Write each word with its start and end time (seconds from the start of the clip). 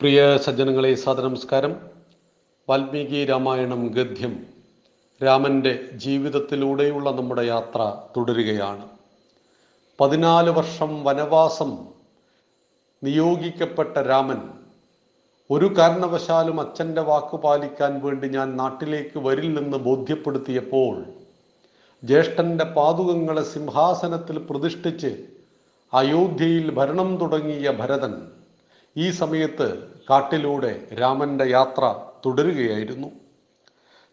പ്രിയ 0.00 0.38
സജ്ജനങ്ങളെ 0.38 0.94
സാദനമസ്കാരം 0.94 1.76
വാൽമീകി 2.68 3.24
രാമായണം 3.24 3.88
ഗദ്യം. 3.88 4.34
രാമന്റെ 5.22 5.72
ജീവിതത്തിലൂടെയുള്ള 5.94 7.10
നമ്മുടെ 7.10 7.42
യാത്ര 7.42 8.02
തുടരുകയാണ്. 8.16 8.84
പതിനാല് 10.00 10.50
വർഷം 10.50 11.04
വനവാസം 11.04 11.70
നിയോഗിക്കപ്പെട്ട 13.02 13.98
രാമൻ 13.98 14.42
ഒരു 15.50 15.74
കാരണവശാലും 15.78 16.60
അച്ഛന്റെ 16.60 17.00
വാക്ക് 17.00 17.36
പാലിക്കാൻ 17.36 18.00
വേണ്ടി 18.04 18.28
ഞാൻ 18.28 18.56
നാട്ടിലേക്ക് 18.56 19.18
വരില്ലെന്ന് 19.18 19.78
ബോധ്യപ്പെടുത്തിയപ്പോൾ 19.78 20.94
ജ്യേഷ്ഠന്റെ 22.02 22.64
പാതുകങ്ങളെ 22.64 23.42
സിംഹാസനത്തിൽ 23.42 24.38
പ്രതിഷ്ഠിച്ച് 24.38 25.12
അയോധ്യയിൽ 25.94 26.70
ഭരണം 26.70 27.16
തുടങ്ങിയ 27.16 27.70
ഭരതൻ 27.70 28.35
ഈ 28.98 29.10
സമയത്ത് 29.10 29.88
കാട്ടിലൂടെ 30.10 30.86
രാമന്റെ 31.00 31.44
യാത്ര 31.44 31.94
തുടരുകയായിരുന്നു. 32.26 33.08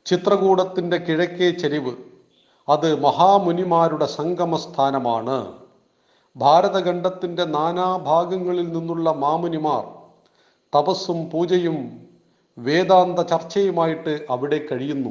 ചിത്രകൂടത്തിന്റെ 0.05 0.97
കിഴക്കേ 0.97 1.49
ചെരിവ് 1.49 1.95
അത് 2.69 2.99
മഹാമുനിമാരുടെ 2.99 4.05
സംഗമസ്ഥാനമാണ്. 4.05 5.51
ഭാരതഖണ്ഡത്തിന്റെ 6.37 7.45
നാനാഭാഗങ്ങളിൽ 7.45 8.73
നിന്നുള്ള 8.73 9.11
മാമുനിമാർ 9.11 9.83
തപസ്സും 10.77 11.29
പൂജയും 11.29 12.07
വേദാന്ത 12.57 13.19
ചർച്ചയുമായിട്ട് 13.19 14.25
അവിടെ 14.29 14.65
കഴിയുന്നു. 14.71 15.09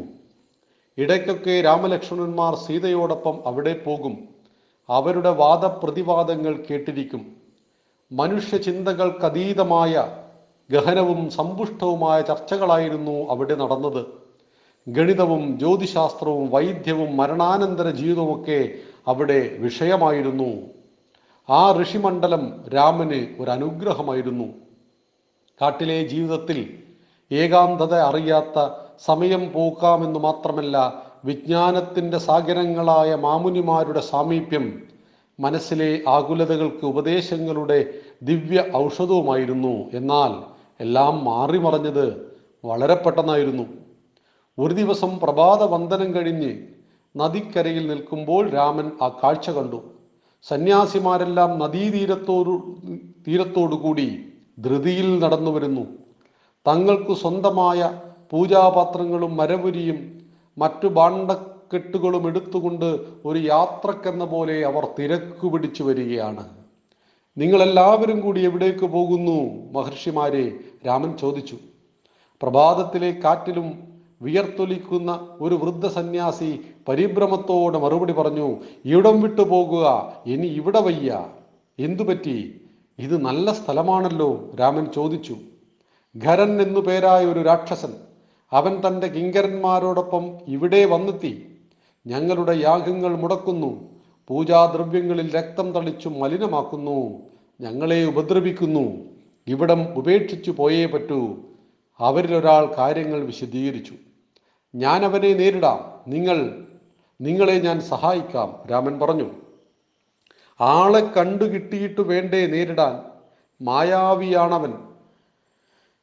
ഇടയ്ക്കൊക്കെ 0.99 1.61
രാമലക്ഷ്മണന്മാർ 1.61 2.55
സീതയോടൊപ്പം 2.55 3.43
അവിടെ 3.47 3.83
പോകും. 3.87 4.29
അവരുടെ 4.91 5.31
വാദപ്രതിവാദങ്ങൾ 5.31 6.65
കേട്ടിരിക്കും. 6.71 7.42
മനുഷ്യ 8.13 8.57
ചിന്തകൾക്കതീതമായ 8.57 9.93
ഗഹനവും 10.71 11.31
സമ്പുഷ്ടവുമായ 11.31 12.21
ചർച്ചകളായിരുന്നു 12.21 13.31
അവിടെ 13.31 13.55
നടന്നത്. 13.55 14.03
ഗണിതവും 14.87 15.59
ജ്യോതിശാസ്ത്രവും 15.59 16.51
വൈദ്യവും 16.51 17.17
മരണാനന്തര 17.17 17.91
ജീവിതവുമൊക്കെ 17.91 18.61
അവിടെ 19.07 19.57
വിഷയമായിരുന്നു. 19.59 20.51
ആ 21.51 21.63
ഋഷിമണ്ഡലം 21.83 22.45
രാമന് 22.75 23.21
ഒരു 23.41 23.51
അനുഗ്രഹമായിരുന്നു 23.51 24.49
കാട്ടിലെ 25.61 26.03
ജീവിതത്തിൽ 26.09 26.59
ഏകാന്തത 27.31 27.95
അറിയാത്ത 27.95 28.59
സമയം 29.05 29.53
പോക്കാമെന്ന് 29.53 30.21
മാത്രമല്ല 30.21 30.77
വിജ്ഞാനത്തിന്റെ 31.25 32.19
സാഗരങ്ങളായ 32.19 33.15
മാമുനിമാരുടെ 33.15 34.01
സാമീപ്യം 34.01 34.67
മനസ്സിലെ 35.41 36.01
ആകുലതകൾക്ക് 36.09 36.85
ഉപദേശങ്ങളുടെ 36.87 37.95
ദിവ്യ 38.23 38.65
ഔഷധവുമായിരുന്നു. 38.77 39.91
എന്നാൽ 39.95 40.33
എല്ലാം 40.81 41.25
മാറിമറിഞ്ഞത് 41.25 42.33
വളരെ 42.65 42.95
പെട്ടെന്നായിരുന്നു. 42.95 43.63
ഒരു 44.59 44.75
ദിവസം 44.75 45.19
പ്രഭാത 45.19 45.63
വന്ദനം 45.63 46.15
കഴിഞ്ഞ് 46.15 46.67
നദിക്കരയിൽ 47.17 47.87
നിൽക്കുമ്പോൾ 47.87 48.51
രാമൻ 48.51 48.91
ആ 49.03 49.09
കാഴ്ച 49.09 49.51
കണ്ടു. 49.51 49.83
സന്യാസിമാരെല്ലാം 50.43 51.59
നദീതീരത്തോടു 51.59 52.77
തീരത്തോടുകൂടി 53.29 54.27
ധൃതിയിൽ 54.59 55.19
നടന്നു 55.19 55.51
വരുന്നു 55.51 55.87
തങ്ങൾക്ക് 56.67 57.15
സ്വന്തമായ 57.15 58.01
പൂജാപാത്രങ്ങളും 58.31 59.37
മരപുരിയും 59.37 59.99
മറ്റു 60.59 60.87
ഭാണ്ഡക്കെട്ടുകളും 61.73 62.27
എടുത്തുകൊണ്ട് 62.27 63.01
ഒരു 63.25 63.39
യാത്രക്കെന്ന 63.39 64.25
പോലെ 64.25 64.67
അവർ 64.67 64.89
തിരക്കു 64.99 65.49
പിടിച്ചു 65.49 65.83
വരികയാണ്. 65.83 66.49
നിങ്ങളെല്ലാവരും 67.39 68.21
കൂടി 68.21 68.41
എവിടേക്ക് 68.41 68.85
പോകുന്നു? 68.87 69.65
മഹർഷിമാരെ 69.73 70.53
രാമൻ 70.87 71.17
ചോദിച്ചു. 71.17 71.57
പ്രഭാതത്തിലെ 72.43 73.11
കാറ്റിലും 73.25 73.73
വിയർത്തൊലിക്കുന്ന 74.23 75.29
ഒരു 75.41 75.55
വൃദ്ധ 75.55 75.87
സന്യാസി 75.87 76.61
പരിഭ്രമത്തോടെ 76.89 77.79
മറുപടി 77.79 78.13
പറഞ്ഞു 78.13 78.57
ഇവിടം 78.85 79.21
വിട്ടു 79.21 79.43
പോകുക. 79.43 80.13
ഇനി 80.27 80.47
ഇവിടെ 80.47 80.81
വയ്യ. 80.81 81.27
എന്തു 81.79 82.03
പറ്റി? 82.03 82.61
ഇത് 82.99 83.25
നല്ല 83.25 83.53
സ്ഥലമാണല്ലോ 83.53 84.51
രാമൻ 84.61 84.87
ചോദിച്ചു. 84.87 85.37
ഖരൻ 86.25 86.63
എന്നു 86.63 86.81
പേരായ 86.81 87.27
ഒരു 87.27 87.41
രാക്ഷസൻ 87.41 87.93
അവൻ 88.53 88.83
തന്റെ 88.87 89.07
കിങ്കരന്മാരോടൊപ്പം 89.07 90.37
ഇവിടെ 90.49 90.85
വന്നെത്തി. 90.85 91.52
ഞങ്ങളുടെ 92.07 92.53
യാഗങ്ങൾ 92.53 93.17
മുടക്കുന്നു. 93.17 93.89
പൂജാദ്രവ്യങ്ങളിൽ 94.29 95.31
രക്തം 95.31 95.73
തളിച്ചു 95.73 96.09
മലിനമാക്കുന്നു. 96.09 97.23
ഞങ്ങളെ 97.61 98.05
ഉപദ്രവിക്കുന്നു. 98.05 99.05
ഇവിടം 99.47 99.99
ഉപേക്ഷിച്ചു 99.99 100.51
പോയേ 100.51 100.87
പറ്റൂ. 100.87 101.37
അവരിലൊരാൾ 101.99 102.75
കാര്യങ്ങൾ 102.79 103.25
വിശദീകരിച്ചു. 103.25 103.95
ഞാൻ 104.75 105.05
അവനെ 105.05 105.35
നേരിടാം. 105.35 106.11
നിങ്ങൾ 106.11 106.67
നിങ്ങളെ 107.21 107.53
ഞാൻ 107.53 107.81
സഹായിക്കാം 107.81 108.63
രാമൻ 108.71 108.99
പറഞ്ഞു. 108.99 109.31
ആളെ 110.61 111.01
കണ്ടു 111.01 111.45
കിട്ടിയിട്ട് 111.45 112.01
വേണ്ടേ 112.01 112.47
നേരിടാൻ? 112.47 113.03
മായാവിയാണവൻ. 113.65 114.75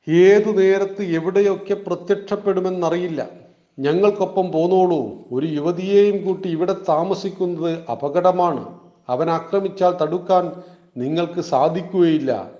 ഏതു 0.10 0.52
നേരത്ത് 0.52 1.04
എവിടെയൊക്കെ 1.04 1.74
പ്രത്യക്ഷപ്പെടുമെന്നറിയില്ല. 1.74 3.39
ഞങ്ങൾക്കൊപ്പം 3.80 4.52
പോന്നോളൂ. 4.52 5.16
ഒരു 5.32 5.48
യുവതിയെയും 5.48 6.26
കൂട്ടി 6.26 6.50
ഇവിടെ 6.50 6.76
താമസിക്കുന്നത് 6.90 7.92
അപകടമാണ്. 7.92 8.80
അവൻ 9.10 9.30
ആക്രമിച്ചാൽ 9.30 9.98
തടുക്കാൻ 10.02 10.52
നിങ്ങൾക്ക് 10.98 11.42
സാധിക്കുകയില്ല. 11.42 12.52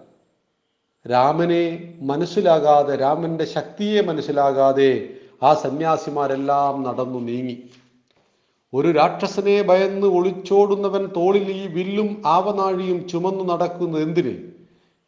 രാമനെ 1.12 1.94
മനസ്സിലാകാതെ 2.02 2.96
രാമന്റെ 2.96 3.46
ശക്തിയെ 3.46 4.02
മനസ്സിലാകാതെ 4.02 5.10
ആ 5.44 5.54
സന്യാസിമാരെല്ലാം 5.54 6.84
നടന്നു 6.84 7.20
നീങ്ങി. 7.20 7.64
ഒരു 8.74 8.92
രാക്ഷസനെ 8.92 9.62
ഭയന്ന് 9.62 10.08
ഒളിച്ചോടുന്നവൻ 10.08 11.06
തോളിൽ 11.06 11.52
ഈ 11.52 11.68
വില്ലും 11.68 12.22
ആവനാഴിയും 12.26 13.08
ചുമന്നു 13.08 13.44
നടക്കുന്നത് 13.44 14.04
എന്തിന്? 14.04 14.38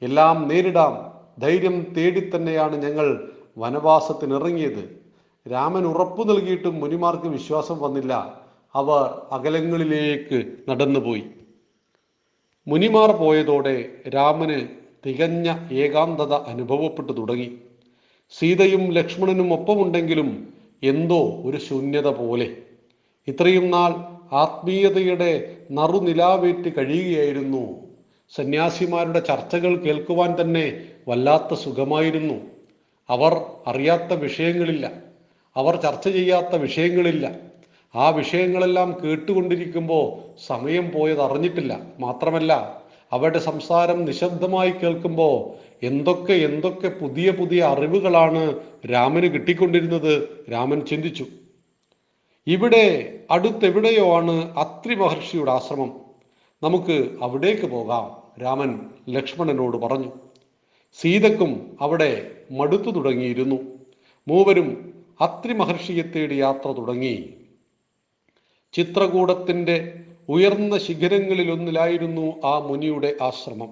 എല്ലാം 0.02 0.48
നേരിടാം. 0.48 1.12
ധൈര്യം 1.42 1.94
തേടി 1.98 2.32
തന്നെയാണ് 2.36 2.76
ഞങ്ങൾ 2.76 3.30
വനവാസത്തിനിറങ്ങിയത്. 3.58 5.01
രാമൻ 5.50 5.86
ഉറപ്പു 5.86 6.24
നൽകിയിട്ടും 6.24 6.80
മുനിമാർക്ക് 6.80 7.28
വിശ്വാസം 7.28 7.82
വന്നില്ല. 7.82 8.40
അവർ 8.76 9.22
അകലങ്ങളിലേക്ക് 9.32 10.54
നടന്നുപോയി. 10.70 11.24
മുനിമാർ 12.68 13.12
പോയതോടെ 13.12 13.90
രാമന് 14.16 14.68
തികഞ്ഞ 15.06 15.54
ഏകാന്തത 15.72 16.34
അനുഭവപ്പെട്ടു 16.34 17.14
തുടങ്ങി. 17.14 17.58
സീതയും 18.32 18.92
ലക്ഷ്മണനും 18.92 19.54
ഒപ്പമുണ്ടെങ്കിലും 19.54 20.54
എന്തോ 20.84 21.20
ഒരു 21.46 21.58
ശൂന്യത 21.58 22.08
പോലെ. 22.08 22.58
ഇത്രയും 23.28 23.72
നാൾ 23.72 23.92
ആത്മീയതയുടെ 24.36 25.58
നറുനിലാവേറ്റ് 25.72 26.76
കഴിയുകയായിരുന്നു. 26.78 27.64
സന്യാസിമാരുടെ 28.30 29.20
ചർച്ചകൾ 29.20 29.76
കേൾക്കുവാൻ 29.76 30.42
തന്നെ 30.42 30.86
വല്ലാത്ത 31.08 31.54
സുഖമായിരുന്നു. 31.54 32.34
അവർ 33.10 33.34
അറിയാത്ത 33.68 34.14
വിഷയങ്ങളില്ല. 34.14 35.11
അവർ 35.56 35.76
ചർച്ച 35.76 36.10
ചെയ്യാത്ത 36.10 36.56
വിഷയങ്ങളില്ല. 36.56 37.36
ആ 37.96 38.10
വിഷയങ്ങളെല്ലാം 38.10 38.98
കേട്ടുകൊണ്ടിരിക്കുമ്പോൾ 39.04 40.38
സമയം 40.48 40.92
പോയത് 40.92 41.22
അറിഞ്ഞിട്ടില്ല. 41.22 41.80
മാത്രമല്ല 42.00 42.82
അവരുടെ 43.12 43.40
സംസാരം 43.40 44.06
നിശബ്ദമായി 44.06 44.72
കേൾക്കുമ്പോൾ 44.72 45.62
എന്തൊക്കെ 45.86 46.34
എന്തൊക്കെ 46.34 46.88
പുതിയ 46.88 47.32
പുതിയ 47.32 47.62
അറിവുകളാണ് 47.62 48.60
രാമന് 48.92 49.24
കിട്ടിക്കൊണ്ടിരുന്നത് 49.24 50.46
രാമൻ 50.52 50.86
ചിന്തിച്ചു. 50.86 51.26
ഇവിടെ 52.48 53.20
അടുത്തെവിടെയോ 53.32 54.18
ആണ് 54.18 54.58
അത്രി 54.60 54.96
മഹർഷിയുടെ 54.96 55.52
ആശ്രമം. 55.52 56.02
നമുക്ക് 56.64 57.10
അവിടേക്ക് 57.22 57.66
പോകാം 57.66 58.22
രാമൻ 58.44 58.80
ലക്ഷ്മണനോട് 59.10 59.78
പറഞ്ഞു. 59.78 60.12
സീതക്കും 60.94 61.78
അവിടെ 61.82 62.32
മടുത്തു 62.52 62.90
തുടങ്ങിയിരുന്നു. 62.92 63.56
മൂവരും 64.28 64.94
അത്രി 65.22 65.54
മഹർഷിയെ 65.54 66.02
തേടി 66.02 66.34
യാത്ര 66.34 66.72
തുടങ്ങി. 66.72 67.30
ചിത്രകൂടത്തിന്റെ 68.74 69.94
ഉയർന്ന 70.30 70.78
ശിഖരങ്ങളിലൊന്നിലായിരുന്നു 70.78 72.34
ആ 72.46 72.60
മുനിയുടെ 72.60 73.16
ആശ്രമം. 73.22 73.72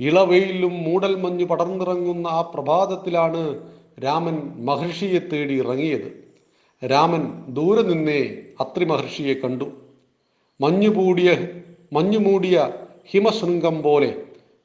ഇളവെയിലും 0.00 0.84
മൂടൽമഞ്ഞ് 0.84 1.44
പടർന്നിറങ്ങുന്ന 1.44 2.26
ആ 2.28 2.40
പ്രഭാതത്തിലാണ് 2.40 3.42
രാമൻ 4.04 4.36
മഹർഷിയെ 4.64 5.18
തേടി 5.18 5.54
ഇറങ്ങിയത്. 5.54 6.08
രാമൻ 6.82 7.44
ദൂരെ 7.48 7.82
നിന്നേ 7.82 8.20
അത്രി 8.60 8.84
മഹർഷിയെ 8.84 9.34
കണ്ടു 9.34 9.72
മഞ്ഞുപൂടിയ 10.60 11.30
മഞ്ഞുമൂടിയ 11.92 12.72
ഹിമശൃംഗം 13.06 13.82
പോലെ 13.82 14.10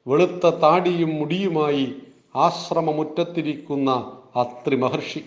വെളുത്ത 0.06 0.46
താടിയും 0.46 1.14
മുടിയുമായി 1.18 1.94
ആശ്രമമുറ്റത്തിരിക്കുന്ന 2.36 3.90
അത്രി 4.36 4.76
മഹർഷി 4.76 5.22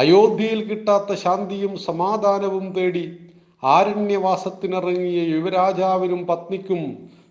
അയോധ്യയിൽ 0.00 0.60
കിട്ടാത്ത 0.68 1.12
ശാന്തിയും 1.14 1.72
സമാധാനവും 1.86 2.66
തേടി 2.76 3.02
ആരണ്യവാസത്തിനിറങ്ങിയ 3.62 5.20
യുവരാജാവിനും 5.32 6.20
പത്നിക്കും 6.26 6.82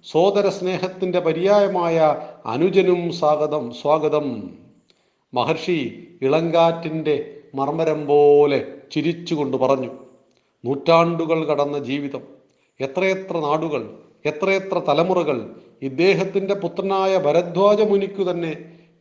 സോദര 0.06 0.50
സ്നേഹത്തിന്റെ 0.50 1.19
പര്യായമായ 1.19 1.98
അനുജനും 2.45 3.01
സ്വാഗതം 3.12 3.63
സ്വാഗതം. 3.81 4.27
മഹർഷി 5.33 5.80
ഇളങ്കാറ്റിന്റെ 6.21 7.16
മർമരം 7.56 8.01
പോലെ 8.06 8.60
ചിരിച്ചുകൊണ്ട് 8.92 9.57
പറഞ്ഞു 9.57 9.92
നൂറ്റാണ്ടുകൾ 10.63 11.42
കടന്ന 11.45 11.80
ജീവിതം 11.80 12.24
എത്രയെത്ര 12.80 13.38
നാടുകൾ 13.39 13.83
എത്രയെത്ര 14.25 14.80
തലമുറകൾ 14.80 15.38
ഇദ്ദേഹത്തിന്റെ 15.81 16.56
പുത്രനായ 16.56 17.18
ഭരദ്വാജ 17.18 17.81
മുനിക്കു 17.81 18.24
തന്നെ 18.31 18.54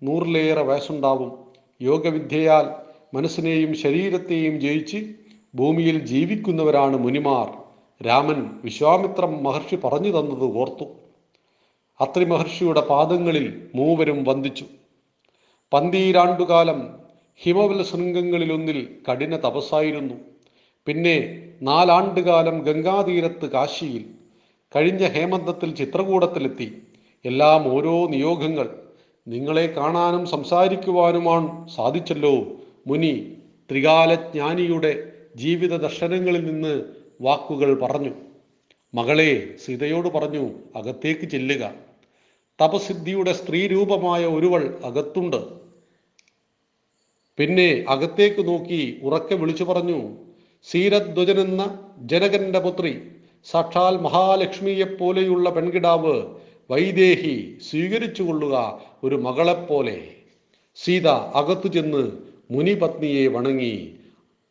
നൂറിലേറെ 0.03 0.63
വയസ്സുണ്ടാവും. 0.63 1.33
യോഗവിദ്യയാൽ 1.81 2.67
മനസ്സിനെയും 3.15 3.75
ശരീരത്തെയും 3.75 4.61
ജയിച്ച് 4.61 5.15
ഭൂമിയിൽ 5.55 5.99
ജീവിക്കുന്നവരാണ് 5.99 6.97
മുനിമാർ. 6.97 7.47
രാമൻ 8.07 8.61
വിശ്വാമിത്ര 8.65 9.27
മഹർഷി 9.27 9.77
പറഞ്ഞു 9.77 10.09
തന്നത് 10.09 10.59
ഓർത്തു. 10.59 10.87
അത്രി 12.01 12.25
മഹർഷിയുടെ 12.25 12.81
പാദങ്ങളിൽ 12.81 13.71
മൂവരും 13.75 14.25
വന്ദിച്ചു. 14.25 14.65
പന്തീരാണ്ടുകാലം 15.73 16.99
ഹിമവല 17.37 17.83
ശൃംഗങ്ങളിലൊന്നിൽ 17.83 18.97
കഠിന 19.11 19.37
തപസ്സായിരുന്നു. 19.37 20.15
പിന്നെ 20.87 21.17
നാലാണ്ടുകാലം 21.63 22.63
ഗംഗാതീരത്ത് 22.63 23.47
കാശിയിൽ 23.47 24.05
കഴിഞ്ഞ 24.77 25.07
ഹേമന്തത്തിൽ 25.07 25.75
ചിത്രകൂടത്തിലെത്തി. 25.75 26.83
എല്ലാം 27.25 27.75
ഓരോ 27.75 28.07
നിയോഗങ്ങൾ. 28.07 28.69
നിങ്ങളെ 29.29 29.67
കാണാനും 29.67 30.27
സംസാരിക്കുവാനുമാണ് 30.27 31.69
സാധിച്ചല്ലോ 31.69 32.47
മുനി 32.87 33.37
ത്രികാലജ്ഞാനിയുടെ 33.71 35.13
ജീവിത 35.37 35.77
ദർശനങ്ങളിൽ 35.77 36.45
നിന്ന് 36.45 36.83
വാക്കുകൾ 37.21 37.81
പറഞ്ഞു. 37.81 38.11
മകളെ 38.95 39.55
സീതയോട് 39.65 40.09
പറഞ്ഞു 40.09 40.51
അകത്തേക്ക് 40.77 41.27
ചെല്ലുക. 41.29 41.75
തപസിദ്ധിയുടെ 42.63 43.33
സ്ത്രീരൂപമായ 43.33 44.27
ഒരുവൾ 44.27 44.79
അകത്തുണ്ട്. 44.85 45.59
പിന്നെ 47.39 47.85
അകത്തേക്ക് 47.89 48.49
നോക്കി 48.49 49.01
ഉറക്കെ 49.03 49.35
വിളിച്ചു 49.35 49.65
പറഞ്ഞു 49.65 50.17
സീരധ്വജനെന്ന 50.63 51.87
ജനകന്റെ 51.99 52.59
പുത്രി 52.59 53.01
സാക്ഷാൽ 53.45 54.01
മഹാലക്ഷ്മിയെപ്പോലെയുള്ള 54.01 55.51
പെൺകിടാവ് 55.51 56.27
വൈദേഹി 56.71 57.59
സ്വീകരിച്ചു 57.71 58.23
കൊള്ളുക 58.23 58.81
ഒരു 59.05 59.17
മകളെപ്പോലെ. 59.17 60.09
സീത 60.75 61.09
അകത്തു 61.09 61.69
ചെന്ന് 61.69 62.28
മുനിപത്നിയെ 62.51 63.29
വണങ്ങി 63.29 63.95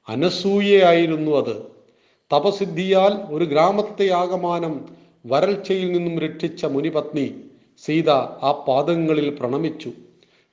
അനസൂയയായിരുന്നു 0.09 1.31
അത്. 1.31 1.77
തപസിദ്ധിയാൽ 2.33 3.33
ഒരു 3.33 3.45
ഗ്രാമത്തെ 3.45 4.09
ആകമാനം 4.09 4.85
വരൾച്ചയിൽ 5.25 5.91
നിന്നും 5.91 6.19
രക്ഷിച്ച 6.19 6.65
മുനിപത്നി 6.65 7.35
സീത 7.77 8.09
ആ 8.09 8.65
പാദങ്ങളിൽ 8.67 9.29
പ്രണമിച്ചു. 9.29 9.91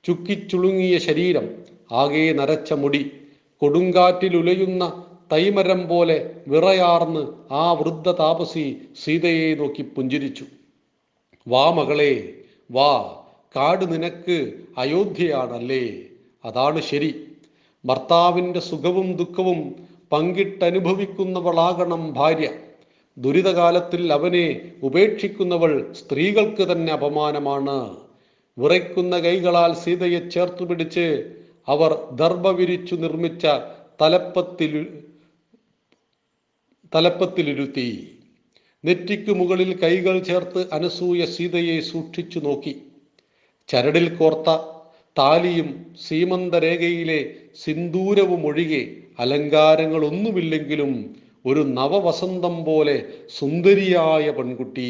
ചുക്കിച്ചുളുങ്ങിയ 0.05 0.97
ശരീരം 0.97 1.49
ആകെ 1.91 2.33
നരച്ച 2.33 2.73
മുടി 2.73 3.11
കൊടുങ്കാറ്റിലുലയുന്ന 3.57 5.03
തൈമരം 5.31 5.87
പോലെ 5.87 6.35
വിറയാർന്ന് 6.47 7.27
ആ 7.51 7.73
വൃദ്ധ 7.73 8.11
താപസി 8.11 8.77
സീതയെ 9.03 9.55
നോക്കി 9.55 9.81
പുഞ്ചിരിച്ചു. 9.81 10.45
വാ 11.47 11.71
മകളെ 11.71 12.33
വാ 12.71 13.23
കാട് 13.55 13.93
നിനക്ക് 13.93 14.53
അയോധ്യയാണല്ലേ? 14.77 15.95
അതാണ് 16.45 16.81
ശരി. 16.81 17.24
ഭർത്താവിന്റെ 17.85 18.59
സുഖവും 18.59 19.15
ദുഃഖവും 19.15 19.75
പങ്കിട്ടനുഭവിക്കുന്നവളാകണം 20.11 22.13
ഭാര്യ. 22.13 22.49
ദുരിതകാലത്തിൽ 23.17 24.13
അവനെ 24.13 24.61
ഉപേക്ഷിക്കുന്നവൾ 24.83 25.93
സ്ത്രീകൾക്ക് 25.93 26.71
തന്നെ 26.71 26.93
അപമാനമാണ്. 26.93 27.97
വിറയ്ക്കുന്ന 28.57 29.19
കൈകളാൽ 29.19 29.73
സീതയെ 29.73 30.29
ചേർത്തു 30.29 30.65
പിടിച്ച് 30.65 31.35
അവർ 31.67 31.97
ദർഭ 32.21 32.47
വിരിച്ചു 32.47 32.95
നിർമ്മിച്ച 32.95 33.47
തലപ്പത്തിൽ 34.01 35.03
തലപ്പത്തിലിരുത്തി. 36.95 38.17
നെറ്റിക്ക് 38.85 39.31
മുകളിൽ 39.31 39.83
കൈകൾ 39.83 40.19
ചേർത്ത് 40.19 40.73
അനസൂയ 40.73 41.25
സീതയെ 41.25 41.81
സൂക്ഷിച്ചു 41.81 42.39
നോക്കി. 42.39 42.81
ചരടിൽ 43.67 44.17
കോർത്ത 44.17 44.74
താലിയും 45.19 45.69
സീമന്തരേഖയിലെ 46.07 47.19
സിന്ദൂരവും 47.65 48.45
ഒഴികെ 48.45 48.83
അലങ്കാരങ്ങളൊന്നുമില്ലെങ്കിലും 49.19 50.91
ഒരു 51.45 51.59
നവവസന്തം 51.59 52.65
പോലെ 52.65 52.95
സുന്ദരിയായ 53.39 54.29
പെൺകുട്ടി. 54.29 54.89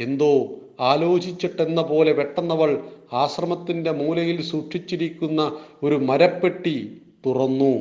എന്തോ 0.00 0.32
ആലോചിച്ചിട്ടെന്ന 0.80 1.82
പോലെ 1.82 2.12
പെട്ടെന്നവൾ 2.12 2.70
ആശ്രമത്തിന്റെ 3.12 3.92
മൂലയിൽ 3.92 4.42
സൂക്ഷിച്ചിരിക്കുന്ന 4.42 5.40
ഒരു 5.82 5.94
മരപ്പെട്ടി 5.94 6.76
തുറന്നു. 7.26 7.74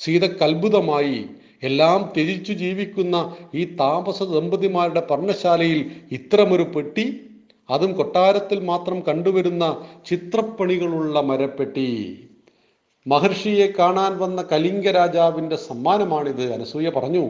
സീതക്കത്ഭുതമായി 0.00 1.24
എല്ലാം 1.62 2.12
ത്യജിച്ചു 2.16 2.52
ജീവിക്കുന്ന 2.52 3.16
ഈ 3.54 3.64
താമസ 3.64 4.22
ദമ്പതിമാരുടെ 4.22 5.00
പർണശാലയിൽ 5.00 5.80
ഇത്തരമൊരു 6.12 6.62
പെട്ടി 6.62 7.04
അതും 7.72 7.92
കൊട്ടാരത്തിൽ 7.92 8.58
മാത്രം 8.60 9.00
കണ്ടുവരുന്ന 9.00 9.64
ചിത്രപ്പണികളുള്ള 10.06 11.20
മരപ്പെട്ടി. 11.20 11.88
മഹർഷിയെ 13.06 13.66
കാണാൻ 13.78 14.18
വന്ന 14.18 14.40
കലിംഗ 14.52 14.90
രാജാവിന്റെ 14.90 15.56
സമ്മാനമാണിത് 15.56 16.52
അനസൂയ 16.52 16.88
പറഞ്ഞു. 16.88 17.24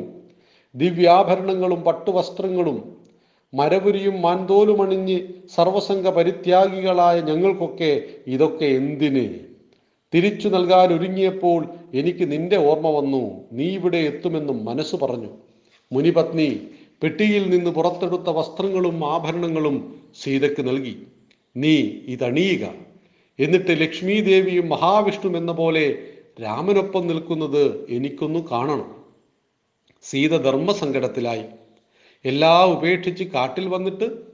ദിവ്യാഭരണങ്ങളും 0.75 1.81
പട്ടുവസ്ത്രങ്ങളും 1.83 2.79
മരപുരിയും 3.55 4.23
മാൻതോലും 4.23 4.83
അണിഞ്ഞ് 4.83 5.19
സർവസംഘ 5.55 6.11
പരിത്യാഗികളായ 6.11 7.21
ഞങ്ങൾക്കൊക്കെ 7.21 8.03
ഇതൊക്കെ 8.27 8.65
എന്തിന്? 8.65 9.27
തിരിച്ചു 10.15 10.49
നൽകാൻ 10.49 10.93
ഒരുങ്ങിയപ്പോൾ 10.93 11.61
എനിക്ക് 11.95 12.33
നിന്റെ 12.33 12.57
ഓർമ്മ 12.57 12.89
വന്നു. 12.91 13.25
നീ 13.53 13.65
ഇവിടെ 13.65 13.97
എത്തുമെന്നും 13.97 14.65
മനസ്സ് 14.65 14.97
പറഞ്ഞു. 14.97 15.29
മുനിപത്നി 15.93 16.49
പെട്ടിയിൽ 17.03 17.51
നിന്ന് 17.51 17.71
പുറത്തെടുത്ത 17.71 18.31
വസ്ത്രങ്ങളും 18.31 19.05
ആഭരണങ്ങളും 19.05 19.95
സീതയ്ക്ക് 20.23 20.69
നൽകി. 20.69 21.07
നീ 21.57 21.77
ഇതണിയുക. 22.15 22.75
എന്നിട്ട് 23.39 23.81
ലക്ഷ്മി 23.81 24.21
ദേവിയും 24.21 24.69
മഹാവിഷ്ണു 24.69 25.37
എന്ന 25.37 25.53
പോലെ 25.53 25.99
രാമനൊപ്പം 26.43 27.07
നിൽക്കുന്നത് 27.07 27.91
എനിക്കൊന്ന് 27.91 28.41
കാണണം. 28.53 28.97
സീത 30.03 30.37
ധർമ്മസങ്കടത്തിലായി. 30.37 31.45
എല്ലാം 32.25 32.73
ഉപേക്ഷിച്ച് 32.73 33.25
കാട്ടിൽ 33.25 33.69
വന്നിട്ട് 33.69 34.33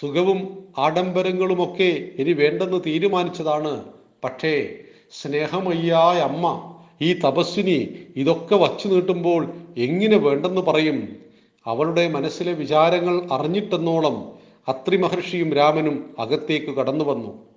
സുഖവും 0.00 0.68
ആഡംബരങ്ങളുമൊക്കെ 0.78 2.10
ഇനി 2.18 2.32
വേണ്ടെന്ന് 2.32 2.80
തീരുമാനിച്ചതാണ്. 2.86 3.84
പക്ഷേ 4.24 4.74
സ്നേഹമയ്യായ 5.12 6.18
അമ്മ 6.20 6.74
ഈ 7.02 7.14
തപസ്വിനി 7.14 7.96
ഇതൊക്കെ 8.16 8.56
വച്ചു 8.56 8.88
നീട്ടുമ്പോൾ 8.88 9.52
എങ്ങനെ 9.76 10.16
വേണ്ടെന്ന് 10.16 10.60
പറയും? 10.60 11.21
അവളുടെ 11.66 12.08
മനസ്സിലെ 12.08 12.52
വിചാരങ്ങൾ 12.52 13.32
അറിഞ്ഞിട്ടെന്നോളം 13.32 14.38
അത്രി 14.68 14.96
മഹർഷിയും 14.96 15.52
രാമനും 15.52 16.16
അകത്തേക്ക് 16.18 16.66
കടന്നു 16.66 17.04
വന്നു 17.04 17.48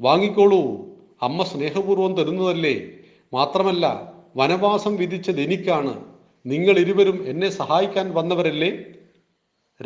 വാങ്ങിക്കോളൂ 0.00 0.86
അമ്മ 1.22 1.42
സ്നേഹപൂർവം 1.42 2.16
തരുന്നതല്ലേ? 2.16 2.90
മാത്രമല്ല 3.32 4.12
വനവാസം 4.36 4.96
വിധിച്ചത് 4.96 5.40
എനിക്കാണ്. 5.40 6.04
നിങ്ങൾ 6.46 6.78
ഇരുവരും 6.78 7.24
എന്നെ 7.26 7.50
സഹായിക്കാൻ 7.50 8.14
വന്നവരല്ലേ? 8.14 8.84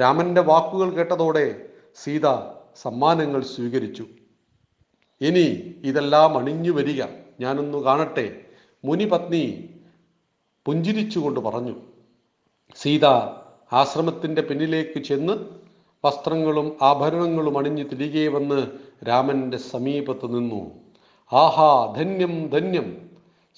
രാമന്റെ 0.01 0.41
വാക്കുകൾ 0.41 0.91
കേട്ടതോടെ 0.91 1.69
സീത 1.95 2.27
സമ്മാനങ്ങൾ 2.83 3.43
സ്വീകരിച്ചു. 3.43 4.07
ഇനി 5.21 5.75
ഇതെല്ലാം 5.85 6.39
അണിഞ്ഞു 6.39 6.71
വരിക. 6.71 7.03
ഞാനൊന്നു 7.41 7.79
കാണട്ടെ 7.85 8.41
മുനിപത്നി 8.85 9.69
പുഞ്ചിരിച്ചുകൊണ്ട് 10.67 11.41
പറഞ്ഞു. 11.41 11.75
സീത 12.77 13.07
ആശ്രമത്തിന്റെ 13.73 14.43
പിന്നിലേക്ക് 14.43 14.99
ചെന്ന് 14.99 15.33
വസ്ത്രങ്ങളും 16.05 16.73
ആഭരണങ്ങളും 16.83 17.59
അണിഞ്ഞ് 17.59 17.85
തിരികെ 17.93 18.29
വന്ന് 18.29 18.67
രാമന്റെ 19.09 19.57
സമീപത്ത് 19.57 20.35
നിന്നു. 20.35 20.71
ആഹാ 21.33 21.95
ധന്യം 21.97 22.49
ധന്യം. 22.49 22.97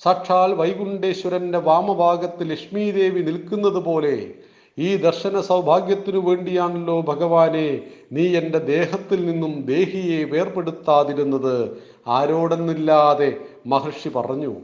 സാക്ഷാൽ 0.02 0.54
വൈകുണ്ഠേശ്വരന്റെ 0.54 1.58
വാമഭാഗത്ത് 1.58 2.50
ലക്ഷ്മീദേവി 2.50 3.22
നിൽക്കുന്നത് 3.22 3.82
പോലെ 3.84 4.34
ഈ 4.78 4.96
ദർശന 4.96 5.40
സൗഭാഗ്യത്തിനു 5.40 6.18
വേണ്ടിയാണല്ലോ 6.18 7.00
ഭഗവാനെ 7.00 7.80
നീ 8.12 8.36
എന്റെ 8.36 8.58
ദേഹത്തിൽ 8.58 9.26
നിന്നും 9.26 9.62
ദേഹിയെ 9.62 10.24
വേർപെടുത്താതിരുന്നത്. 10.24 11.76
ആരോടെന്നില്ലാതെ 12.06 13.36
മഹർഷി 13.66 14.08
പറഞ്ഞു 14.08 14.56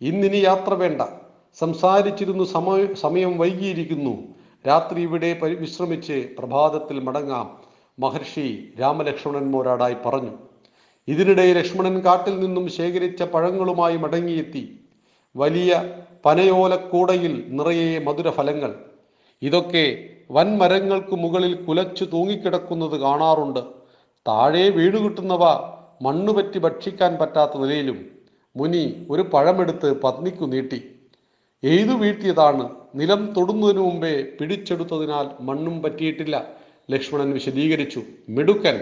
ഇന്നിനി 0.00 0.36
യാത്ര 0.36 0.74
വേണ്ട. 0.74 1.02
സംസാരിച്ചിരുന്നു 1.54 2.44
സമയം 2.44 2.96
സമയം 2.96 3.38
വൈകിയിരിക്കുന്നു. 3.38 4.29
രാത്രി 4.66 5.02
ഇവിടെ 5.02 5.38
വിശ്രമിച്ച് 5.42 6.28
പ്രഭാതത്തിൽ 6.38 7.00
മടങ്ങാം 7.00 7.58
മഹർഷി 7.98 8.72
രാമലക്ഷ്മണന്മാരാടായി 8.80 9.96
പറഞ്ഞു. 10.06 10.30
ഇതിനിടെ 11.08 11.52
ലക്ഷ്മണൻ 11.52 12.00
കാട്ടിൽ 12.00 12.40
നിന്നും 12.40 12.68
ശേഖരിച്ച 12.68 13.22
പഴങ്ങളുമായി 13.22 13.96
മടങ്ങിയെത്തി. 13.96 14.80
വലിയ 15.36 15.94
പനയോലക്കൂടയിൽ 16.24 17.44
നിറയെ 17.48 17.98
മധുരഫലങ്ങൾ. 17.98 18.74
ഇതൊക്കെ 19.42 20.08
വൻമരങ്ങൾക്ക് 20.30 21.16
മുകളിൽ 21.16 21.64
കുലച്ചു 21.64 22.04
തൂങ്ങിക്കിടക്കുന്നത് 22.04 23.00
കാണാറുണ്ട്. 23.00 23.60
താഴെ 24.28 24.68
വീണുകിട്ടുന്നവ 24.68 25.44
മണ്ണുപറ്റി 26.02 26.58
ഭക്ഷിക്കാൻ 26.58 27.16
പറ്റാത്ത 27.16 27.58
നിലയിലും 27.58 28.10
മുനി 28.56 29.06
ഒരു 29.10 29.22
പഴമെടുത്ത് 29.22 30.00
പത്നിക്കു 30.00 30.44
നീട്ടി. 30.44 30.82
എയ്തു 31.64 31.92
വീഴ്ത്തിയതാണ് 31.92 32.79
നിലം 32.94 33.34
തൊടുന്നതിനു 33.36 33.78
മുമ്പേ 33.78 34.24
പിടിച്ചെടുത്തതിനാൽ 34.40 35.42
മണ്ണും 35.42 35.82
പറ്റിയിട്ടില്ല. 35.82 36.52
ലക്ഷ്മണൻ 36.90 37.30
വിശദീകരിച്ചു. 37.30 38.02
മിടുക്കൻ. 38.28 38.80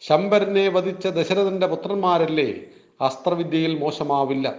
ശമ്പരനെ 0.00 0.68
വധിച്ച 0.68 1.06
ദശരഥന്റെ 1.06 1.66
പുത്രന്മാരല്ലേ? 1.66 2.54
അസ്ത്രവിദ്യയിൽ 3.00 3.78
മോശമാവില്ല. 3.78 4.54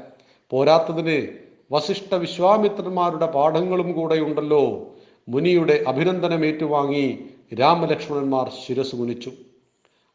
പോരാത്തതിന് 0.50 1.28
വസിഷ്ഠ 1.72 2.16
വിശ്വാമിത്രന്മാരുടെ 2.16 3.26
പാഠങ്ങളും 3.26 3.92
കൂടെയുണ്ടല്ലോ. 3.92 4.96
മുനിയുടെ 5.30 5.84
അഭിനന്ദനം 5.88 6.46
ഏറ്റുവാങ്ങി 6.46 7.20
രാമലക്ഷ്മണന്മാർ 7.60 8.52
ശിരസ് 8.68 8.96
കുനിച്ചു. 8.96 9.32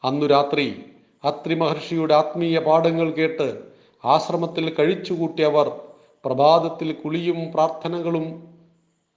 അന്നു 0.05 0.27
രാത്രി 0.27 0.85
അത്രി 1.25 1.55
മഹർഷിയുടെ 1.55 2.15
ആത്മീയ 2.15 2.59
പാഠങ്ങൾ 2.59 3.11
കേട്ട് 3.11 3.63
ആശ്രമത്തിൽ 4.05 4.75
കഴിച്ചുകൂട്ടിയവർ 4.75 5.90
പ്രഭാതത്തിൽ 6.25 6.93
കുളിയും 6.93 7.53
പ്രാർത്ഥനകളും 7.53 8.27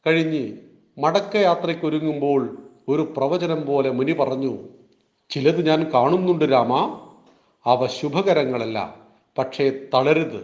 കഴിഞ്ഞ് 0.08 0.58
മടക്കയാത്രയ്ക്കൊരുങ്ങുമ്പോൾ 0.98 2.58
ഒരു 2.90 3.14
പ്രവചനം 3.18 3.66
പോലെ 3.66 3.90
മുനി 3.90 4.12
പറഞ്ഞു 4.12 4.54
ചിലത് 5.30 5.68
ഞാൻ 5.68 5.92
കാണുന്നുണ്ട് 5.94 6.46
രാമ 6.46 6.74
അവ 7.66 7.88
ശുഭകരങ്ങളല്ല 7.88 8.96
പക്ഷേ 9.38 9.88
തളരുത്. 9.94 10.42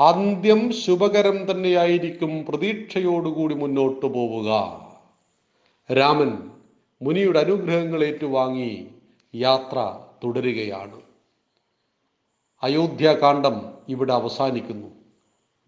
അന്ത്യം 0.00 0.72
ശുഭകരം 0.72 1.50
തന്നെയായിരിക്കും 1.50 2.46
പ്രതീക്ഷയോടുകൂടി 2.48 3.54
മുന്നോട്ടു 3.54 4.06
പോവുക. 4.06 4.50
രാമൻ 5.92 6.50
മുനിയുടെ 7.02 7.38
അനുഗ്രഹങ്ങൾ 7.38 8.04
ഏറ്റുവാങ്ങി 8.04 8.86
യാത്ര 9.34 9.98
തുടരുകയാണ്. 10.24 11.07
അയോധ്യാകാന്ഡം 12.62 13.74
ഇവിടെ 13.88 14.12
അവസാനിക്കുന്നു. 14.12 14.88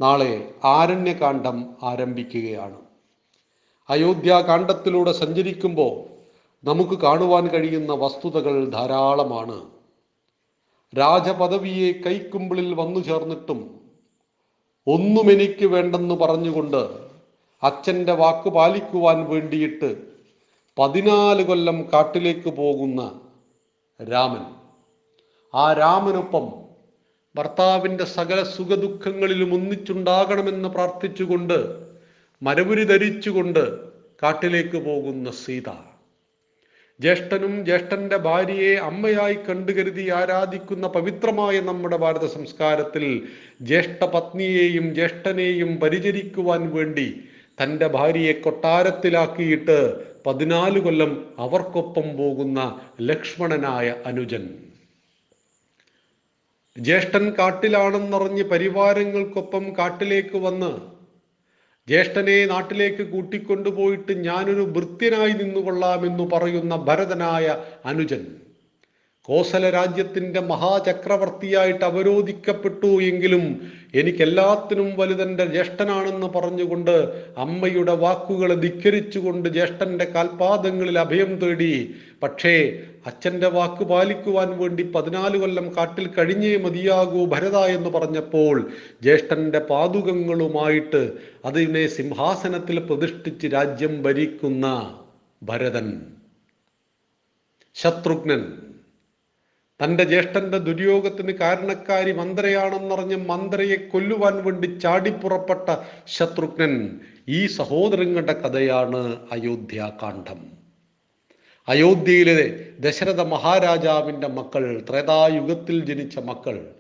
നാളെ 0.00 0.54
ആരണ്യകാന്ഡം 0.64 1.75
ആരംഭിക്കുകയാണ്. 1.82 2.76
അയോധ്യാകാന്ഡത്തിലൂടെ 3.88 5.12
സഞ്ചരിക്കുമ്പോൾ 5.12 6.11
നമുക്ക് 6.64 6.99
കാണുവാൻ 6.99 7.49
കഴിയുന്ന 7.49 7.92
വസ്തുതകൾ 7.92 8.64
ധാരാളമാണ്. 8.64 9.70
രാജപദവിയെ 10.99 11.92
കൈക്കുമ്പിളിൽ 11.92 12.75
വന്നു 12.75 13.00
ചേർന്നിട്ടും 13.00 13.80
ഒന്നും 14.87 15.32
എനിക്ക് 15.32 15.66
വേണ്ടെന്ന് 15.66 16.14
പറഞ്ഞുകൊണ്ട് 16.14 17.11
അച്ഛന്റെ 17.62 18.12
വാക്ക് 18.12 18.49
പാലിക്കുവാൻ 18.49 19.25
വേണ്ടിയിട്ട് 19.25 20.06
പതിനാല് 20.78 21.47
കൊല്ലം 21.47 21.82
കാട്ടിലേക്ക് 21.92 22.49
പോകുന്ന 22.49 23.20
രാമൻ. 24.12 24.44
ആ 25.54 25.73
രാമനൊപ്പം 25.73 26.60
ഭർത്താവിന്റെ 27.35 28.05
സകല 28.05 28.43
സുഖദുഃഖങ്ങളിലും 28.43 29.55
ഒന്നിച്ചുണ്ടാകണമെന്ന് 29.55 30.69
പ്രാർത്ഥിച്ചുകൊണ്ട് 30.69 31.77
മരവുരി 32.43 32.85
ധരിച്ചുകൊണ്ട് 32.85 33.79
കാട്ടിലേക്ക് 34.23 34.77
പോകുന്ന 34.77 35.31
സീത. 35.31 35.69
ജ്യേഷ്ഠനും 37.01 37.65
ജ്യേഷ്ഠന്റെ 37.65 38.17
ഭാര്യയെ 38.17 38.75
അമ്മയായി 38.77 39.35
കണ്ടുകരുതി 39.35 40.11
ആരാധിക്കുന്ന 40.11 40.87
പവിത്രമായ 40.87 41.61
നമ്മുടെ 41.61 41.97
ഭാരത 41.97 42.27
സംസ്കാരത്തിൽ 42.27 43.29
ജ്യേഷ്ഠ 43.63 44.05
പത്നിയെയും 44.05 44.95
ജ്യേഷ്ഠനെയും 44.95 45.77
പരിചരിക്കുവാൻ 45.77 46.75
വേണ്ടി 46.75 47.21
തന്റെ 47.63 47.87
ഭാര്യയെ 47.87 48.33
കൊട്ടാരത്തിലാക്കിയിട്ട് 48.33 49.79
പതിനാല് 50.27 50.81
കൊല്ലം 50.81 51.27
അവർക്കൊപ്പം 51.39 52.17
പോകുന്ന 52.17 52.81
ലക്ഷ്മണനായ 53.01 53.95
അനുജൻ. 54.07 54.70
ജ്യേഷ്ഠൻ 56.81 57.25
കാട്ടിലാണെന്നറിഞ്ഞ് 57.39 58.43
പരിവാരങ്ങൾക്കൊപ്പം 58.43 59.65
കാട്ടിലേക്ക് 59.79 60.39
വന്ന് 60.39 60.71
ജ്യേഷ്ഠനെ 61.89 62.47
നാട്ടിലേക്ക് 62.47 63.03
കൂട്ടിക്കൊണ്ടുപോയിട്ട് 63.03 64.13
ഞാനൊരു 64.13 64.63
ഭൃത്യനായി 64.77 65.33
നിന്നുകൊള്ളാമെന്ന് 65.33 66.25
പറയുന്ന 66.33 66.77
ഭരതനായ 66.77 67.47
അനുജൻ. 67.85 68.23
കോസല 69.25 69.71
രാജ്യത്തിന്റെ 69.71 70.41
മഹാചക്രവർത്തിയായിട്ട് 70.41 71.85
അവരോധിക്കപ്പെട്ടു 71.85 73.03
എങ്കിലും 73.03 73.73
എനിക്കെല്ലാത്തിനും 73.95 74.95
വലുതന്റെ 74.97 75.45
ജ്യേഷ്ഠനാണെന്ന് 75.45 76.27
പറഞ്ഞുകൊണ്ട് 76.27 76.91
അമ്മയുടെ 77.37 77.95
വാക്കുകളെ 77.95 78.55
ധിക്കരിച്ചുകൊണ്ട് 78.55 79.49
ജ്യേഷ്ഠന്റെ 79.49 80.05
കാൽപാദങ്ങളിൽ 80.05 80.99
അഭയം 80.99 81.37
തേടി. 81.37 81.95
പക്ഷേ 82.23 82.55
അച്ഛന്റെ 83.07 83.49
വാക്ക് 83.49 83.85
പാലിക്കുവാൻ 83.85 84.59
വേണ്ടി 84.59 84.83
പതിനാല് 84.83 85.39
കൊല്ലം 85.39 85.77
കാട്ടിൽ 85.77 86.09
കഴിഞ്ഞേ 86.09 86.57
മതിയാകൂ 86.57 87.27
ഭരത 87.27 87.57
എന്ന് 87.57 87.91
പറഞ്ഞപ്പോൾ 87.91 88.71
ജ്യേഷ്ഠന്റെ 89.03 89.59
പാതുകങ്ങളുമായിട്ട് 89.59 91.12
അതിനെ 91.45 91.87
സിംഹാസനത്തിൽ 91.87 92.79
പ്രതിഷ്ഠിച്ച് 92.79 93.47
രാജ്യം 93.47 94.03
ഭരിക്കുന്ന 94.03 94.67
ഭരതൻ 95.43 96.03
ശത്രുഘ്നൻ. 97.75 98.70
തന്റെ 99.83 100.05
ജ്യേഷ്ഠന്റെ 100.05 100.59
ദുര്യോഗത്തിന് 100.59 101.33
കാരണക്കാരി 101.33 102.13
മന്ത്രയാണെന്നറിഞ്ഞ് 102.13 103.17
മന്ത്രയെ 103.17 103.77
കൊല്ലുവാൻ 103.77 104.45
വേണ്ടി 104.45 104.79
ചാടിപ്പുറപ്പെട്ട 104.79 105.77
ശത്രുഘ്നൻ 106.07 107.01
ഈ 107.29 107.47
സഹോദരങ്ങളുടെ 107.47 108.33
കഥയാണ് 108.33 109.17
അയോധ്യാകാന്ഡം. 109.33 110.61
അയോധ്യയിലെ 111.69 112.65
ദശരഥ 112.81 113.21
മഹാരാജാവിന്റെ 113.21 114.27
മക്കൾ 114.27 114.85
ത്രേതായുഗത്തിൽ 114.91 115.85
ജനിച്ച 115.85 116.19
മക്കൾ. 116.19 116.75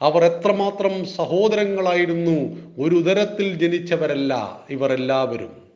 അവർ 0.00 0.24
എത്രമാത്രം 0.24 1.06
സഹോദരങ്ങളായിരുന്നു 1.06 2.36
ഒരു 2.78 2.94
ഉദരത്തിൽ 2.94 3.54
ജനിച്ചവരല്ല 3.54 4.64
ഇവരെല്ലാവരും. 4.70 5.70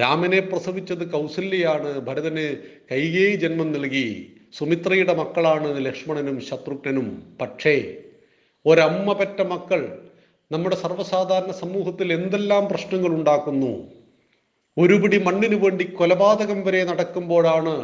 രാമനെ 0.00 0.40
പ്രസവിച്ചത് 0.40 1.10
കൗസല്യാണ് 1.10 2.00
ഭരതന് 2.00 2.56
കൈകേയി 2.92 3.36
ജന്മം 3.36 3.72
നൽകി. 3.72 4.33
സുമിത്രയുടെ 4.58 5.14
മക്കളാണ് 5.20 5.68
ലക്ഷ്മണനും 5.86 6.36
ശത്രുഘ്നനും. 6.48 7.08
പക്ഷേ 7.40 7.74
ഒരമ്മ 8.66 9.08
പെറ്റ 9.12 9.40
മക്കൾ 9.52 9.80
നമ്മുടെ 10.50 10.76
സർവസാധാരണ 10.84 11.52
സമൂഹത്തിൽ 11.62 12.08
എന്തെല്ലാം 12.18 12.64
പ്രശ്നങ്ങൾ 12.72 13.10
ഉണ്ടാക്കുന്നു? 13.18 13.72
ഒരുപിടി 14.76 15.18
മണ്ണിനു 15.26 15.56
വേണ്ടി 15.64 15.84
കൊലപാതകം 15.98 16.60
വരെ 16.66 16.80
നടക്കുമ്പോഴാണ് 16.90 17.74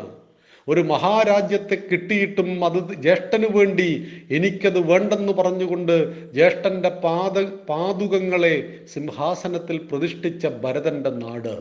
ഒരു 0.69 0.81
മഹാരാജ്യത്തെ 0.91 1.77
കിട്ടിയിട്ടും 1.91 2.49
അത് 2.67 2.79
ജ്യേഷ്ഠന് 3.05 3.49
വേണ്ടി 3.57 3.89
എനിക്കത് 4.37 4.81
വേണ്ടെന്ന് 4.91 5.33
പറഞ്ഞുകൊണ്ട് 5.41 5.95
ജ്യേഷ്ഠന്റെ 6.37 6.91
പാത 7.05 7.45
പാതുകങ്ങളെ 7.71 8.55
സിംഹാസനത്തിൽ 8.95 9.77
പ്രതിഷ്ഠിച്ച 9.91 10.47
ഭരതന്റെ 10.65 11.13
നാട്. 11.25 11.55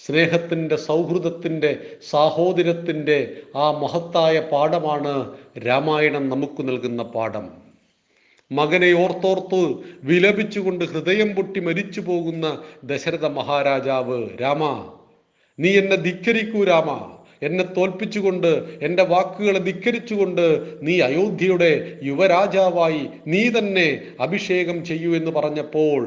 സ്നേഹത്തിന്റെ 0.00 0.76
സൗഹൃദത്തിന്റെ 0.76 1.70
സാഹോദര്യത്തിന്റെ 2.10 3.18
ആ 3.56 3.70
മഹത്തായ 3.82 4.40
പാഠമാണ് 4.52 5.14
രാമായണം 5.58 6.28
നമുക്ക് 6.28 6.68
നൽകുന്ന 6.68 7.02
പാഠം. 7.02 7.46
മകനെ 8.50 8.92
ഓർത്തോർത്ത് 8.94 9.60
വിലപിച്ചുകൊണ്ട് 10.04 10.84
ഹൃദയം 10.84 11.34
പൊട്ടി 11.34 11.60
മരിച്ചു 11.60 12.00
പോകുന്ന 12.00 12.46
ദശരഥ 12.84 13.26
മഹാരാജാവ് 13.28 14.18
രാമ 14.40 14.62
നീ 15.58 15.70
എന്നെ 15.76 15.96
ധിക്കരിക്കൂ 15.96 16.64
രാമ. 16.64 16.90
എന്നെ 17.42 17.64
തോൽപ്പിച്ചുകൊണ്ട് 17.76 18.50
എന്റെ 18.82 19.02
വാക്കുകളെ 19.02 19.58
ധിക്കരിച്ചുകൊണ്ട് 19.58 20.44
നീ 20.82 21.00
അയോധ്യയുടെ 21.00 21.72
യുവരാജാവായി 22.02 23.02
നീ 23.26 23.48
തന്നെ 23.48 23.88
അഭിഷേകം 24.20 24.84
ചെയ്യൂ 24.84 25.14
എന്ന് 25.14 25.30
പറഞ്ഞപ്പോൾ 25.30 26.00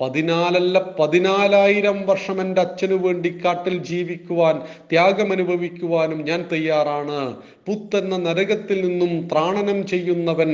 പതിനാലല്ല 0.00 0.78
പതിനാലായിരം 1.00 2.06
വർഷം 2.06 2.40
എന്റെ 2.40 2.60
അച്ഛനു 2.60 2.94
വേണ്ടി 2.94 3.40
കാട്ടിൽ 3.44 3.76
ജീവിക്കുവാൻ 3.84 4.56
ത്യാഗമനുഭവിക്കുവാനും 4.90 6.24
ഞാൻ 6.24 6.48
തയ്യാറാണ്. 6.52 7.36
പുത്തെന്ന 7.66 8.16
നരകത്തിൽ 8.16 8.88
നിന്നും 8.88 9.28
ത്രാണനം 9.32 9.86
ചെയ്യുന്നവൻ 9.86 10.52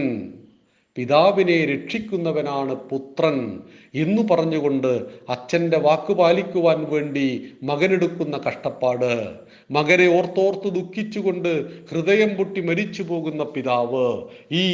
പിതാവിനെ 0.96 1.64
രക്ഷിക്കുന്നവനാണ് 1.64 2.74
പുത്രൻ 2.74 3.36
എന്നു 3.94 4.22
പറഞ്ഞുകൊണ്ട് 4.22 5.06
അച്ഛന്റെ 5.28 5.78
വാക്ക് 5.78 6.12
പാലിക്കുവാൻ 6.12 6.84
വേണ്ടി 6.90 7.26
മകനെടുക്കുന്ന 7.62 8.40
കഷ്ടപ്പാട്. 8.48 9.12
മകനെ 9.70 10.06
ഓർത്തോർത്ത് 10.08 10.68
ദുഃഖിച്ചുകൊണ്ട് 10.74 11.52
ഹൃദയം 11.90 12.28
പൊട്ടി 12.28 12.60
മരിച്ചു 12.60 13.02
പോകുന്ന 13.02 13.42
പിതാവ് 13.44 14.06
ഈ 14.52 14.66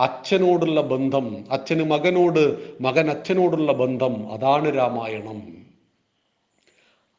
അച്ഛനോടുള്ള 0.00 0.80
ബന്ധം 0.80 1.44
അച്ഛന് 1.50 1.84
മകനോട് 1.90 2.58
മകൻ 2.82 3.10
അച്ഛനോടുള്ള 3.10 3.72
ബന്ധം 3.72 4.32
അതാണ് 4.32 4.76
രാമായണം. 4.76 5.60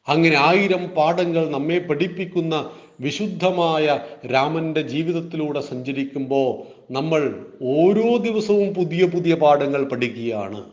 അങ്ങനെ 0.08 0.36
ആയിരം 0.36 0.88
പാഠങ്ങൾ 0.88 1.50
നമ്മെ 1.50 1.78
പഠിപ്പിക്കുന്ന 1.78 2.70
വിശുദ്ധമായ 3.00 4.00
രാമന്റെ 4.32 4.82
ജീവിതത്തിലൂടെ 4.82 5.60
സഞ്ചരിക്കുമ്പോൾ 5.60 6.50
നമ്മൾ 6.92 7.46
ഓരോ 7.62 8.16
ദിവസവും 8.16 8.74
പുതിയ 8.74 9.06
പുതിയ 9.06 9.34
പാഠങ്ങൾ 9.34 9.84
പഠിക്കുകയാണ്. 9.84 10.64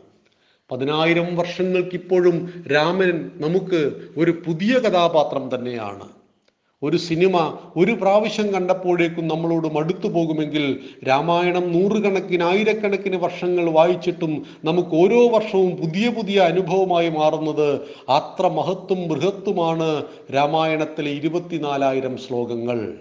പതിനായിരം 0.72 1.36
വർഷങ്ങൾക്കിപ്പോഴും 1.36 2.64
രാമൻ 2.72 3.30
നമുക്ക് 3.34 3.92
ഒരു 4.16 4.42
പുതിയ 4.46 4.74
കഥാപാത്രം 4.74 5.50
തന്നെയാണ്. 5.54 6.19
ഒരു 6.82 6.96
സിനിമ 6.96 7.58
ഒരു 7.76 7.92
പ്രാവശ്യം 7.92 8.52
കണ്ടപ്പോഴേക്കും 8.52 9.28
നമ്മളോട് 9.28 9.68
മടുത്തു 9.68 10.08
പോകുമെങ്കിൽ 10.08 10.78
രാമായണം 11.08 11.72
നൂറുകണക്കിന് 11.72 12.42
ആയിരക്കണക്കിന് 12.42 13.16
വർഷങ്ങൾ 13.16 13.70
വായിച്ചിട്ടും 13.70 14.46
നമുക്ക് 14.64 14.88
ഓരോ 14.88 15.28
വർഷവും 15.28 15.76
പുതിയ 15.76 16.08
പുതിയ 16.08 16.38
അനുഭവമായി 16.38 17.08
മാറുന്നത് 17.08 17.80
അത്ര 18.08 18.48
മഹത്വം 18.48 19.08
ബൃഹത്തുമാണ് 19.08 20.04
രാമായണത്തിലെ 20.34 21.10
ഇരുപത്തിനാലായിരം 21.10 22.16
ശ്ലോകങ്ങൾ. 22.16 22.94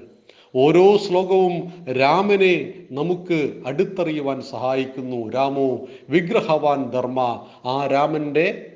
ഓരോ 0.56 0.98
ശ്ലോകവും 0.98 1.74
രാമനെ 1.94 2.74
നമുക്ക് 2.92 3.52
അടുത്തറിയുവാൻ 3.66 4.42
സഹായിക്കുന്നു. 4.42 5.30
രാമോ 5.30 5.80
വിഗ്രഹവാൻ 6.10 6.92
ധർമ്മ. 6.92 7.40
ആ 7.66 7.88
രാമന്റെ 7.88 8.69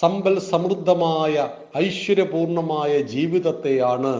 സമ്പൽ 0.00 0.38
സമൃദ്ധമായ 0.38 1.48
ഐശ്വര്യപൂർണമായ 1.76 3.00
ജീവിതത്തെയാണ് 3.00 4.14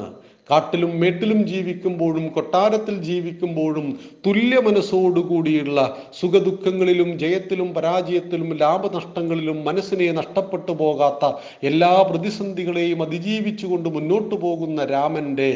കാട്ടിലും 0.50 1.00
മേട്ടിലും 1.00 1.46
ജീവിക്കുമ്പോഴും 1.46 2.28
കൊട്ടാരത്തിൽ 2.28 2.94
ജീവിക്കുമ്പോഴും 2.98 3.86
തുല്യ 4.26 4.60
മനസ്സോടുകൂടിയുള്ള 4.60 5.96
സുഖദുഃഖങ്ങളിലും 6.20 7.18
ജയത്തിലും 7.18 7.74
പരാജയത്തിലും 7.74 8.50
ലാഭനഷ്ടങ്ങളിലും 8.54 9.64
മനസ്സിനെ 9.64 10.12
നഷ്ടപ്പെട്ടു 10.12 10.72
പോകാത്ത 10.72 11.32
എല്ലാ 11.62 12.02
പ്രതിസന്ധികളെയും 12.10 13.02
അതിജീവിച്ചുകൊണ്ട് 13.02 13.88
മുന്നോട്ടു 13.88 14.34
പോകുന്ന 14.34 14.84
രാമന്റെ 14.84 15.52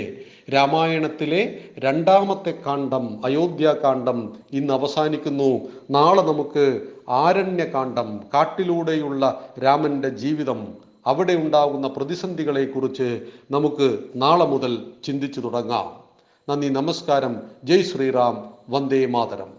രാമായണത്തിലെ 0.55 1.43
രണ്ടാമത്തെ 1.79 2.55
കാണ്ഡം 2.67 3.25
അയോധ്യാകാന്ഡം 3.25 4.21
ഇന്ന് 4.51 4.75
അവസാനിക്കുന്നു. 4.75 5.51
നാളെ 5.91 6.23
നമുക്ക് 6.23 6.67
ആരണ്യകാന്ഡം 7.09 8.21
കാട്ടിലൂടെയുള്ള 8.35 9.55
രാമന്റെ 9.65 10.09
ജീവിതം 10.09 10.79
അവിടെ 11.07 11.33
ഉണ്ടാകുന്ന 11.33 11.89
പ്രതിസന്ധികളെക്കുറിച്ച് 11.89 13.31
നമുക്ക് 13.51 13.99
നാളെ 14.17 14.45
മുതൽ 14.45 14.93
ചിന്തിച്ചു 15.05 15.41
തുടങ്ങാം. 15.41 16.05
നന്ദി 16.49 16.69
നമസ്കാരം. 16.69 17.37
ജയ് 17.65 17.83
ശ്രീറാം. 17.83 18.59
വന്ദേ 18.69 19.07
മാതരം. 19.07 19.59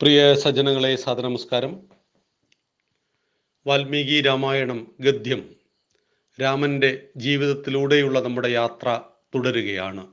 പ്രിയ 0.00 0.34
സജ്ജനങ്ങളെ 0.34 0.96
സാദനമസ്കാരം 0.96 1.80
വാൽമീകി 3.66 4.20
രാമായണം 4.20 4.86
ഗദ്യം. 5.00 5.54
രാമന്റെ 6.42 7.08
ജീവിതത്തിലൂടെയുള്ള 7.16 8.20
നമ്മുടെ 8.20 8.48
യാത്ര 8.48 9.00
തുടരുകയാണ്. 9.34 10.06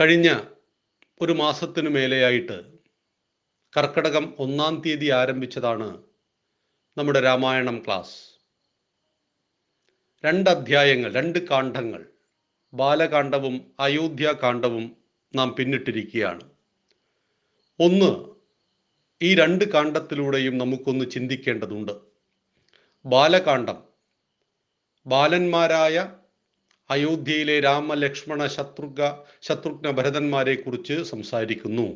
കഴിഞ്ഞ 0.00 0.34
ഒരു 1.22 1.32
മാസത്തിനു 1.32 1.88
മേലെയായിട്ട് 1.88 2.78
കർക്കടകം 3.76 4.34
ഒന്നാം 4.38 4.82
തീയതി 4.86 5.06
ആരംഭിച്ചതാണ് 5.06 6.02
നമ്മുടെ 6.98 7.20
രാമായണം 7.20 7.82
ക്ലാസ്. 7.86 8.40
രണ്ട് 10.24 10.50
അധ്യായങ്ങൾ 10.50 11.12
രണ്ട് 11.12 11.38
കാണ്ഡങ്ങൾ 11.48 12.06
ബാലകാണ്ഡവും 12.74 13.74
അയോധ്യാകാന്ഡവും 13.80 14.96
നാം 15.36 15.54
പിന്നിട്ടിരിക്കുകയാണ്. 15.54 16.50
ഒന്ന് 17.80 18.28
ഈ 19.22 19.34
രണ്ട് 19.34 19.64
കാണ്ഡത്തിലൂടെയും 19.72 20.58
നമുക്കൊന്ന് 20.58 21.10
ചിന്തിക്കേണ്ടതുണ്ട്. 21.10 21.92
ബാലകാന്ഡം 23.06 23.84
ബാലന്മാരായ 25.06 26.16
അയോധ്യയിലെ 26.92 27.60
രാമ 27.60 27.94
ലക്ഷ്മണ 27.94 28.46
ശത്രുഘ്ന 28.46 29.10
ശത്രുഘ്ന 29.42 29.90
ഭരതന്മാരെ 29.90 30.54
കുറിച്ച് 30.54 31.02
സംസാരിക്കുന്നു. 31.02 31.86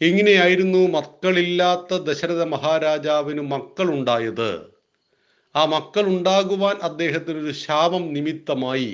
എങ്ങനെയായിരുന്നു 0.00 0.78
മക്കളില്ലാത്ത 0.78 1.94
ദശരഥ 1.94 2.42
മഹാരാജാവിന് 2.42 3.40
മക്കളുണ്ടായത്? 3.40 4.50
ആ 5.56 5.64
മക്കൾ 5.64 6.04
ഉണ്ടാകുവാൻ 6.06 6.76
അദ്ദേഹത്തിനൊരു 6.82 7.52
ശാപം 7.52 8.04
നിമിത്തമായി 8.14 8.92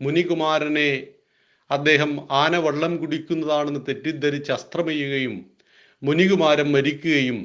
മുനികുമാരനെ 0.00 0.90
അദ്ദേഹം 1.70 2.12
ആന 2.30 2.56
വെള്ളം 2.56 2.92
കുടിക്കുന്നതാണെന്ന് 2.96 3.80
തെറ്റിദ്ധരിച്ച് 3.88 4.52
അസ്ത്രമെയ്യുകയും 4.52 5.34
മുനികുമാരൻ 6.02 6.68
മരിക്കുകയും 6.72 7.38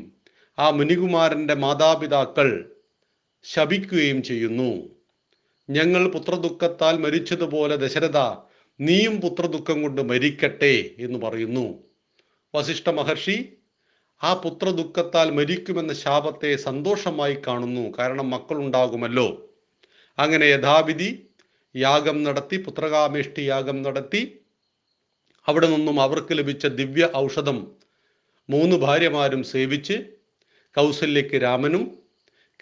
ആ 0.57 0.69
മുനികുമാരന്റെ 0.69 1.55
മാതാപിതാക്കൾ 1.63 2.49
ശപിക്കുകയും 3.45 4.19
ചെയ്യുന്നു. 4.23 4.71
ഞങ്ങൾ 5.69 6.09
പുത്രദുഃഖത്താൽ 6.09 6.97
മരിച്ചതുപോലെ 6.97 7.75
ദശരഥ 7.75 8.17
നീയും 8.81 9.21
പുത്രദുഃഖം 9.21 9.81
കൊണ്ട് 9.81 10.01
മരിക്കട്ടെ 10.01 10.95
എന്ന് 10.97 11.19
പറയുന്നു. 11.19 11.83
വസിഷ്ഠ 12.55 12.89
മഹർഷി 12.89 13.53
ആ 14.23 14.33
പുത്രദുഃഖത്താൽ 14.33 15.31
മരിക്കുമെന്ന 15.31 15.93
ശാപത്തെ 15.93 16.55
സന്തോഷമായി 16.55 17.37
കാണുന്നു. 17.47 17.93
കാരണം 17.99 18.29
മക്കളുണ്ടാകുമല്ലോ. 18.29 19.57
അങ്ങനെ 20.19 20.45
യഥാവിധി 20.45 21.29
യാഗം 21.75 22.23
നടത്തി 22.23 22.57
പുത്രകാമേഷ്ടി 22.57 23.41
യാഗം 23.41 23.81
നടത്തി 23.81 24.21
അവിടെ 25.47 25.67
നിന്നും 25.67 26.01
അവർക്ക് 26.01 26.33
ലഭിച്ച 26.37 26.65
ദിവ്യ 26.65 27.09
ഔഷധം 27.15 27.75
മൂന്ന് 28.49 28.75
ഭാര്യമാരും 28.75 29.43
സേവിച്ച് 29.43 29.93
കൗസല്യയ്ക്ക് 30.75 31.41
രാമനും 31.41 31.83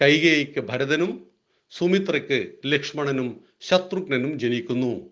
കൈകേയിക്ക് 0.02 0.60
ഭരതനും 0.60 1.35
സുമിത്രയ്ക്ക് 1.70 2.48
ലക്ഷ്മണനും 2.66 3.46
ശത്രുഘ്നനും 3.62 4.40
ജനിക്കുന്നു. 4.40 5.10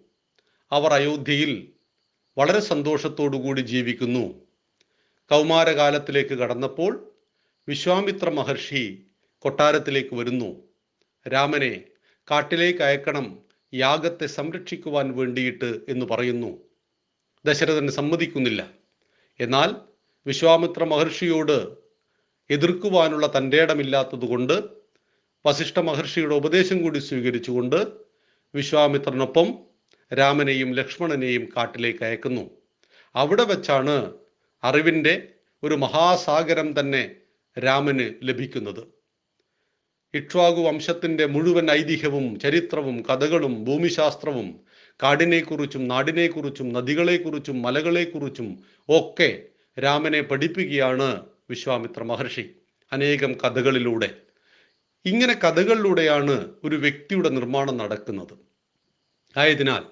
അവർ 0.72 0.94
അയോധ്യയിൽ 0.94 1.74
വളരെ 2.38 2.60
സന്തോഷത്തോടുകൂടി 2.60 3.62
ജീവിക്കുന്നു. 3.62 4.46
കൗമാരകാലത്തിലേക്ക് 5.30 6.30
കടന്നപ്പോൾ 6.30 7.12
വിശ്വാമിത്ര 7.68 8.30
മഹർഷി 8.30 9.06
കൊട്ടാരത്തിലേക്ക് 9.40 10.16
വരുന്നു. 10.16 10.64
രാമനെ 11.28 11.82
കാട്ടിലേക്ക് 12.32 12.84
അയക്കണം 12.84 13.40
യാഗത്തെ 13.74 14.26
സംരക്ഷിക്കുവാൻ 14.26 15.16
വേണ്ടിയിട്ട് 15.16 15.80
എന്ന് 15.90 16.06
പറയുന്നു. 16.06 16.60
ദശരഥൻ 17.46 17.92
സമ്മതിക്കുന്നില്ല. 17.92 18.72
എന്നാൽ 19.40 19.76
വിശ്വാമിത്ര 20.28 20.84
മഹർഷിയോട് 20.84 21.78
എതിർക്കുവാനുള്ള 22.50 23.34
തന്റെ 23.38 23.62
ഇടമില്ലാത്തതുകൊണ്ട് 23.62 24.83
വസിഷ്ഠ 25.46 25.80
മഹർഷിയുടെ 25.80 26.36
ഉപദേശം 26.36 26.84
കൂടി 26.84 27.00
സ്വീകരിച്ചുകൊണ്ട് 27.00 27.88
വിശ്വാമിത്രനൊപ്പം 28.56 29.54
രാമനെയും 30.14 30.74
ലക്ഷ്മണനെയും 30.74 31.50
കാട്ടിലേക്ക് 31.58 32.04
അയക്കുന്നു. 32.04 32.50
അവിടെ 33.16 33.44
വച്ചാണ് 33.44 34.14
അറിവിന്റെ 34.64 35.28
ഒരു 35.64 35.76
മഹാസാഗരം 35.76 36.80
തന്നെ 36.80 37.16
രാമന് 37.60 38.10
ലഭിക്കുന്നത്. 38.24 38.84
ഇക്ഷ്വാകു 40.14 40.62
വംശത്തിന്റെ 40.62 41.26
മുഴുവൻ 41.26 41.72
ഐതിഹ്യവും 41.72 42.40
ചരിത്രവും 42.40 43.04
കഥകളും 43.10 43.64
ഭൂമിശാസ്ത്രവും 43.64 44.60
കാടിനെക്കുറിച്ചും 45.04 45.88
നാടിനെക്കുറിച്ചും 45.88 46.74
നദികളെക്കുറിച്ചും 46.74 47.62
മലകളെക്കുറിച്ചും 47.62 48.64
ഒക്കെ 48.90 49.44
രാമനെ 49.84 50.22
പഠിപ്പിക്കുകയാണ് 50.22 51.26
വിശ്വാമിത്ര 51.50 52.04
മഹർഷി. 52.04 52.50
അനേകം 52.92 53.34
കഥകളിലൂടെ 53.34 54.10
ഇങ്ങനെ 55.06 55.34
കഥകളിലൂടെയാണ് 55.34 56.52
ഒരു 56.64 56.76
വ്യക്തിയുടെ 56.76 57.30
നിർമ്മാണം 57.30 57.78
നടക്കുന്നത്. 57.78 58.34
ആയതിനാൽ 59.38 59.84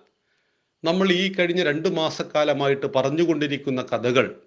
നമ്മൾ 0.84 1.12
ഈ 1.12 1.34
കഴിഞ്ഞ 1.34 1.64
രണ്ട് 1.64 1.90
മാസക്കാലമായിട്ട് 1.90 2.86
പറഞ്ഞുകൊണ്ടിരിക്കുന്ന 2.96 3.82
കഥകൾ 3.82 4.42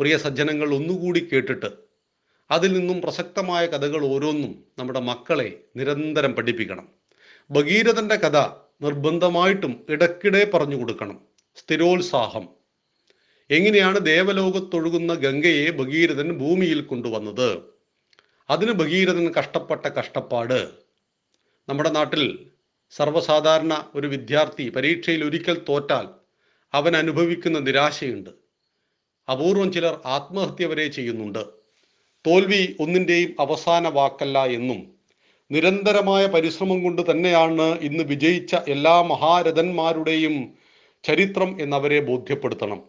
പ്രിയ 0.00 0.16
സജ്ജനങ്ങൾ 0.16 0.74
ഒന്നുകൂടി 0.74 1.28
കേട്ടിട്ട് 1.32 1.66
അതിൽ 2.50 2.72
നിന്നും 2.72 3.02
പ്രസക്തമായ 3.02 3.66
കഥകൾ 3.66 4.04
ഓരോന്നും 4.04 4.64
നമ്മുടെ 4.78 5.00
മക്കളെ 5.00 5.60
നിരന്തരം 5.76 6.32
പഠിപ്പിക്കണം. 6.32 6.88
ഭഗീരഥന്റെ 7.50 8.14
കഥ 8.14 8.36
നിർബന്ധമായിട്ടും 8.82 9.86
ഇടയ്ക്കിടെ 9.88 10.50
പറഞ്ഞു 10.54 10.76
കൊടുക്കണം. 10.76 11.20
സ്ഥിരോത്സാഹം. 11.56 12.48
എങ്ങനെയാണ് 13.50 14.06
ദേവലോകത്തൊഴുകുന്ന 14.06 15.14
ഗംഗയെ 15.14 15.70
ഭഗീരഥൻ 15.70 16.38
ഭൂമിയിൽ 16.38 16.80
കൊണ്ടുവന്നത്? 16.80 17.77
അതിന് 18.50 18.72
ഭഗീരഥൻ 18.72 19.34
കഷ്ടപ്പെട്ട 19.34 19.86
കഷ്ടപ്പാട്. 19.86 20.70
നമ്മുടെ 21.68 21.90
നാട്ടിൽ 21.90 22.50
സർവസാധാരണ 22.90 23.88
ഒരു 23.94 24.06
വിദ്യാർത്ഥി 24.06 24.68
പരീക്ഷയിൽ 24.68 25.24
ഒരിക്കൽ 25.24 25.64
തോറ്റാൽ 25.68 26.08
അവൻ 26.72 26.96
അനുഭവിക്കുന്ന 26.96 27.58
നിരാശയുണ്ട്. 27.58 28.30
അപൂർവം 29.30 29.72
ചിലർ 29.72 30.00
ആത്മഹത്യ 30.06 30.66
വരെ 30.66 30.88
ചെയ്യുന്നുണ്ട്. 30.88 31.38
തോൽവി 32.26 32.76
ഒന്നിന്റെയും 32.80 33.36
അവസാന 33.40 33.88
വാക്കല്ല 33.88 34.44
എന്നും 34.44 34.94
നിരന്തരമായ 35.50 36.26
പരിശ്രമം 36.26 36.82
കൊണ്ട് 36.82 37.10
തന്നെയാണ് 37.10 37.62
ഇന്ന് 37.62 38.04
വിജയിച്ച 38.04 38.54
എല്ലാ 38.54 39.02
മഹാരഥന്മാരുടെയും 39.02 40.54
ചരിത്രം 41.04 41.60
എന്നവരെ 41.60 42.00
ബോധ്യപ്പെടുത്തണം. 42.00 42.82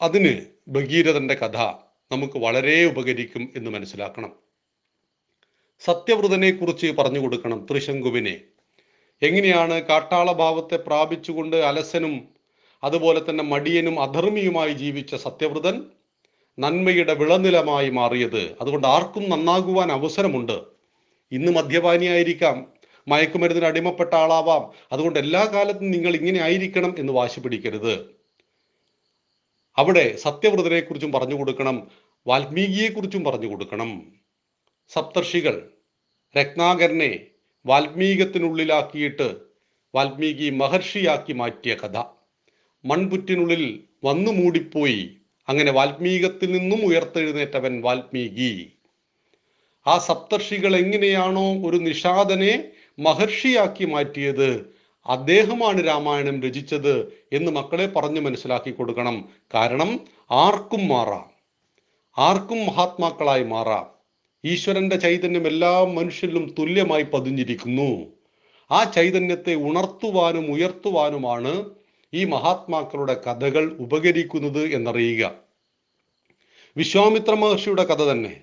അതിന് 0.00 0.40
ഭഗീരഥന്റെ 0.68 1.34
കഥ. 1.34 1.91
നമുക്ക് 2.12 2.38
വളരെ 2.38 2.84
ഉപകരിക്കും 2.84 3.52
എന്ന് 3.56 3.70
മനസ്സിലാക്കണം. 3.70 4.32
സത്യവ്രതനെ 5.80 6.50
കുറിച്ച് 6.50 6.86
പറഞ്ഞു 6.86 7.18
കൊടുക്കണം 7.18 7.66
ത്രിശങ്കുവിനെ. 7.70 8.40
എങ്ങനെയാണ് 9.22 9.82
കാട്ടാളഭാവത്തെ 9.82 10.76
പ്രാപിച്ചുകൊണ്ട് 10.76 11.56
അലസനും 11.56 12.28
അതുപോലെ 12.84 13.30
തന്നെ 13.30 13.44
മടിയനും 13.44 14.02
അധർമ്മിയുമായി 14.02 14.72
ജീവിച്ച 14.72 15.14
സത്യവ്രതൻ 15.14 15.84
നന്മയുടെ 16.58 17.14
വിളനിലമായി 17.14 17.90
മാറിയത്? 17.90 18.56
അതുകൊണ്ട് 18.60 18.86
ആർക്കും 18.86 19.30
നന്നാകുവാൻ 19.30 19.92
അവസരമുണ്ട്. 19.92 20.62
ഇന്ന് 21.32 21.52
മദ്യപാനിയായിരിക്കാം 21.52 22.66
മയക്കുമരുന്നിന് 23.08 23.66
അടിമപ്പെട്ട 23.66 24.14
ആളാവാം. 24.14 24.86
അതുകൊണ്ട് 24.92 25.18
എല്ലാ 25.18 25.44
കാലത്തും 25.44 25.90
നിങ്ങൾ 25.90 26.16
ഇങ്ങനെ 26.16 26.40
ആയിരിക്കണം 26.40 26.94
എന്ന് 26.98 27.12
വാശി 27.12 27.40
പിടിക്കരുത്. 27.40 28.22
അവിടെ 29.76 30.16
സത്യവ്രതനെ 30.16 30.80
കുറിച്ചും 30.80 31.12
പറഞ്ഞു 31.12 31.34
കൊടുക്കണം. 31.34 31.90
വാൽമീകിയെ 32.26 32.88
കുറിച്ചും 32.88 33.24
പറഞ്ഞു 33.24 33.46
കൊടുക്കണം. 33.46 34.12
സപ്തർഷികൾ 34.88 35.70
രത്നാകരനെ 36.38 37.20
വാൽമീകത്തിനുള്ളിലാക്കിയിട്ട് 37.66 39.36
വാൽമീകി 39.94 40.50
മഹർഷിയാക്കി 40.50 41.32
മാറ്റിയ 41.32 41.74
കഥ. 41.74 42.04
മൺപുറ്റിനുള്ളിൽ 42.84 43.84
വന്നു 44.04 44.30
മൂടിപ്പോയി 44.30 45.16
അങ്ങനെ 45.48 45.72
വാൽമീകത്തിൽ 45.72 46.52
നിന്നും 46.52 46.86
ഉയർത്തെഴുന്നേറ്റവൻ 46.86 47.80
വാൽമീകി. 47.80 48.72
ആ 49.86 49.98
സപ്തർഷികൾ 49.98 50.76
എങ്ങനെയാണോ 50.76 51.54
ഒരു 51.54 51.76
നിഷാദനെ 51.76 52.64
മഹർഷിയാക്കി 52.98 53.84
മാറ്റിയത് 53.84 54.74
അദ്ദേഹമാണ് 55.06 55.86
രാമായണം 55.86 56.42
രചിച്ചത് 56.42 57.12
എന്ന് 57.32 57.52
മക്കളെ 57.52 57.86
പറഞ്ഞു 57.86 58.20
മനസ്സിലാക്കി 58.20 58.70
കൊടുക്കണം. 58.70 59.28
കാരണം 59.54 60.00
ആർക്കും 60.30 60.88
മാറാം. 60.88 61.31
ആർക്കും 62.18 62.66
മഹാത്മാക്കളായി 62.66 63.44
മാറാം. 63.44 63.86
ഈശ്വരന്റെ 64.44 64.96
ചൈതന്യം 64.96 65.46
എല്ലാ 65.46 65.84
മനുഷ്യരിലും 65.84 66.54
തുല്യമായി 66.58 67.02
പതിഞ്ഞിരിക്കുന്നു. 67.02 68.06
ആ 68.70 68.84
ചൈതന്യത്തെ 68.84 69.54
ഉണർത്തുവാനും 69.54 70.52
ഉയർത്തുവാനുമാണ് 70.52 71.70
ഈ 72.14 72.24
മഹാത്മാക്കളുടെ 72.24 73.14
കഥകൾ 73.14 73.76
ഉപകരിക്കുന്നത് 73.80 74.74
എന്നറിയുക. 74.74 75.34
വിശ്വാമിത്ര 76.76 77.34
മഹർഷിയുടെ 77.34 77.84
കഥ 77.84 78.02
തന്നെ. 78.02 78.40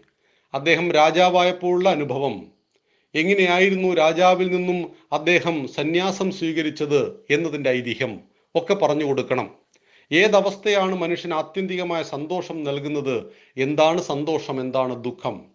അദ്ദേഹം 0.54 0.92
രാജാവായപ്പോഴുള്ള 0.92 1.90
അനുഭവം. 1.90 2.46
എങ്ങനെയായിരുന്നു 3.16 3.94
രാജാവിൽ 3.94 4.48
നിന്നും 4.48 4.92
അദ്ദേഹം 5.12 5.68
സന്യാസം 5.68 6.32
സ്വീകരിച്ചത് 6.32 7.26
എന്നതിന്റെ 7.30 7.70
ഐതിഹ്യം 7.70 8.20
ഒക്കെ 8.56 8.74
പറഞ്ഞു 8.74 9.06
കൊടുക്കണം. 9.06 9.69
ഏതവസ്ഥയാണ് 10.12 10.96
മനുഷ്യന് 10.96 11.34
ആത്യന്തികമായ 11.34 12.04
സന്തോഷം 12.04 12.64
നൽകുന്നത്? 12.64 13.24
എന്താണ് 13.58 14.02
സന്തോഷം? 14.02 14.62
എന്താണ് 14.62 15.04
ദുഃഖം? 15.04 15.46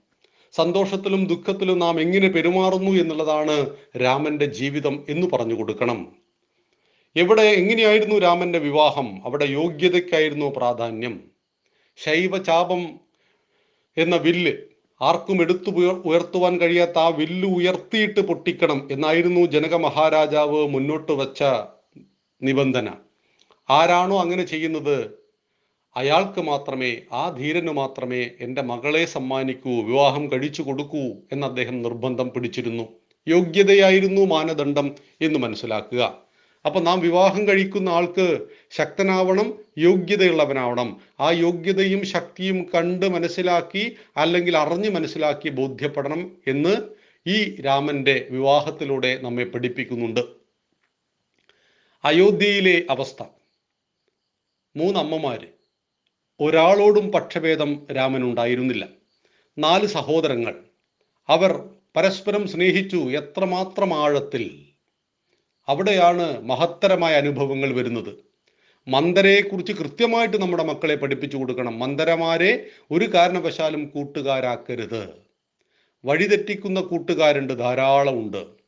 സന്തോഷത്തിലും 0.52 1.26
ദുഃഖത്തിലും 1.26 1.78
നാം 1.78 2.00
എങ്ങനെ 2.00 2.28
പെരുമാറുന്നു 2.28 2.90
എന്നുള്ളതാണ് 2.90 3.76
രാമന്റെ 3.96 4.44
ജീവിതം 4.44 5.04
എന്ന് 5.08 5.26
പറഞ്ഞു 5.32 5.54
കൊടുക്കണം. 5.54 6.12
എവിടെ 7.16 7.42
എങ്ങനെയായിരുന്നു 7.42 8.18
രാമന്റെ 8.18 8.58
വിവാഹം? 8.58 9.24
അവിടെ 9.24 9.44
യോഗ്യതയ്ക്കായിരുന്നു 9.44 10.46
പ്രാധാന്യം. 10.46 11.20
ശൈവചാപം 11.96 13.00
എന്ന 13.96 14.16
വില്ല് 14.16 14.52
ആർക്കും 15.00 15.42
എടുത്തു 15.42 15.70
ഉയർത്തുവാൻ 16.04 16.60
കഴിയാത്ത 16.60 16.98
ആ 16.98 17.08
വില്ല് 17.08 17.48
ഉയർത്തിയിട്ട് 17.48 18.20
പൊട്ടിക്കണം 18.20 18.88
എന്നായിരുന്നു 18.90 19.40
ജനക 19.40 19.74
മഹാരാജാവ് 19.74 20.68
മുന്നോട്ട് 20.68 21.12
വച്ച 21.12 21.42
നിബന്ധന. 22.42 22.88
ആരാണോ 23.70 24.20
അങ്ങനെ 24.20 24.44
ചെയ്യുന്നത്? 24.46 25.10
അയാൾക്ക് 25.96 26.40
മാത്രമേ 26.40 26.96
ആ 27.12 27.28
ധീരന് 27.28 27.68
മാത്രമേ 27.68 28.30
എന്റെ 28.40 28.62
മകളെ 28.62 29.04
സമ്മാനിക്കൂ 29.04 29.82
വിവാഹം 29.82 30.32
കഴിച്ചു 30.32 30.62
കൊടുക്കൂ 30.62 31.16
എന്ന് 31.32 31.46
അദ്ദേഹം 31.46 31.82
നിർബന്ധം 31.82 32.30
പിടിച്ചിരുന്നു. 32.30 32.88
യോഗ്യതയായിരുന്നു 33.28 34.24
മാനദണ്ഡം 34.24 34.94
എന്ന് 35.20 35.38
മനസ്സിലാക്കുക. 35.38 36.18
അപ്പൊ 36.66 36.80
നാം 36.80 37.00
വിവാഹം 37.00 37.48
കഴിക്കുന്ന 37.48 37.90
ആൾക്ക് 37.90 38.46
ശക്തനാവണം 38.70 39.58
യോഗ്യതയുള്ളവനാവണം. 39.78 41.00
ആ 41.20 41.30
യോഗ്യതയും 41.30 42.06
ശക്തിയും 42.06 42.66
കണ്ട് 42.74 43.06
മനസ്സിലാക്കി 43.06 43.96
അല്ലെങ്കിൽ 44.16 44.56
അറിഞ്ഞ് 44.56 44.90
മനസ്സിലാക്കി 44.90 45.48
ബോധ്യപ്പെടണം 45.48 46.36
എന്ന് 46.46 46.76
ഈ 47.26 47.60
രാമന്റെ 47.60 48.26
വിവാഹത്തിലൂടെ 48.30 49.18
നമ്മെ 49.22 49.44
പഠിപ്പിക്കുന്നുണ്ട്. 49.44 50.20
അയോധ്യയിലെ 52.04 52.82
അവസ്ഥ. 52.90 53.22
മൂന്നമ്മമാര്. 54.76 55.46
ഒരാളോടും 56.40 57.12
പക്ഷഭേദം 57.12 57.86
രാമനുണ്ടായിരുന്നില്ല. 57.96 58.88
നാല് 59.58 59.86
സഹോദരങ്ങൾ. 59.86 60.54
അവർ 61.28 61.70
പരസ്പരം 61.96 62.48
സ്നേഹിച്ചു 62.48 62.96
എത്രമാത്രം 62.96 63.94
ആഴത്തിൽ. 63.94 64.66
അവിടെയാണ് 65.68 66.42
മഹത്തരമായ 66.42 67.14
അനുഭവങ്ങൾ 67.14 67.72
വരുന്നത്. 67.72 68.14
മന്ദരയെക്കുറിച്ച് 68.88 69.72
കൃത്യമായിട്ട് 69.72 70.36
നമ്മുടെ 70.36 70.64
മക്കളെ 70.64 70.94
പഠിപ്പിച്ചു 70.94 71.36
കൊടുക്കണം. 71.36 71.78
മന്ദരമാരെ 71.78 72.66
ഒരു 72.90 73.14
കാരണവശാലും 73.14 73.86
കൂട്ടുകാരാക്കരുത്. 73.86 75.08
വഴിതെറ്റിക്കുന്ന 76.04 76.80
കൂട്ടുകാരുണ്ട് 76.80 77.58
ധാരാളമുണ്ട്. 77.58 78.64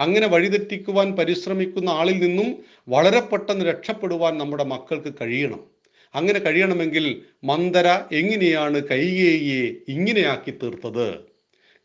അങ്ങനെ 0.00 0.26
വഴിതെറ്റിക്കുവാൻ 0.26 1.12
പരിശ്രമിക്കുന്ന 1.12 1.90
ആളിൽ 1.90 2.18
നിന്നും 2.18 2.64
വളരെ 2.88 3.20
പെട്ടെന്ന് 3.20 3.64
രക്ഷപ്പെടുവാൻ 3.64 4.38
നമ്മുടെ 4.38 4.64
മക്കൾക്ക് 4.64 5.14
കഴിയണം. 5.20 5.70
അങ്ങനെ 6.14 6.38
കഴിയണമെങ്കിൽ 6.38 7.22
മന്ദര 7.44 7.86
എങ്ങനെയാണ് 8.12 8.88
കൈകേയിയെ 8.88 9.74
ഇങ്ങനെയാക്കി 9.88 10.50
തീർത്തത്? 10.50 11.18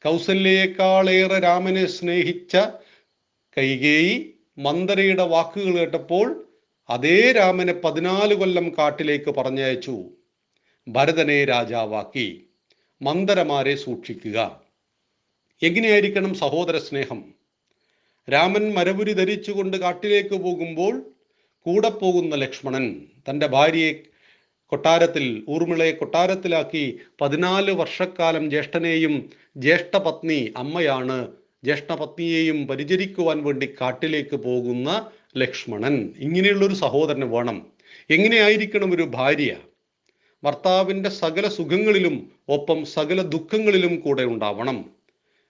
കൗസല്യേക്കാളേറെ 0.03 1.39
രാമനെ 1.39 1.85
സ്നേഹിച്ച 1.85 2.57
കൈകേയി 3.57 4.33
മന്ദരയുടെ 4.57 5.23
വാക്കുകൾ 5.23 5.77
കേട്ടപ്പോൾ 5.77 6.47
അതേ 6.89 7.31
രാമനെ 7.31 7.73
പതിനാല് 7.73 8.35
കൊല്ലം 8.35 8.69
കാട്ടിലേക്ക് 8.77 9.35
പറഞ്ഞയച്ചു. 9.35 10.03
ഭരതനെ 10.87 11.45
രാജാവാക്കി. 11.45 12.49
മന്ദരമാരെ 13.01 13.75
സൂക്ഷിക്കുക. 13.75 14.61
എങ്ങനെയായിരിക്കണം 15.61 16.33
സഹോദര 16.33 16.77
സ്നേഹം? 16.77 17.40
രാമൻ 18.29 18.73
മരപുരി 18.73 19.13
ധരിച്ചുകൊണ്ട് 19.13 19.77
കാട്ടിലേക്ക് 19.77 20.35
പോകുമ്പോൾ 20.35 21.05
കൂടെ 21.65 21.89
പോകുന്ന 21.89 22.35
ലക്ഷ്മണൻ 22.35 23.01
തന്റെ 23.29 23.47
ഭാര്യയെ 23.47 23.93
കൊട്ടാരത്തിൽ 24.67 25.43
ഊർമിളയെ 25.49 25.91
കൊട്ടാരത്തിലാക്കി 25.91 26.97
പതിനാല് 27.21 27.71
വർഷക്കാലം 27.71 28.49
ജ്യേഷ്ഠനെയും 28.49 29.29
ജ്യേഷ്ഠപത്നി 29.57 30.53
അമ്മയാണ്. 30.57 31.31
ജ്യേഷ്ഠപത്നിയെയും 31.63 32.67
പരിചരിക്കുവാൻ 32.67 33.43
വേണ്ടി 33.43 33.75
കാട്ടിലേക്ക് 33.81 34.35
പോകുന്ന 34.35 35.11
ലക്ഷ്മണൻ. 35.37 36.13
ഇങ്ങനെയുള്ളൊരു 36.17 36.73
സഹോദരന് 36.73 37.25
വേണം. 37.25 37.67
എങ്ങനെയായിരിക്കണം 38.09 38.91
ഒരു 38.91 39.03
ഭാര്യ? 39.03 39.57
ഭർത്താവിന്റെ 40.43 41.09
സകല 41.09 41.47
സുഖങ്ങളിലും 41.47 42.31
ഒപ്പം 42.49 42.85
സകല 42.85 43.21
ദുഃഖങ്ങളിലും 43.21 43.99
കൂടെ 43.99 44.23
ഉണ്ടാവണം. 44.23 45.00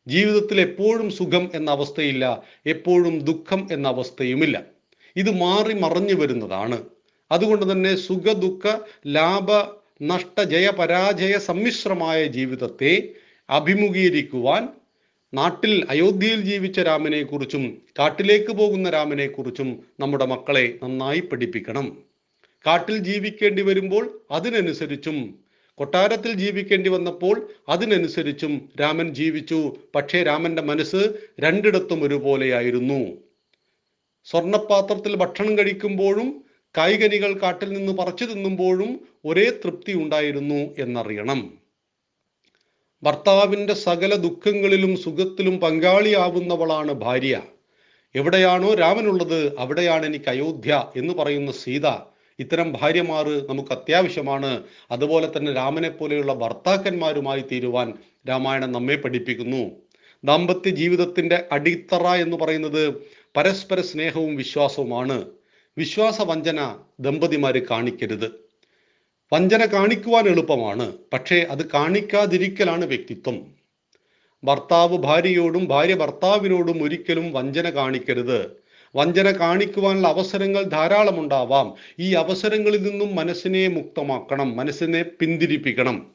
ജീവിതത്തിൽ 0.08 0.62
എപ്പോഴും 0.62 1.12
സുഖം 1.12 1.52
എന്ന 1.54 1.72
അവസ്ഥയില്ല 1.72 2.44
എപ്പോഴും 2.66 3.20
ദുഃഖം 3.20 3.68
എന്ന 3.72 3.88
അവസ്ഥയുമില്ല. 3.88 4.66
ഇത് 5.16 5.32
മാറി 5.32 5.74
മറഞ്ഞു 5.74 6.14
വരുന്നതാണ്. 6.14 6.84
അതുകൊണ്ട് 7.32 7.72
തന്നെ 7.72 7.96
സുഖ 7.96 8.32
ദുഃഖ 8.32 8.80
ലാഭ 9.08 9.52
നഷ്ട 10.04 10.42
ജയ 10.42 10.70
പരാജയ 10.70 11.38
സമ്മിശ്രമായ 11.38 12.26
ജീവിതത്തെ 12.26 13.10
അഭിമുഖീകരിക്കുവാൻ 13.50 14.68
നാട്ടിൽ 15.34 15.88
അയോധ്യയിൽ 15.90 16.42
ജീവിച്ച 16.42 16.80
രാമനെക്കുറിച്ചും 16.80 17.82
കാട്ടിലേക്ക് 18.00 18.52
പോകുന്ന 18.52 18.90
രാമനെക്കുറിച്ചും 18.90 19.84
നമ്മുടെ 20.00 20.26
മക്കളെ 20.26 20.80
നന്നായി 20.84 21.20
പഠിപ്പിക്കണം. 21.20 22.04
കാട്ടിൽ 22.68 22.98
ജീവിക്കേണ്ടി 22.98 23.62
വരുമ്പോൾ 23.62 24.22
അതിനനുസരിച്ചും 24.32 25.40
കൊട്ടാരത്തിൽ 25.76 26.34
ജീവിക്കേണ്ടി 26.34 26.90
വന്നപ്പോൾ 26.90 27.50
അതിനനുസരിച്ചും 27.70 28.70
രാമൻ 28.82 29.14
ജീവിച്ചു. 29.14 29.76
പക്ഷേ 29.96 30.24
രാമന്റെ 30.24 30.62
മനസ്സ് 30.62 31.14
രണ്ടിടത്തും 31.40 32.04
ഒരുപോലെയായിരുന്നു. 32.04 33.18
സ്വർണപാത്രത്തിൽ 34.26 35.16
ഭക്ഷണം 35.16 35.58
കഴിക്കുമ്പോഴും 35.58 36.44
കായികനികൾ 36.78 37.40
കാട്ടിൽ 37.40 37.74
നിന്ന് 37.74 37.94
പറിച്ചു 37.94 38.26
തിന്നുമ്പോഴും 38.26 39.08
ഒരേ 39.26 39.50
തൃപ്തി 39.50 39.94
ഉണ്ടായിരുന്നു 39.94 40.76
എന്നറിയണം. 40.80 41.62
ഭർത്താവിന്റെ 43.04 43.74
സകല 43.74 44.16
ദുഃഖങ്ങളിലും 44.16 44.98
സുഖത്തിലും 44.98 45.60
പങ്കാളിയാവുന്നവളാണ് 45.60 46.92
ഭാര്യ. 46.92 47.42
എവിടെയാണോ 48.16 48.74
രാമനുള്ളത് 48.74 49.58
അവിടെയാണ് 49.58 50.06
എനിക്ക് 50.06 50.30
അയോധ്യ 50.30 50.92
എന്ന് 50.96 51.14
പറയുന്ന 51.14 51.52
സീത 51.52 51.88
ഇത്തരം 52.40 52.74
ഭാര്യമാർ 52.82 53.48
നമുക്ക് 53.48 53.72
അത്യാവശ്യമാണ്. 53.72 54.64
അതുപോലെ 54.92 55.32
തന്നെ 55.38 55.54
രാമനെ 55.54 55.90
പോലെയുള്ള 55.90 56.34
ഭർത്താക്കന്മാരുമായി 56.34 57.44
തീരുവാൻ 57.52 57.94
രാമായണം 58.30 58.72
നമ്മെ 58.72 58.96
പഠിപ്പിക്കുന്നു. 58.96 59.72
ദാമ്പത്യ 60.24 60.70
ജീവിതത്തിന്റെ 60.70 61.46
അടിത്തറ 61.52 62.08
എന്ന് 62.08 62.38
പറയുന്നത് 62.38 62.94
പരസ്പര 63.38 63.82
സ്നേഹവും 63.82 64.36
വിശ്വാസവുമാണ്. 64.36 65.26
വിശ്വാസ 65.78 66.22
വഞ്ചന 66.22 66.78
ദമ്പതിമാർ 67.00 67.58
കാണിക്കരുത്. 67.58 68.32
വഞ്ചന 69.34 69.66
കാണിക്കുവാൻ 69.66 70.28
എളുപ്പമാണ്. 70.28 70.94
പക്ഷേ 71.14 71.36
അത് 71.36 71.70
കാണിക്കാതിരിക്കലാണ് 71.72 72.86
വ്യക്തിത്വം. 72.86 73.52
ഭർത്താവ് 74.44 74.98
ഭാര്യയോടും 74.98 75.66
ഭാര്യ 75.66 75.94
ഭർത്താവിനോടും 75.94 76.84
ഒരിക്കലും 76.84 77.34
വഞ്ചന 77.34 77.70
കാണിക്കരുത്. 77.70 78.61
വഞ്ചന 78.96 79.32
കാണിക്കുവാനുള്ള 79.32 80.08
അവസരങ്ങൾ 80.08 80.64
ധാരാളം 80.64 81.20
ഉണ്ടാവാം. 81.20 81.74
ഈ 82.00 82.14
അവസരങ്ങളിൽ 82.14 82.84
നിന്നും 82.84 83.16
മനസ്സിനെ 83.16 83.68
മുക്തമാക്കണം 83.68 84.56
മനസ്സിനെ 84.56 85.06
പിന്തിരിപ്പിക്കണം. 85.20 86.08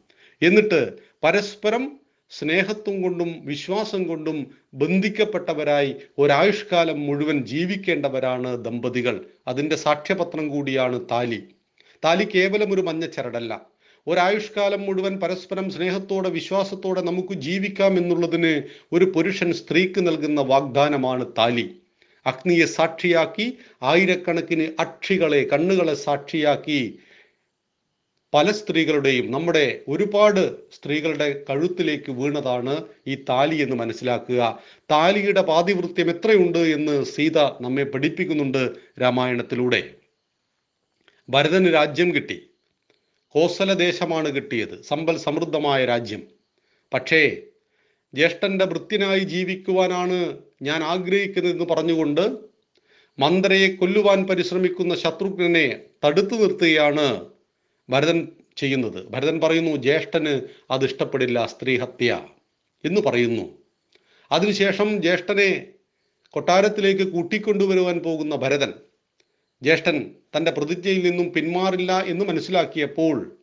എന്നിട്ട് 0.42 0.92
പരസ്പരം 1.22 2.00
സ്നേഹത്വം 2.30 3.02
കൊണ്ടും 3.02 3.34
വിശ്വാസം 3.44 4.04
കൊണ്ടും 4.04 4.46
ബന്ധിക്കപ്പെട്ടവരായി 4.74 5.96
ഒരായുഷ്കാലം 6.18 7.06
മുഴുവൻ 7.06 7.44
ജീവിക്കേണ്ടവരാണ് 7.44 8.64
ദമ്പതികൾ. 8.64 9.24
അതിന്റെ 9.48 9.76
സാക്ഷ്യപത്രം 9.76 10.48
കൂടിയാണ് 10.48 11.00
താലി. 11.10 11.42
താലി 12.04 12.28
കേവലം 12.34 12.74
ഒരു 12.74 12.80
മഞ്ഞച്ചരടല്ല 12.80 13.60
ഒരായുഷ്കാലം 14.06 14.82
മുഴുവൻ 14.82 15.20
പരസ്പരം 15.20 15.70
സ്നേഹത്തോടെ 15.70 16.28
വിശ്വാസത്തോടെ 16.28 17.00
നമുക്ക് 17.00 17.34
ജീവിക്കാം 17.34 17.98
എന്നുള്ളതിന് 17.98 18.62
ഒരു 18.92 19.04
പുരുഷൻ 19.04 19.52
സ്ത്രീക്ക് 19.52 20.06
നൽകുന്ന 20.06 20.40
വാഗ്ദാനമാണ് 20.40 21.32
താലി. 21.38 21.70
അഗ്നിയെ 22.26 22.66
സാക്ഷിയാക്കി 22.66 23.58
ആയിരക്കണക്കിന് 23.82 24.72
അക്ഷികളെ 24.80 25.44
കണ്ണുകളെ 25.44 25.94
സാക്ഷിയാക്കി 25.94 26.98
പല 28.34 28.52
സ്ത്രീകളുടെയും 28.52 29.30
നമ്മുടെ 29.30 29.80
ഒരുപാട് 29.88 30.70
സ്ത്രീകളുടെ 30.70 31.44
കഴുത്തിലേക്ക് 31.50 32.12
വീണതാണ് 32.12 32.84
ഈ 33.06 33.14
താലി 33.28 33.56
എന്ന് 33.56 33.76
മനസ്സിലാക്കുക. 33.76 34.58
താലിയുടെ 34.90 35.42
പാതിവൃത്യം 35.42 36.10
എത്രയുണ്ട് 36.10 36.58
എന്ന് 36.58 37.04
സീത 37.04 37.38
നമ്മെ 37.38 37.84
പഠിപ്പിക്കുന്നുണ്ട് 37.84 38.70
രാമായണത്തിലൂടെ. 39.00 39.94
ഭരതന് 41.28 41.74
രാജ്യം 41.74 42.14
കിട്ടി. 42.14 42.50
കോസല 43.28 43.72
ദേശമാണ് 43.72 44.28
കിട്ടിയത്. 44.28 44.82
സമ്പൽ 44.82 45.16
സമൃദ്ധമായ 45.18 45.84
രാജ്യം. 45.84 46.22
പക്ഷേ 46.94 47.42
ജ്യേഷ്ഠന്റെ 48.16 48.64
വൃത്തിനായി 48.64 49.18
ജീവിക്കുവാനാണ് 49.18 50.38
ഞാൻ 50.62 50.84
ആഗ്രഹിക്കുന്നതെന്ന് 50.84 51.64
പറഞ്ഞുകൊണ്ട് 51.64 52.24
മന്ദരയെ 53.18 53.68
കൊല്ലുവാൻ 53.68 54.26
പരിശ്രമിക്കുന്ന 54.26 54.94
ശത്രുഘ്നെ 54.94 55.80
തടുത്തു 56.06 56.34
നിർത്തുകയാണ് 56.34 57.26
ഭരതൻ 57.90 58.28
ചെയ്യുന്നത്. 58.56 59.10
ഭരതൻ 59.10 59.40
പറയുന്നു 59.40 59.76
ജ്യേഷ്ഠന് 59.76 60.40
അത് 60.70 60.84
ഇഷ്ടപ്പെടില്ല 60.84 61.46
സ്ത്രീഹത്യ 61.46 62.28
എന്ന് 62.84 63.00
പറയുന്നു. 63.00 63.58
അതിനുശേഷം 64.32 65.02
ജ്യേഷ്ഠനെ 65.02 65.66
കൊട്ടാരത്തിലേക്ക് 66.30 67.12
കൂട്ടിക്കൊണ്ടുവരുവാൻ 67.12 67.98
പോകുന്ന 67.98 68.36
ഭരതൻ 68.36 68.72
ജ്യേഷ്ഠൻ 69.62 69.96
തന്റെ 70.36 70.50
പ്രതിജ്ഞയിൽ 70.50 71.10
നിന്നും 71.10 71.32
പിന്മാറില്ല 71.32 71.92
എന്ന് 72.06 72.24
മനസ്സിലാക്കിയപ്പോൾ 72.24 73.35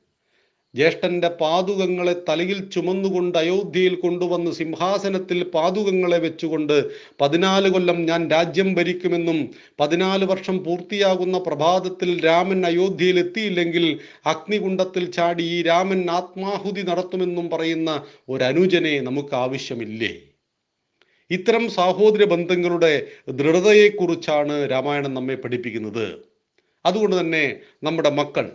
ജ്യേഷ്ഠന്റെ 0.76 1.28
പാതുകങ്ങളെ 1.28 2.14
തലയിൽ 2.30 2.70
ചുമന്നുകൊണ്ട് 2.70 3.38
അയോധ്യയിൽ 3.38 3.96
കൊണ്ടുവന്ന് 3.96 4.52
സിംഹാസനത്തിൽ 4.52 5.44
പാതുകങ്ങളെ 5.44 6.18
വെച്ചുകൊണ്ട് 6.18 6.74
പതിനാല് 7.22 7.70
കൊല്ലം 7.70 8.06
ഞാൻ 8.06 8.32
രാജ്യം 8.32 8.76
ഭരിക്കുമെന്നും 8.76 9.40
പതിനാല് 9.80 10.26
വർഷം 10.26 10.64
പൂർത്തിയാകുന്ന 10.64 11.38
പ്രഭാതത്തിൽ 11.38 12.26
രാമൻ 12.26 12.66
അയോധ്യയിൽ 12.66 13.20
എത്തിയില്ലെങ്കിൽ 13.20 13.86
അഗ്നികുണ്ടത്തിൽ 14.26 15.12
ചാടി 15.12 15.44
ഈ 15.44 15.62
രാമൻ 15.62 16.10
ആത്മാഹുതി 16.10 16.82
നടത്തുമെന്നും 16.82 17.50
പറയുന്ന 17.50 18.04
ഒരനുജനെ 18.30 19.02
നമുക്ക് 19.02 19.36
ആവശ്യമില്ലേ? 19.36 20.12
ഇത്തരം 21.32 21.70
സാഹോദര്യ 21.70 22.26
ബന്ധങ്ങളുടെ 22.26 22.94
ദൃഢതയെക്കുറിച്ചാണ് 23.30 24.70
രാമായണം 24.72 25.14
നമ്മെ 25.14 25.36
പഠിപ്പിക്കുന്നത്. 25.36 26.06
അതുകൊണ്ട് 26.86 27.20
തന്നെ 27.20 27.46
നമ്മുടെ 27.84 28.10
മക്കൾ 28.10 28.46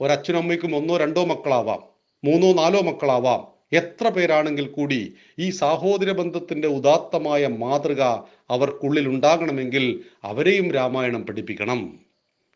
ഒരച്ഛനും 0.00 0.38
അമ്മയ്ക്കും 0.38 0.76
ഒന്നോ 0.76 0.96
രണ്ടോ 0.96 1.24
മക്കളാവാം 1.24 1.82
മൂന്നോ 2.24 2.52
നാലോ 2.52 2.80
മക്കളാവാം. 2.80 3.60
എത്ര 3.72 4.08
പേരാണെങ്കിൽ 4.08 4.66
കൂടി 4.66 5.14
ഈ 5.38 5.50
സാഹോദര്യ 5.50 6.12
ബന്ധത്തിന്റെ 6.12 6.68
ഉദാത്തമായ 6.68 7.46
മാതൃക 7.46 8.02
അവർക്കുള്ളിൽ 8.50 9.08
ഉണ്ടാകണമെങ്കിൽ 9.08 10.04
അവരെയും 10.24 10.72
രാമായണം 10.72 11.26
പഠിപ്പിക്കണം. 11.26 11.98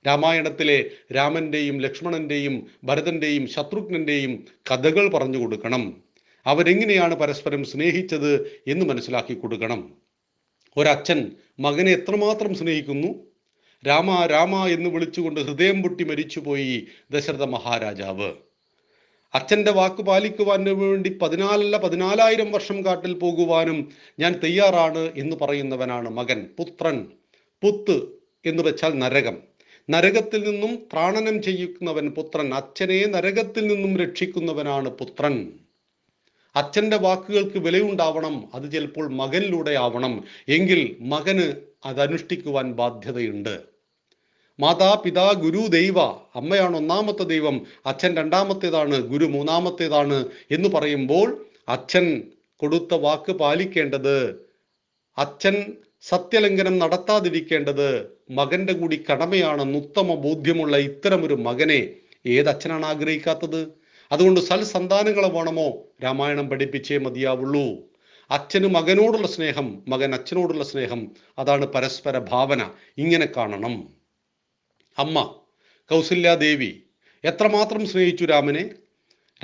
രാമായണത്തിലെ 0.07 0.91
രാമന്റെയും 1.15 1.81
ലക്ഷ്മണന്റെയും 1.81 2.67
ഭരതന്റെയും 2.85 3.49
ശത്രുഘ്നന്റെയും 3.49 4.45
കഥകൾ 4.71 5.09
പറഞ്ഞു 5.09 5.39
കൊടുക്കണം. 5.39 6.03
അവരെങ്ങനെയാണ് 6.47 7.15
പരസ്പരം 7.15 7.65
സ്നേഹിച്ചത് 7.65 8.61
എന്ന് 8.67 8.87
മനസ്സിലാക്കി 8.87 9.35
കൊടുക്കണം. 9.35 9.95
ഒരച്ഛൻ 10.77 11.33
മകനെ 11.61 11.93
എത്രമാത്രം 11.93 12.55
സ്നേഹിക്കുന്നു? 12.55 13.34
രാമ 13.87 14.27
രാമ 14.27 14.67
എന്ന് 14.67 14.91
വിളിച്ചുകൊണ്ട് 14.91 15.41
ഹൃദയം 15.41 15.83
പൊട്ടി 15.83 16.05
മരിച്ചുപോയി 16.05 16.87
ദശരഥ 17.11 17.45
മഹാരാജാവ്. 17.45 18.33
അച്ഛന്റെ 19.35 19.71
വാക്ക് 19.71 20.03
പാലിക്കുവാൻ 20.03 20.65
വേണ്ടി 20.65 21.19
പതിനാലല്ല 21.23 21.77
പതിനാലായിരം 21.77 22.53
വർഷം 22.53 22.85
കാട്ടിൽ 22.85 23.13
പോകുവാനും 23.13 23.93
ഞാൻ 24.19 24.41
തയ്യാറാണ് 24.45 24.99
എന്ന് 24.99 25.37
പറയുന്നവനാണ് 25.37 26.11
മകൻ 26.11 26.47
പുത്രൻ 26.59 27.07
പുത്ത് 27.63 28.09
എന്ന് 28.47 28.63
വെച്ചാൽ 28.63 28.99
നരകം. 28.99 29.43
നരകത്തിൽ 29.91 30.51
നിന്നും 30.51 30.75
ത്രാണനം 30.93 31.43
ചെയ്യുന്നവൻ 31.43 32.11
പുത്രൻ 32.11 32.55
അച്ഛനെ 32.55 33.05
നരകത്തിൽ 33.07 33.67
നിന്നും 33.67 33.97
രക്ഷിക്കുന്നവനാണ് 33.97 34.89
പുത്രൻ. 34.89 35.53
അച്ഛന്റെ 36.57 36.97
വാക്കുകൾക്ക് 36.97 37.59
വിലയുണ്ടാവണം 37.59 38.45
അത് 38.55 38.73
ചിലപ്പോൾ 38.73 39.09
മകനിലൂടെ 39.09 39.71
ആവണം 39.71 40.25
എങ്കിൽ 40.49 40.97
മകന് 41.01 41.53
അതനുഷ്ഠിക്കുവാൻ 41.87 42.73
ബാധ്യതയുണ്ട്. 42.73 43.74
മാതാപിതാ 44.61 45.33
ഗുരു 45.33 45.67
ദൈവ 45.67 46.01
അമ്മയാണ് 46.35 46.77
ഒന്നാമത്തെ 46.77 47.23
ദൈവം 47.23 47.67
അച്ഛൻ 47.87 48.17
രണ്ടാമത്തേതാണ് 48.17 49.01
ഗുരു 49.01 49.25
മൂന്നാമത്തേതാണ് 49.25 50.29
എന്ന് 50.51 50.69
പറയുമ്പോൾ 50.69 51.47
അച്ഛൻ 51.69 52.23
കൊടുത്ത 52.57 52.95
വാക്ക് 52.95 53.33
പാലിക്കേണ്ടത് 53.33 54.47
അച്ഛൻ 55.19 55.73
സത്യലംഘനം 56.03 56.79
നടത്താതിരിക്കേണ്ടത് 56.79 58.07
മകന്റെ 58.31 58.73
കൂടി 58.73 59.05
കടമയാണെന്ന് 59.11 59.79
ഉത്തമ 59.79 60.15
ബോധ്യമുള്ള 60.15 60.77
ഇത്തരമൊരു 60.77 61.35
മകനെ 61.35 61.91
ഏതച്ഛനാണ് 62.27 62.87
ആഗ്രഹിക്കാത്തത്? 62.87 63.67
അതുകൊണ്ട് 64.13 64.41
സൽസന്താനങ്ങളെ 64.41 65.29
വേണമോ? 65.29 65.83
രാമായണം 66.05 66.49
പഠിപ്പിച്ചേ 66.49 66.99
മതിയാവുള്ളൂ. 66.99 67.79
അച്ഛന് 68.31 68.67
മകനോടുള്ള 68.67 69.27
സ്നേഹം 69.27 69.83
മകൻ 69.89 70.15
അച്ഛനോടുള്ള 70.15 70.65
സ്നേഹം 70.65 71.11
അതാണ് 71.39 71.67
പരസ്പര 71.67 72.19
ഭാവന. 72.19 72.71
ഇങ്ങനെ 72.99 73.29
കാണണം. 73.37 74.04
അമ്മ 74.99 75.35
കൗസല്യാദേവി 75.91 76.83
എത്രമാത്രം 77.25 77.87
സ്നേഹിച്ചു 77.87 78.25
രാമനെ? 78.25 78.71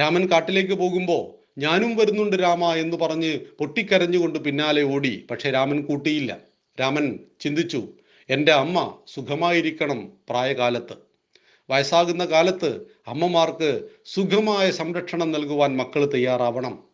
രാമൻ 0.01 0.31
കാട്ടിലേക്ക് 0.31 0.75
പോകുമ്പോൾ 0.75 1.45
ഞാനും 1.61 1.97
വരുന്നുണ്ട് 1.97 2.37
രാമ 2.37 2.75
എന്ന് 2.75 2.97
പറഞ്ഞ് 2.97 3.39
പൊട്ടിക്കരഞ്ഞുകൊണ്ട് 3.59 4.39
പിന്നാലെ 4.39 4.83
ഓടി. 4.83 5.27
പക്ഷെ 5.31 5.51
രാമൻ 5.51 5.83
കൂട്ടിയില്ല. 5.83 6.39
രാമൻ 6.81 7.19
ചിന്തിച്ചു 7.41 7.89
എന്റെ 8.31 8.53
അമ്മ 8.53 8.99
സുഖമായിരിക്കണം 9.07 10.13
പ്രായകാലത്ത്. 10.29 10.93
വയസ്സാകുന്ന 11.71 12.25
കാലത്ത് 12.25 12.81
അമ്മമാർക്ക് 13.07 13.89
സുഖമായ 14.05 14.71
സംരക്ഷണം 14.71 15.33
നൽകുവാൻ 15.33 15.77
മക്കൾ 15.77 16.05
തയ്യാറാവണം. 16.15 16.85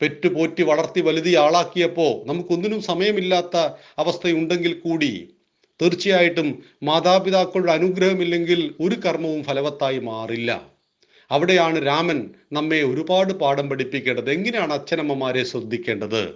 പെറ്റുപോറ്റി 0.00 0.62
വളർത്തി 0.62 1.00
വലുതി 1.00 1.34
ആളാക്കിയപ്പോൾ 1.34 2.26
നമുക്കൊന്നിനും 2.26 2.82
സമയമില്ലാത്ത 2.82 3.56
അവസ്ഥയുണ്ടെങ്കിൽ 3.98 4.74
കൂടി 4.78 5.34
തീർച്ചയായിട്ടും 5.82 6.64
മാതാപിതാക്കളുടെ 6.82 7.72
അനുഗ്രഹമില്ലെങ്കിൽ 7.72 8.74
ഒരു 8.80 8.94
കർമ്മവും 8.94 9.44
ഫലവത്തായി 9.44 9.98
മാറില്ല. 9.98 10.66
അവിടെയാണ് 11.30 11.86
രാമൻ 11.86 12.30
നമ്മെ 12.52 12.82
ഒരുപാട് 12.82 13.32
പാഠം 13.32 13.68
പഠിപ്പിക്കേണ്ടത്. 13.68 14.30
എങ്ങനെയാണ് 14.30 14.72
അച്ഛനമ്മമാരെ 14.72 15.44
ശ്രദ്ധിക്കേണ്ടത്? 15.44 16.28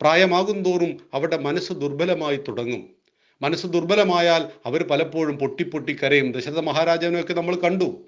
പ്രായമാകും 0.00 0.62
തോറും 0.62 1.00
അവരുടെ 1.14 1.36
മനസ്സ് 1.36 1.72
ദുർബലമായി 1.72 2.36
തുടങ്ങും. 2.36 2.88
മനസ്സ് 3.42 3.66
ദുർബലമായാൽ 3.66 4.46
അവർ 4.66 4.82
പലപ്പോഴും 4.82 5.38
പൊട്ടിപ്പൊട്ടി 5.38 5.96
കരയും. 6.02 6.32
ദശരഥ 6.32 6.58
മഹാരാജാവിനെയൊക്കെ 6.58 7.34
നമ്മൾ 7.34 7.56
കണ്ടു. 7.56 8.04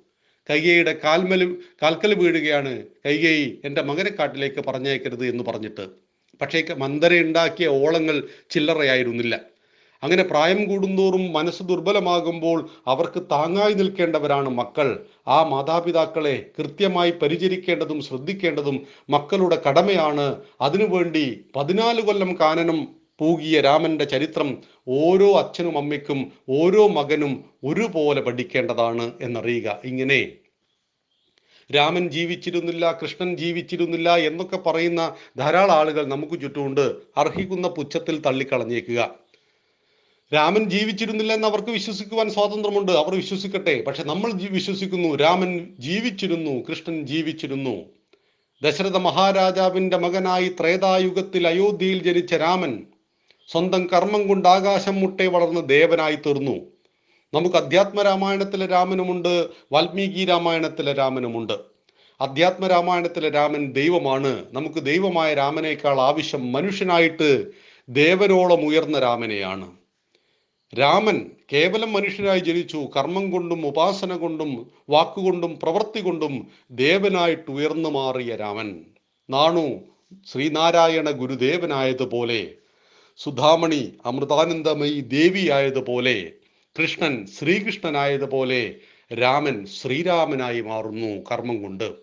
കൈകയുടെ 0.51 1.01
കാൽമൽ 1.05 1.57
കാൽക്കൽ 1.83 2.15
വീഴുകയാണ്. 2.15 2.83
കൈകേയി 3.07 3.61
എന്റെ 3.65 3.83
മകനെ 3.83 4.11
കാട്ടിലേക്ക് 4.19 4.65
പറഞ്ഞേക്കരുത് 4.67 5.27
എന്ന് 5.27 5.45
പറഞ്ഞിട്ട്. 5.45 5.89
പക്ഷേ 6.41 6.67
മന്ദര 6.77 7.19
ഉണ്ടാക്കിയ 7.19 7.67
ഓളങ്ങൾ 7.67 8.29
ചില്ലറയായിരുന്നില്ല. 8.51 9.41
അങ്ങനെ 10.03 10.23
പ്രായം 10.23 10.69
കൂടുന്തോറും 10.69 11.33
മനസ്സ് 11.33 11.63
ദുർബലമാകുമ്പോൾ 11.63 12.69
അവർക്ക് 12.87 13.23
താങ്ങായി 13.31 13.73
നിൽക്കേണ്ടവരാണ് 13.73 14.49
മക്കൾ. 14.49 15.07
ആ 15.29 15.43
മാതാപിതാക്കളെ 15.43 16.47
കൃത്യമായി 16.59 17.11
പരിചരിക്കേണ്ടതും 17.11 18.01
ശ്രദ്ധിക്കേണ്ടതും 18.03 18.87
മക്കളുടെ 19.11 19.63
കടമയാണ്. 19.69 20.43
അതിനുവേണ്ടി 20.61 21.45
പതിനാല് 21.57 22.01
കൊല്ലം 22.01 22.37
കാനനം 22.41 22.89
പൂകിയ 23.19 23.61
രാമന്റെ 23.61 24.05
ചരിത്രം 24.05 24.59
ഓരോ 24.89 25.33
അച്ഛനും 25.33 25.79
അമ്മയ്ക്കും 25.79 26.33
ഓരോ 26.49 26.89
മകനും 26.89 27.45
ഒരുപോലെ 27.65 28.21
പഠിക്കേണ്ടതാണ് 28.21 29.11
എന്നറിയുക. 29.21 29.79
ഇങ്ങനെ 29.85 30.33
രാമൻ 31.77 32.09
ജീവിച്ചിരുന്നില്ല 32.09 32.99
കൃഷ്ണൻ 33.03 33.37
ജീവിച്ചിരുന്നില്ല 33.37 34.17
എന്നൊക്കെ 34.17 34.57
പറയുന്ന 34.57 35.15
ധാരാളം 35.39 35.73
ആളുകൾ 35.73 36.07
നമുക്ക് 36.07 36.41
ചുറ്റുമുണ്ട്. 36.41 36.97
അർഹിക്കുന്ന 37.17 37.69
പുച്ഛത്തിൽ 37.69 38.21
തള്ളിക്കളഞ്ഞേക്കുക. 38.21 39.30
രാമൻ 40.35 40.71
ജീവിച്ചിരുന്നില്ല 40.71 41.33
എന്ന് 41.33 41.49
അവർക്ക് 41.49 41.71
വിശ്വസിക്കുവാൻ 41.71 42.31
സ്വാതന്ത്ര്യമുണ്ട്. 42.31 42.93
അവർ 42.93 43.15
വിശ്വസിക്കട്ടെ. 43.15 43.83
പക്ഷെ 43.83 44.03
നമ്മൾ 44.03 44.33
വിശ്വസിക്കുന്നു. 44.33 45.17
രാമൻ 45.17 45.75
ജീവിച്ചിരുന്നു. 45.79 46.65
കൃഷ്ണൻ 46.71 47.07
ജീവിച്ചിരുന്നു. 47.07 47.85
ദശരഥ 48.63 48.97
മഹാരാജാവിന്റെ 48.97 49.97
മകനായി 49.97 50.49
ത്രേതായുഗത്തിൽ 50.49 51.49
അയോധ്യയിൽ 51.49 52.03
ജനിച്ച 52.03 52.35
രാമൻ 52.35 52.83
സ്വന്തം 53.53 53.89
കർമ്മം 53.93 54.29
കൊണ്ട് 54.29 54.49
ആകാശം 54.49 55.01
മുട്ടെ 55.01 55.27
വളർന്ന് 55.27 55.69
ദേവനായി 55.69 56.15
തീർന്നു. 56.15 56.57
നമുക്ക് 57.35 57.57
അധ്യാത്മ 57.57 58.03
രാമായണത്തിലെ 58.03 58.67
രാമനുമുണ്ട്. 58.67 59.47
വാൽമീകി 59.73 60.25
രാമായണത്തിലെ 60.25 60.93
രാമനുമുണ്ട്. 60.93 61.53
അധ്യാത്മ 62.21 62.67
രാമായണത്തിലെ 62.67 63.31
രാമൻ 63.31 63.73
ദൈവമാണ്. 63.73 64.45
നമുക്ക് 64.53 64.79
ദൈവമായ 64.79 65.35
രാമനേക്കാൾ 65.35 66.01
ആവശ്യം 66.01 66.53
മനുഷ്യനായിട്ട് 66.53 67.47
ദേവനോളം 67.89 68.67
ഉയർന്ന 68.67 68.99
രാമനെയാണ്. 68.99 69.80
രാമൻ 70.79 71.31
കേവലം 71.53 71.93
മനുഷ്യനായി 71.93 72.39
ജനിച്ചു. 72.39 72.89
കർമ്മം 72.97 73.31
കൊണ്ടും 73.31 73.67
ഉപാസന 73.67 74.17
കൊണ്ടും 74.17 74.71
വാക്കുകൊണ്ടും 74.91 75.59
പ്രവൃത്തി 75.63 76.01
കൊണ്ടും 76.01 76.47
ദേവനായിട്ട് 76.71 77.51
ഉയർന്നു 77.51 77.89
മാറിയ 77.89 78.37
രാമൻ. 78.37 78.85
നാണു 79.31 79.81
ശ്രീനാരായണ 80.27 81.11
ഗുരുദേവനായതുപോലെ 81.11 82.55
സുധാമണി 83.17 83.95
അമൃതാനന്ദമയി 84.05 85.01
ദേവിയായതുപോലെ 85.01 86.33
കൃഷ്ണൻ 86.79 87.27
ശ്രീകൃഷ്ണനായതുപോലെ 87.27 88.77
രാമൻ 89.19 89.67
ശ്രീരാമനായി 89.67 90.61
മാറുന്നു 90.61 91.25
കർമ്മം 91.33 91.63
കൊണ്ട്. 91.63 91.95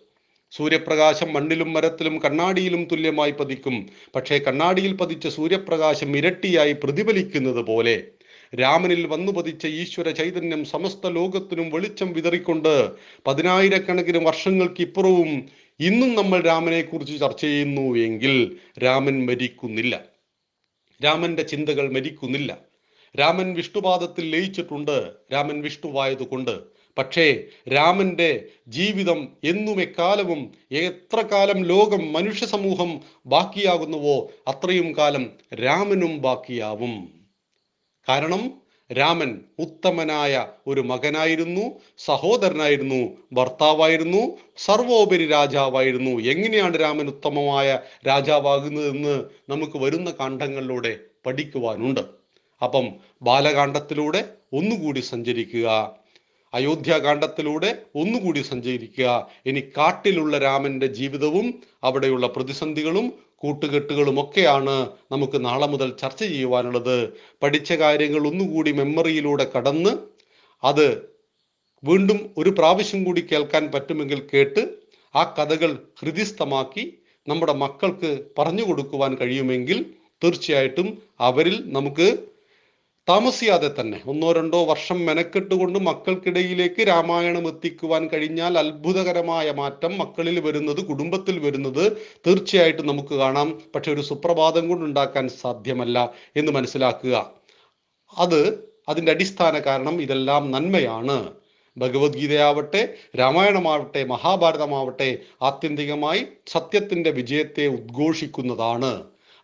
സൂര്യപ്രകാശം 0.52 1.32
മണ്ണിലും 1.32 1.72
മരത്തിലും 1.72 2.18
കണ്ണാടിയിലും 2.18 2.84
തുല്യമായി 2.84 3.30
പതിക്കും. 3.30 3.86
പക്ഷേ 4.16 4.38
കണ്ണാടിയിൽ 4.38 4.96
പതിച്ച 4.96 5.28
സൂര്യപ്രകാശം 5.28 6.16
ഇരട്ടിയായി 6.16 6.72
പ്രതിഫലിക്കുന്നത് 6.72 7.66
പോലെ 7.66 7.96
രാമനിൽ 8.54 9.06
വന്നു 9.06 9.32
പതിച്ച 9.32 9.66
ഈശ്വര 9.66 10.10
ചൈതന്യം 10.10 10.64
സമസ്ത 10.64 11.06
ലോകത്തിനും 11.06 11.70
വെളിച്ചം 11.70 12.12
വിതറിക്കൊണ്ട് 12.12 12.90
പതിനായിരക്കണക്കിന് 13.26 14.18
വർഷങ്ങൾക്ക് 14.18 14.80
ഇപ്പുറവും 14.80 15.48
ഇന്നും 15.80 16.14
നമ്മൾ 16.14 16.40
രാമനെ 16.40 16.82
കുറിച്ച് 16.82 17.20
ചർച്ച 17.20 17.40
ചെയ്യുന്നു 17.40 17.98
എങ്കിൽ 17.98 18.56
രാമൻ 18.84 19.26
മരിക്കുന്നില്ല. 19.26 20.04
രാമന്റെ 21.04 21.42
ചിന്തകൾ 21.42 21.92
മരിക്കുന്നില്ല. 21.92 22.58
രാമൻ 23.20 23.54
വിഷ്ണുപാദത്തിൽ 23.54 24.30
ലയിച്ചിട്ടുണ്ട്. 24.30 25.12
രാമൻ 25.32 25.62
വിഷ്ണുവായതുകൊണ്ട്. 25.62 26.78
പക്ഷേ 26.98 27.44
രാമന്റെ 27.74 28.44
ജീവിതം 28.68 29.28
എന്നും 29.44 29.82
എക്കാലവും 29.82 30.54
എത്ര 30.72 31.20
കാലം 31.20 31.64
ലോകം 31.64 32.12
മനുഷ്യ 32.12 32.46
സമൂഹം 32.46 33.00
ബാക്കിയാകുന്നുവോ 33.26 34.30
അത്രയും 34.48 34.96
കാലം 34.96 35.30
രാമനും 35.54 36.22
ബാക്കിയാവും. 36.22 37.17
കാരണം 38.08 38.42
രാമൻ 38.98 39.40
ഉത്തമനായ 39.58 40.46
ഒരു 40.66 40.80
മകനായിരുന്നു 40.80 41.64
സഹോദരനായിരുന്നു 41.98 43.00
ഭർത്താവായിരുന്നു 43.32 44.38
സർവോപരി 44.56 45.26
രാജാവായിരുന്നു. 45.26 46.10
എങ്ങനെയാണ് 46.10 46.80
രാമൻ 46.80 47.06
ഉത്തമമായ 47.06 47.78
രാജാവാകുന്നതെന്ന് 48.06 49.24
നമുക്ക് 49.48 49.78
വരുന്ന 49.78 50.10
കാണ്ഡങ്ങളിലൂടെ 50.20 51.00
പഠിക്കുവാനുണ്ട്. 51.26 52.00
അപ്പം 52.62 52.86
ബാലകാന്ഡത്തിലൂടെ 53.22 54.20
ഒന്നുകൂടി 54.52 55.00
സഞ്ചരിക്കുക 55.00 55.68
അയോധ്യാകാന്ഡത്തിലൂടെ 56.54 57.82
ഒന്നുകൂടി 57.94 58.42
സഞ്ചരിക്കുക. 58.42 59.30
ഇനി 59.46 59.60
കാട്ടിലുള്ള 59.60 60.38
രാമന്റെ 60.38 60.86
ജീവിതവും 60.86 61.62
അവിടെയുള്ള 61.84 62.26
പ്രതിസന്ധികളും 62.26 63.27
കൂട്ടുകെട്ടുകളും 63.42 64.16
ഒക്കെയാണ് 64.20 64.74
നമുക്ക് 65.12 65.44
നാളെ 65.44 65.66
മുതൽ 65.66 65.88
ചർച്ച 66.02 66.22
ചെയ്യുവാനുള്ളത്. 66.24 66.96
പഠിച്ച 67.42 67.72
കാര്യങ്ങൾ 67.72 68.26
ഒന്നുകൂടി 68.26 68.72
മെമ്മറിയിലൂടെ 68.72 69.46
കടന്ന് 69.56 69.92
അത് 70.62 70.86
വീണ്ടും 71.84 72.18
ഒരു 72.38 72.50
പ്രാവശ്യം 72.50 73.04
കൂടി 73.04 73.20
കേൾക്കാൻ 73.20 73.72
പറ്റുമെങ്കിൽ 73.72 74.20
കേട്ട് 74.32 74.62
ആ 75.14 75.22
കഥകൾ 75.38 75.70
ഹൃദിസ്ഥമാക്കി 76.00 76.84
നമ്മുടെ 77.26 77.52
മക്കൾക്ക് 77.52 78.10
പറഞ്ഞു 78.38 78.62
കൊടുക്കുവാൻ 78.62 79.14
കഴിയുമെങ്കിൽ 79.14 79.78
തീർച്ചയായിട്ടും 80.22 80.88
അവരിൽ 81.20 81.56
നമുക്ക് 81.66 82.06
താമസിയാതെ 83.08 83.70
തന്നെ. 83.80 84.00
ഒന്നോ 84.06 84.32
രണ്ടോ 84.32 84.64
വർഷം 84.64 85.06
മെനക്കെട്ടുകൊണ്ട് 85.06 85.78
മക്കൾക്കിടയിലേക്ക് 85.78 86.88
രാമായണം 86.88 87.48
എത്തിക്കുവാൻ 87.48 88.08
കഴിഞ്ഞാൽ 88.08 88.58
അത്ഭുതകരമായ 88.58 89.50
മാറ്റം 89.50 89.98
മക്കളിൽ 89.98 90.40
വരുന്നത് 90.40 90.80
കുടുംബത്തിൽ 90.84 91.38
വരുന്നത് 91.38 91.92
തീർച്ചയായിട്ടും 92.26 92.86
നമുക്ക് 92.86 93.14
കാണാം. 93.14 93.62
പക്ഷെ 93.74 93.92
ഒരു 93.92 94.00
സുപ്രഭാതം 94.00 94.68
കൊണ്ടുണ്ടാക്കാൻ 94.68 95.28
സാധ്യമല്ല 95.28 96.12
എന്ന് 96.36 96.52
മനസ്സിലാക്കുക. 96.52 97.32
അത് 98.18 98.68
അതിന്റെ 98.88 99.12
അടിസ്ഥാന 99.12 99.58
കാരണം 99.58 100.02
ഇതെല്ലാം 100.02 100.50
നന്മയാണ്. 100.50 101.32
ഭഗവത്ഗീതയാവട്ടെ 101.78 102.94
രാമായണമാവട്ടെ 103.18 104.04
മഹാഭാരതമാവട്ടെ 104.04 105.18
ആത്യന്തികമായി 105.42 106.26
സത്യത്തിന്റെ 106.46 107.10
വിജയത്തെ 107.10 107.66
ഉദ്ഘോഷിക്കുന്നതാണ്. 107.66 108.92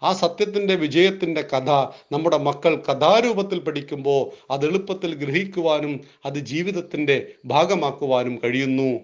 ആ 0.05 0.12
സത്യത്തിന്റെ 0.12 0.75
വിജയത്തിന്റെ 0.75 1.43
കഥ 1.43 1.71
നമ്മുടെ 2.12 2.38
മക്കൾ 2.38 2.77
കഥാരൂപത്തിൽ 2.77 3.59
പഠിക്കുമ്പോൾ 3.59 4.53
അത് 4.53 4.67
എളുപ്പത്തിൽ 4.67 5.14
ഗ്രഹിക്കുവാനും 5.14 6.01
അത് 6.25 6.38
ജീവിതത്തിന്റെ 6.38 7.35
ഭാഗമാക്കുവാനും 7.45 8.40
കഴിയുന്നു. 8.45 9.01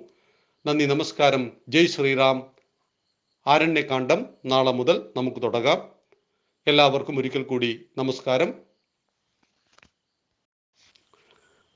നന്ദി 0.66 0.84
നമസ്കാരം. 0.84 1.52
ജയ് 1.68 1.86
ശ്രീറാം. 1.86 2.50
ആരണ്യകാന്ഡം 3.46 4.26
നാളെ 4.44 4.72
മുതൽ 4.72 5.10
നമുക്ക് 5.16 5.42
തുടങ്ങാം. 5.42 5.88
എല്ലാവർക്കും 6.66 7.18
ഒരിക്കൽ 7.18 7.42
കൂടി 7.42 7.86
നമസ്കാരം. 7.98 8.54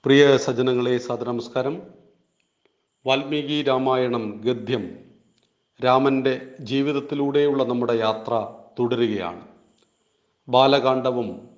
പ്രിയ 0.05 0.37
സജ്ജനങ്ങളെ 0.37 0.99
സദനമസ്കാരം 0.99 1.83
വാൽമീകി 3.07 3.63
രാമായണം 3.63 4.41
ഗദ്യം. 4.45 4.99
രാമന്റെ 5.85 6.41
ജീവിതത്തിലൂടെയുള്ള 6.61 7.65
നമ്മുടെ 7.65 7.93
യാത്ര 7.93 8.64
തുടരുകയാണ്. 8.79 9.49
ബാലകാന്ഡവും 10.49 11.49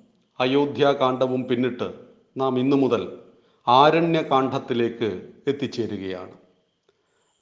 അയോധ്യാകാന്ഡവും 0.41 1.45
പിന്നിട്ട് 1.45 1.95
നാം 2.37 2.59
ഇന്നു 2.59 2.77
മുതൽ 2.77 3.23
ആരണ്യകാന്ഡത്തിലേക്ക് 3.69 5.33
എത്തിച്ചേരുകയാണ്. 5.47 6.33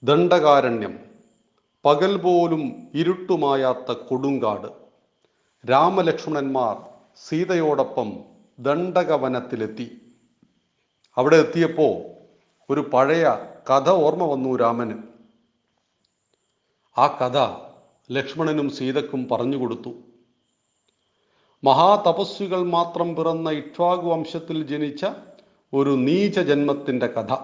ദണ്ഡകാരണ്യം 0.02 0.98
പകൽ 1.84 2.16
പോലും 2.16 2.88
ഇരുട്ടുമായാത്ത 2.94 3.92
കൊടുങ്കാട് 3.92 4.66
രാമലക്ഷ്മണന്മാർ 5.70 6.76
സീതയോടൊപ്പം 7.28 8.12
ദണ്ഡകവനത്തിലെത്തി. 8.58 10.00
അവിടെ 11.16 11.36
എത്തിയപ്പോൾ 11.36 12.14
ഒരു 12.72 12.80
പഴയ 12.80 13.24
കഥ 13.70 13.90
ഓർമ്മ 13.90 14.24
വന്നു 14.24 14.56
രാമന്. 14.56 15.02
ആ 16.98 17.06
കഥ 17.06 17.38
ലക്ഷ്മണനും 18.10 18.70
സീതക്കും 18.70 19.28
പറഞ്ഞു 19.28 19.56
കൊടുത്തു. 19.56 19.92
മഹാതപസ്വികൾ 21.64 22.62
മാത്രം 22.62 23.16
പിറന്ന 23.16 23.50
ഇക്ഷ്വാകു 23.50 24.10
വംശത്തിൽ 24.10 24.66
ജനിച്ച 24.66 25.06
ഒരു 25.74 25.90
നീച 25.90 26.40
ജന്മത്തിന്റെ 26.40 27.06
കഥ. 27.06 27.36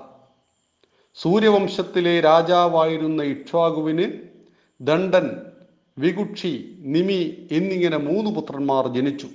സൂര്യവംശത്തിലെ 1.14 2.20
രാജാവായിരുന്ന 2.20 3.22
ഇക്ഷ്വാകുവിന് 3.22 4.12
ദണ്ഡൻ 4.80 5.46
വികുക്ഷി 5.98 6.76
നിമി 6.78 7.48
എന്നിങ്ങനെ 7.52 7.96
മൂന്ന് 7.96 8.30
പുത്രന്മാർ 8.30 8.88
ജനിച്ചു. 8.88 9.28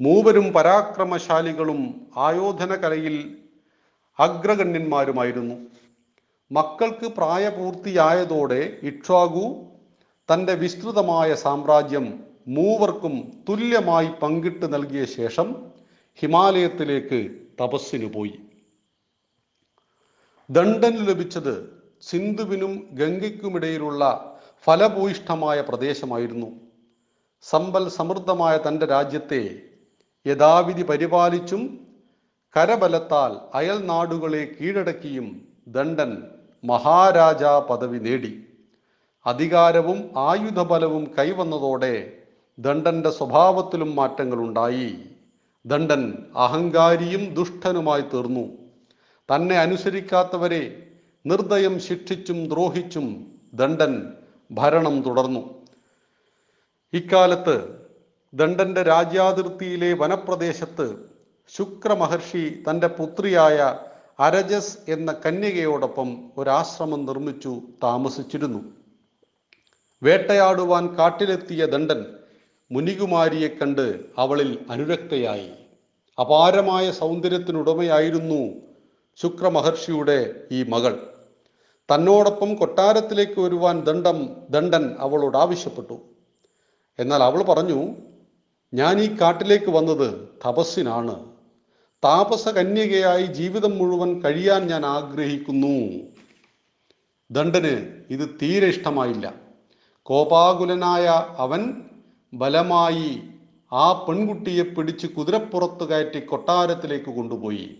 മൂവരും 0.00 0.52
പരാക്രമശാലികളും 0.52 2.06
ആയോധന 2.16 2.74
കലയിൽ 2.74 3.38
അഗ്രഗണ്യന്മാരുമായിരുന്നു. 4.18 5.54
മക്കൾക്ക് 6.52 7.06
പ്രായപൂർത്തിയായതോടെ 7.06 8.78
ഇക്ഷ്വാകു 8.82 9.66
തന്റെ 10.32 10.54
വിസ്തൃതമായ 10.54 11.34
സാമ്രാജ്യം 11.34 12.24
മൂവർക്കും 12.48 13.44
തുല്യമായി 13.48 14.08
പങ്കിട്ട് 14.22 14.74
നൽകിയ 14.74 15.04
ശേഷം 15.04 15.72
ഹിമാലയത്തിലേക്ക് 16.16 17.30
തപസ്സിനു 17.62 18.06
പോയി. 18.06 18.40
ദണ്ഡന് 20.50 21.08
ലഭിച്ചത് 21.08 21.82
സിന്ധുവിനും 22.00 22.88
ഗംഗയ്ക്കുമിടയിലുള്ള 22.92 24.34
ഫലഭൂയിഷ്ഠമായ 24.64 25.60
പ്രദേശമായിരുന്നു. 25.60 26.46
സമ്പൽ 27.42 27.88
സമൃദ്ധമായ 27.88 28.58
തന്റെ 28.68 28.86
രാജ്യത്തെ 28.86 29.60
യഥാവിധി 30.26 30.82
പരിപാലിച്ചും 30.82 31.86
കരബലത്താൽ 32.56 33.56
അയൽ 33.56 33.86
നാടുകളെ 33.86 34.56
കീഴടക്കിയും 34.60 35.48
ദണ്ഡൻ 35.68 36.22
മഹാരാജാ 36.64 37.58
പദവി 37.58 37.98
നേടി. 37.98 38.49
അധികാരവും 39.26 40.10
ആയുധബലവും 40.18 41.14
കൈവന്നതോടെ 41.18 42.12
ദണ്ഡന്റെ 42.58 43.10
സ്വഭാവത്തിലും 43.10 43.96
മാറ്റങ്ങളുണ്ടായി. 43.96 44.98
ദണ്ഡൻ 45.66 46.26
അഹങ്കാരിയും 46.36 47.34
ദുഷ്ടനുമായി 47.34 48.00
തീർന്നു. 48.00 48.48
തന്നെ 49.34 49.56
അനുസരിക്കാത്തവരെ 49.56 50.86
നിർദ്ദയം 51.26 51.80
ശിക്ഷിച്ചും 51.80 52.48
ദ്രോഹിച്ചും 52.48 53.26
ദണ്ഡൻ 53.54 54.12
ഭരണം 54.52 55.02
തുടർന്നു. 55.02 55.66
ഇക്കാലത്ത് 56.92 57.86
ദണ്ഡന്റെ 58.34 58.82
രാജ്യാതിർത്തിയിലെ 58.82 59.92
വനപ്രദേശത്ത് 59.92 60.96
ശുക്രമഹർഷി 61.48 62.62
തന്റെ 62.70 62.86
പുത്രിയായ 62.86 63.78
അരജസ് 64.20 64.78
എന്ന 64.88 65.12
കന്യകയോടൊപ്പം 65.26 66.30
ഒരാശ്രമം 66.38 67.06
നിർമ്മിച്ചു 67.06 67.60
താമസിച്ചിരുന്നു. 67.82 68.79
വേട്ടയാടുവാൻ 70.02 70.96
കാട്ടിലെത്തിയ 70.96 71.66
ദണ്ഡൻ 71.66 72.06
മുനികുമാരിയെ 72.72 73.48
കണ്ട് 73.48 74.00
അവളിൽ 74.18 74.58
അനുരക്തയായി. 74.70 75.50
അപാരമായ 76.20 76.90
സൗന്ദര്യത്തിനുടമയായിരുന്നു 76.90 78.60
ശുക്രമഹർഷിയുടെ 79.16 80.34
ഈ 80.52 80.62
മകൾ. 80.62 81.14
തന്നോടൊപ്പം 81.94 82.54
കൊട്ടാരത്തിലേക്ക് 82.54 83.40
വരുവാൻ 83.40 83.80
ദണ്ഡം 83.80 84.36
ദണ്ഡൻ 84.50 84.96
അവളോട് 84.98 85.36
ആവശ്യപ്പെട്ടു. 85.36 86.00
എന്നാൽ 86.98 87.22
അവൾ 87.22 87.42
പറഞ്ഞു 87.42 87.96
ഞാൻ 88.74 89.00
ഈ 89.00 89.16
കാട്ടിലേക്ക് 89.20 89.70
വന്നത് 89.70 90.28
തപസ്സിനാണ്. 90.48 91.30
താപസ 92.04 92.48
കന്യകയായി 92.48 93.26
ജീവിതം 93.26 93.78
മുഴുവൻ 93.78 94.22
കഴിയാൻ 94.22 94.66
ഞാൻ 94.66 94.86
ആഗ്രഹിക്കുന്നു. 94.86 96.06
ദണ്ഡന് 97.30 98.02
ഇത് 98.10 98.38
തീരെ 98.42 98.66
ഇഷ്ടമായില്ല. 98.66 99.49
കോപാകുലനായ 100.10 101.24
അവൻ 101.38 101.82
ബലമായി 102.34 103.22
ആ 103.72 103.92
പെൺകുട്ടിയെ 103.92 104.62
പിടിച്ച് 104.62 105.06
കുതിരപ്പുറത്ത് 105.06 105.88
കയറ്റി 105.88 106.26
കൊട്ടാരത്തിലേക്ക് 106.26 107.16
കൊണ്ടുപോയി. 107.16 107.76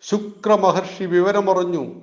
ശുക്രമഹർഷി 0.00 1.04
വിവരമറിഞ്ഞു. 1.04 2.00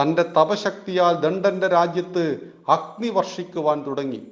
തന്റെ 0.00 0.22
തപശക്തിയാൽ 0.22 1.12
ദണ്ഡന്റെ 1.12 1.68
രാജ്യത്ത് 1.68 2.52
അഗ്നി 2.68 3.08
വർഷിക്കുവാൻ 3.08 3.84
തുടങ്ങി. 3.86 4.22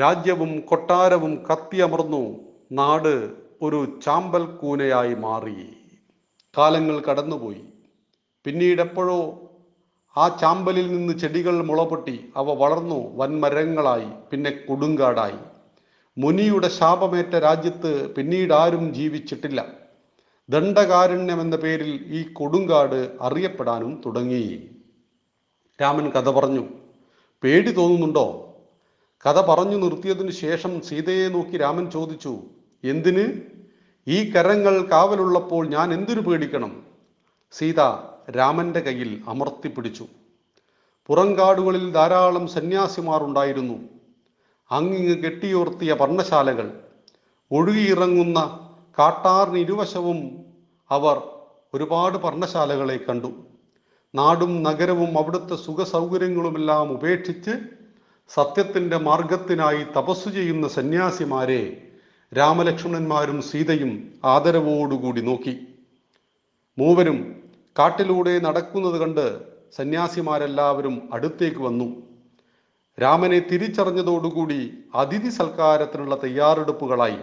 രാജ്യവും 0.00 0.60
കൊട്ടാരവും 0.60 1.44
കത്തിയമർന്നു. 1.52 2.36
നാട് 2.72 3.32
ഒരു 3.62 4.00
ചാമ്പൽ 4.04 4.46
കൂനയായി 4.46 5.14
മാറി. 5.14 5.76
കാലങ്ങൾ 6.58 7.00
കടന്നുപോയി. 7.00 7.64
പിന്നീട് 8.44 8.80
എപ്പോഴോ 8.80 9.45
ആ 10.16 10.28
ചാമ്പലിൽ 10.28 10.96
നിന്ന് 10.96 11.18
ചെടികൾ 11.18 11.62
മുളപൊട്ടി 11.62 12.32
അവ 12.36 12.52
വളർന്നു 12.52 13.16
വൻമരങ്ങളായി 13.16 14.06
പിന്നെ 14.30 14.50
കൊടുങ്കാടായി. 14.50 15.38
മുനിയുടെ 16.18 16.68
ശാപമേറ്റ 16.68 17.36
രാജ്യത്ത് 17.36 18.14
പിന്നീട് 18.14 18.54
ആരും 18.54 18.94
ജീവിച്ചിട്ടില്ല. 18.94 19.66
ദണ്ഡകാരുണ്യം 20.48 21.40
എന്ന 21.40 21.56
പേരിൽ 21.56 22.04
ഈ 22.06 22.32
കൊടുങ്കാട് 22.32 23.16
അറിയപ്പെടാനും 23.20 24.02
തുടങ്ങി. 24.06 24.70
രാമൻ 25.82 26.10
കഥ 26.10 26.30
പറഞ്ഞു. 26.30 26.68
പേടി 27.42 27.70
തോന്നുന്നുണ്ടോ? 27.70 28.56
കഥ 29.28 29.40
പറഞ്ഞു 29.40 29.76
നിർത്തിയതിനു 29.76 30.30
ശേഷം 30.30 30.80
സീതയെ 30.80 31.28
നോക്കി 31.28 31.56
രാമൻ 31.56 31.90
ചോദിച്ചു 31.90 32.38
എന്തിന്? 32.84 33.40
ഈ 34.08 34.32
കരങ്ങൾ 34.32 34.82
കാവലുള്ളപ്പോൾ 34.82 35.68
ഞാൻ 35.68 35.94
എന്തിനു 35.94 36.20
പേടിക്കണം? 36.20 36.82
സീത 37.52 37.80
രാമന്റെ 38.30 38.80
കയ്യിൽ 38.80 39.22
അമർത്തിപ്പിടിച്ചു 39.28 40.06
പുറങ്കാടുകളിൽ 41.06 41.92
ധാരാളം 41.92 42.48
സന്യാസിമാർ 42.48 43.24
ഉണ്ടായിരുന്നു. 43.24 43.74
അങ്ങിങ്ങ് 44.70 45.22
കെട്ടിയോർത്തിയ 45.22 45.92
പർണശാലകൾ 45.92 46.80
ഒഴുകിയിറങ്ങുന്ന 47.52 48.68
കാട്ടാറിന് 48.98 49.58
ഇരുവശവും 49.58 50.44
അവർ 50.90 51.22
ഒരുപാട് 51.74 52.18
പർണശാലകളെ 52.18 53.00
കണ്ടു. 53.08 53.32
നാടും 54.14 54.62
നഗരവും 54.62 55.18
അവിടുത്തെ 55.18 55.56
സുഖസൗകര്യങ്ങളുമെല്ലാം 55.56 56.92
ഉപേക്ഷിച്ച് 56.92 57.50
സത്യത്തിന്റെ 58.28 58.96
മാർഗത്തിനായി 58.96 59.84
തപസ്സു 59.96 60.30
ചെയ്യുന്ന 60.30 60.68
സന്യാസിമാരെ 60.68 61.82
രാമലക്ഷ്മണന്മാരും 62.36 63.42
സീതയും 63.42 64.14
ആദരവോടുകൂടി 64.24 65.20
നോക്കി. 65.20 65.66
മൂവരും 66.78 67.45
കാട്ടിലൂടെ 67.78 68.38
നടക്കുന്നത് 68.38 69.00
കണ്ട് 69.00 69.40
സന്യാസിമാരെല്ലാവരും 69.76 71.08
അടുത്തേക്ക് 71.12 71.58
വന്നു. 71.58 72.02
രാമനെ 73.02 73.38
തിരിച്ചറിഞ്ഞതോടുകൂടി 73.38 74.72
അതിഥി 74.94 75.28
സൽക്കാരത്തിനുള്ള 75.28 76.18
തയ്യാറെടുപ്പുകളായി. 76.24 77.18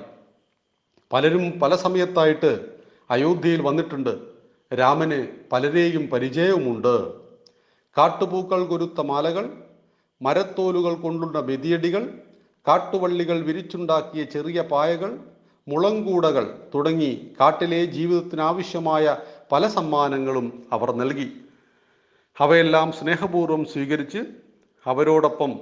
പലരും 1.13 1.59
പല 1.59 1.75
സമയത്തായിട്ട് 1.75 2.67
അയോധ്യയിൽ 3.09 3.61
വന്നിട്ടുണ്ട്. 3.61 4.13
രാമന് 4.71 5.27
പലരെയും 5.51 6.09
പരിചയവുമുണ്ട്. 6.09 7.13
കാട്ടുപൂക്കൾ 7.97 8.65
കൊരുത്ത 8.65 9.01
മാലകൾ 9.01 9.53
മരത്തോലുകൾ 10.21 10.93
കൊണ്ടുള്ള 10.93 11.39
മെതിയടികൾ 11.39 12.19
കാട്ടുവള്ളികൾ 12.67 13.41
വിരിച്ചുണ്ടാക്കിയ 13.41 14.23
ചെറിയ 14.23 14.61
പായകൾ 14.61 15.19
മുളങ്കൂടകൾ 15.67 16.69
തുടങ്ങി 16.75 17.35
കാട്ടിലെ 17.39 17.85
ജീവിതത്തിനാവശ്യമായ 17.85 19.17
പല 19.51 19.67
സമ്മാനങ്ങളും 19.67 20.63
അവർ 20.71 20.95
നൽകി. 20.95 21.33
അവയെല്ലാം 22.39 22.91
സ്നേഹപൂർവം 22.91 23.65
സ്വീകരിച്ച് 23.65 24.17
അവരോടൊപ്പം 24.87 25.59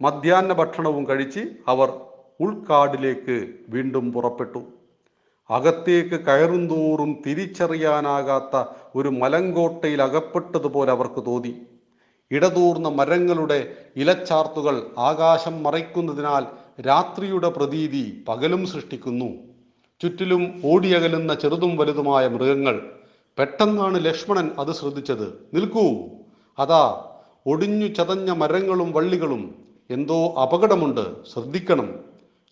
മധ്യാഹ്ന 0.00 0.52
ഭക്ഷണവും 0.52 1.08
കഴിച്ച് 1.08 1.40
അവർ 1.68 2.00
ഉൾക്കാടിലേക്ക് 2.40 3.48
വീണ്ടും 3.68 4.12
പുറപ്പെട്ടു. 4.12 4.64
അകത്തേക്ക് 5.50 6.24
കയറുന്തോറും 6.24 7.22
തിരിച്ചറിയാനാകാത്ത 7.26 8.64
ഒരു 8.94 9.08
മലങ്കോട്ടയിൽ 9.08 10.02
അകപ്പെട്ടതുപോലെ 10.02 10.90
അവർക്ക് 10.90 11.26
തോന്നി. 11.26 11.62
ഇടതൂർന്ന 12.30 12.88
മരങ്ങളുടെ 12.88 13.76
ഇലച്ചാർത്തുകൾ 13.96 14.90
ആകാശം 14.98 15.62
മറയ്ക്കുന്നതിനാൽ 15.62 16.46
രാത്രിയുടെ 16.82 17.48
പ്രതീതി 17.50 18.24
പകലും 18.28 18.66
സൃഷ്ടിക്കുന്നു. 18.66 19.26
ചുറ്റിലും 20.00 20.62
ഓടിയകലുന്ന 20.64 21.34
ചെറുതും 21.34 21.76
വലുതുമായ 21.76 22.28
മൃഗങ്ങൾ 22.28 22.97
പെട്ടെന്നാണ് 23.38 24.04
ലക്ഷ്മണൻ 24.04 24.50
അത് 24.58 24.72
ശ്രദ്ധിച്ചത്. 24.72 25.48
നിൽക്കൂ. 25.54 26.08
അതാ 26.58 27.10
ഒടിഞ്ഞു 27.46 27.86
ചതഞ്ഞ 27.86 28.30
മരങ്ങളും 28.30 28.92
വള്ളികളും 28.92 29.64
എന്തോ 29.90 30.34
അപകടമുണ്ട്. 30.42 31.24
ശ്രദ്ധിക്കണം. 31.24 32.04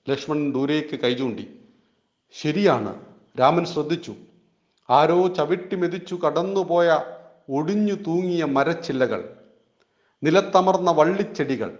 ലക്ഷ്മണൻ 0.09 0.53
ദൂരേക്ക് 0.53 1.01
കൈചൂണ്ടി 1.01 1.59
ശരിയാണ്. 2.33 3.05
രാമൻ 3.41 3.65
ശ്രദ്ധിച്ചു. 3.65 4.15
ആരോ 4.91 5.29
ചവിട്ടി 5.29 5.77
മെതിച്ചു 5.77 6.15
കടന്നുപോയ 6.15 7.01
ഒടിഞ്ഞു 7.51 7.95
തൂങ്ങിയ 7.95 8.45
മരച്ചില്ലകൾ. 8.45 9.37
നിലത്തമർന്ന 10.23 10.91
വള്ളിച്ചെടികൾ. 10.91 11.79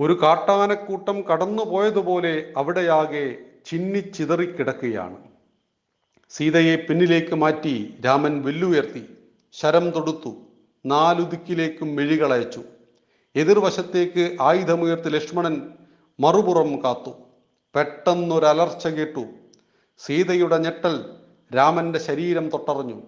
ഒരു 0.00 0.22
കാട്ടാനക്കൂട്ടം 0.22 1.20
കടന്നുപോയതുപോലെ 1.20 2.52
അവിടെയാകെ 2.56 3.36
ചിന്നിച്ചിതറിക്കിടക്കുകയാണ് 3.66 5.29
സീതയെ 6.30 6.76
പിന്നിലേക്ക് 6.76 7.34
മാറ്റി 7.34 7.94
രാമൻ 8.04 8.42
വെല്ലുയർത്തി 8.42 9.16
ശരം 9.52 9.90
തൊടുത്തു 9.90 10.36
നാലു 10.86 11.22
ദിക്കിലേക്കും 11.22 11.96
മിഴികളയച്ചു. 11.96 12.62
എതിർവശത്തേക്ക് 13.36 14.36
ആയുധമുയർത്തി 14.40 15.08
ലക്ഷ്മണൻ 15.08 15.68
മറുപുറം 16.20 16.84
കാത്തു. 16.84 17.10
പെട്ടെന്നൊരലർച്ച 17.74 18.86
കേട്ടു. 18.86 19.24
സീതയുടെ 19.98 20.58
ഞെട്ടൽ 20.58 21.04
രാമന്റെ 21.56 21.98
ശരീരം 21.98 22.50
തൊട്ടറിഞ്ഞു. 22.50 23.02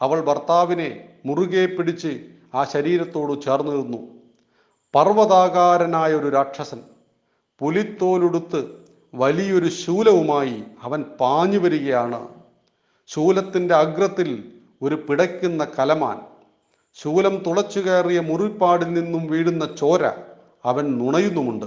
അവൾ 0.00 0.20
ഭർത്താവിനെ 0.20 1.08
മുറുകെ 1.26 1.66
പിടിച്ച് 1.66 2.26
ആ 2.54 2.64
ശരീരത്തോട് 2.64 3.42
ചേർന്ന് 3.42 3.72
നിന്നു. 3.72 3.98
പർവതാകാരനായ 4.94 6.12
ഒരു 6.12 6.28
രാക്ഷസൻ. 6.28 6.82
പുലിത്തോലുടുത്ത് 7.58 8.64
വലിയൊരു 9.14 9.68
ശൂലവുമായി 9.68 10.62
അവൻ 10.82 11.02
പാഞ്ഞു 11.02 11.58
വരികയാണ്. 11.58 12.41
ശൂലത്തിന്റെ 13.06 13.74
അഗ്രത്തിൽ 13.74 14.52
ഒരു 14.82 14.94
പിടയ്ക്കുന്ന 14.94 15.66
കലമാൻ 15.78 16.20
ശൂലം 16.94 17.36
തുളച്ചു 17.36 17.80
കയറിയ 17.80 18.20
മുറിപ്പാടിൽ 18.20 18.94
നിന്നും 18.94 19.26
വീഴുന്ന 19.26 19.76
ചോര 19.78 20.06
അവൻ 20.64 20.98
നുണയുന്നുമുണ്ട്. 20.98 21.66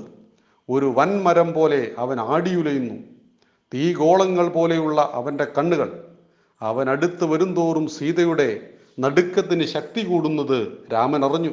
ഒരു 0.70 0.94
വൻമരം 0.98 1.54
പോലെ 1.54 1.92
അവൻ 1.98 2.20
ആടിയുലയുന്നു. 2.20 2.96
തീഗോളങ്ങൾ 3.74 4.50
പോലെയുള്ള 4.50 5.10
അവന്റെ 5.14 5.48
കണ്ണുകൾ. 5.58 6.08
അവൻ 6.62 6.90
അടുത്ത് 6.90 7.26
വരുംതോറും 7.26 7.88
സീതയുടെ 7.88 8.70
നടുക്കത്തിന് 9.00 9.66
ശക്തി 9.66 10.06
കൂടുന്നത് 10.06 10.88
രാമൻ 10.94 11.26
അറിഞ്ഞു. 11.26 11.52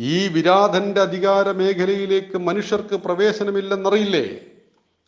ഈ 0.00 0.28
വിരാധന്റെ 0.28 1.00
അധികാര 1.00 1.50
മേഖലയിലേക്ക് 1.50 2.38
മനുഷ്യർക്ക് 2.38 2.96
പ്രവേശനമില്ലെന്നറിയില്ലേ? 2.96 4.40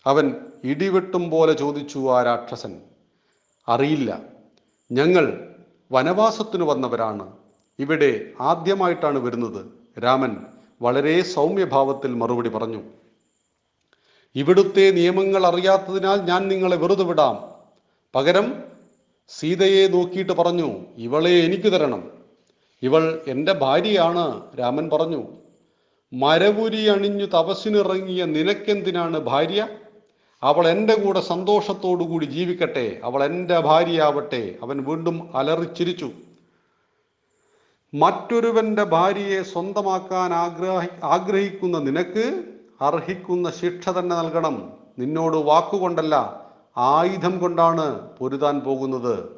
അവൻ 0.07 0.35
ഇടിവെട്ടും 0.65 1.31
പോലെ 1.31 1.53
ചോദിച്ചു 1.53 2.13
ആ 2.13 2.23
രാക്ഷസൻ. 2.23 2.81
അറിയില്ല. 3.69 4.23
ഞങ്ങൾ 4.93 5.55
വനവാസത്തിനു 5.93 6.65
വന്നവരാണ്. 6.65 7.33
ഇവിടെ 7.79 8.31
ആദ്യമായിട്ടാണ് 8.41 9.19
വരുന്നത്. 9.19 9.67
രാമൻ 10.05 10.37
വളരെ 10.83 11.23
സൗമ്യഭാവത്തിൽ 11.23 12.15
മറുപടി 12.15 12.49
പറഞ്ഞു. 12.49 12.83
ഇവിടുത്തെ 14.35 14.91
നിയമങ്ങൾ 14.91 15.47
അറിയാത്തതിനാൽ 15.47 16.21
ഞാൻ 16.21 16.49
നിങ്ങളെ 16.49 16.77
വെറുതെ 16.77 17.05
വിടാം. 17.05 17.45
പകരം 18.15 18.63
സീതയെ 19.29 19.89
നോക്കിയിട്ട് 19.89 20.33
പറഞ്ഞു 20.33 20.77
ഇവളെ 20.97 21.31
എനിക്ക് 21.31 21.73
തരണം. 21.73 22.11
ഇവൾ 22.83 23.23
എന്റെ 23.27 23.53
ഭാര്യയാണ് 23.53 24.57
രാമൻ 24.59 24.91
പറഞ്ഞു. 24.91 25.23
മരപുരി 26.13 26.89
അണിഞ്ഞു 26.89 27.27
തപസ്സിനിറങ്ങിയ 27.27 28.25
നിനക്കെന്തിനാണ് 28.25 29.19
ഭാര്യ? 29.19 29.69
അവൾ 30.43 30.69
എന്റെ 30.69 30.95
കൂടെ 30.95 31.21
സന്തോഷത്തോടു 31.21 32.05
കൂടി 32.05 32.25
ജീവിക്കട്ടെ. 32.25 33.01
അവൾ 33.05 33.25
എന്റെ 33.25 33.61
ഭാര്യയാവട്ടെ. 33.61 34.55
അവൻ 34.63 34.85
വീണ്ടും 34.85 35.37
അലറിച്ചിരിച്ചു. 35.37 36.11
മറ്റൊരുവന്റെ 37.95 38.85
ഭാര്യയെ 38.85 39.43
സ്വന്തമാക്കാൻ 39.43 40.35
ആഗ്രഹി 40.35 40.89
ആഗ്രഹിക്കുന്ന 41.05 41.79
നിനക്ക് 41.79 42.45
അർഹിക്കുന്ന 42.81 43.51
ശിക്ഷ 43.51 43.89
തന്നെ 43.89 44.17
നൽകണം. 44.17 44.73
നിന്നോട് 44.99 45.37
വാക്കുകൊണ്ടല്ല 45.37 46.47
ആയുധം 46.77 47.39
കൊണ്ടാണ് 47.39 48.01
പൊരുതാൻ 48.19 48.61
പോകുന്നത്. 48.61 49.33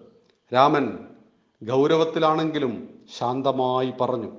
രാമൻ 0.55 0.99
ഗൗരവത്തിലാണെങ്കിലും 1.65 2.89
ശാന്തമായി 3.19 3.93
പറഞ്ഞു 4.01 4.33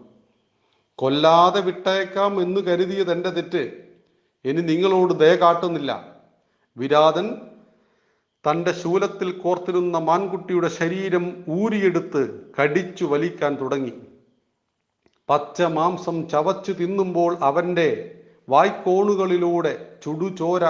കൊല്ലാതെ 0.96 1.62
വിട്ടേക്കാം 1.62 2.42
എന്ന് 2.42 2.62
കരുതിയത് 2.62 3.12
എന്റെ 3.12 3.30
തെറ്റ്. 3.30 3.72
ഇനി 4.46 4.62
നിങ്ങളോട് 4.62 5.14
ദയ 5.14 5.36
കാട്ടുന്നില്ല. 5.36 6.15
വിരാതൻ 6.78 7.42
തന്റെ 8.46 8.72
ശൂലത്തിൽ 8.72 9.32
കോർത്തിരുന്ന 9.32 9.98
മാൻകുട്ടിയുടെ 9.98 10.68
ശരീരം 10.68 11.44
ഊരിയെടുത്ത് 11.50 12.52
കടിച്ചു 12.62 13.06
വലിക്കാൻ 13.06 13.58
തുടങ്ങി. 13.62 13.94
പച്ച 15.30 15.62
മാംസം 15.62 16.30
ചവച്ചു 16.30 16.72
തിന്നുമ്പോൾ 16.72 17.38
അവന്റെ 17.42 18.16
വായ്ക്കോണുകളിലൂടെ 18.50 20.00
ചുടുചോര 20.06 20.66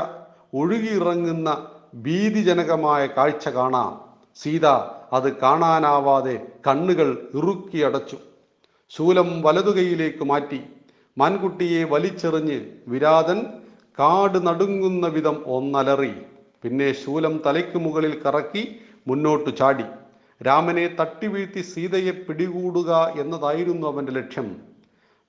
ഒഴുകിയിറങ്ങുന്ന 0.53 1.67
ഭീതിജനകമായ 1.95 3.07
കാഴ്ച 3.07 3.49
കാണാം. 3.49 4.05
സീത 4.35 4.65
അത് 5.13 5.37
കാണാനാവാതെ 5.41 6.47
കണ്ണുകൾ 6.67 7.29
ഇറുക്കിയടച്ചു 7.33 8.17
ശൂലം 8.89 9.41
വലതുകൈയിലേക്ക് 9.41 10.23
മാറ്റി. 10.23 10.61
മാൻകുട്ടിയെ 11.17 11.83
വലിച്ചെറിഞ്ഞ് 11.83 12.71
വിരാതൻ 12.87 13.45
കാട് 13.99 14.47
നടുങ്ങുന്ന 14.47 15.07
വിധം 15.07 15.43
ഒന്നലറി. 15.47 16.13
പിന്നെ 16.63 16.93
ശൂലം 16.93 17.41
തലയ്ക്ക് 17.45 17.77
മുകളിൽ 17.77 18.21
കറക്കി 18.21 18.79
മുന്നോട്ട് 19.07 19.57
ചാടി. 19.57 19.83
രാമനെ 20.43 20.95
തട്ടി 20.99 21.27
വീഴ്ത്തി 21.27 21.61
സീതയെ 21.61 22.11
പിടികൂടുക 22.11 23.13
എന്നതായിരുന്നു 23.19 23.87
അവന്റെ 23.87 24.11
ലക്ഷ്യം. 24.11 24.55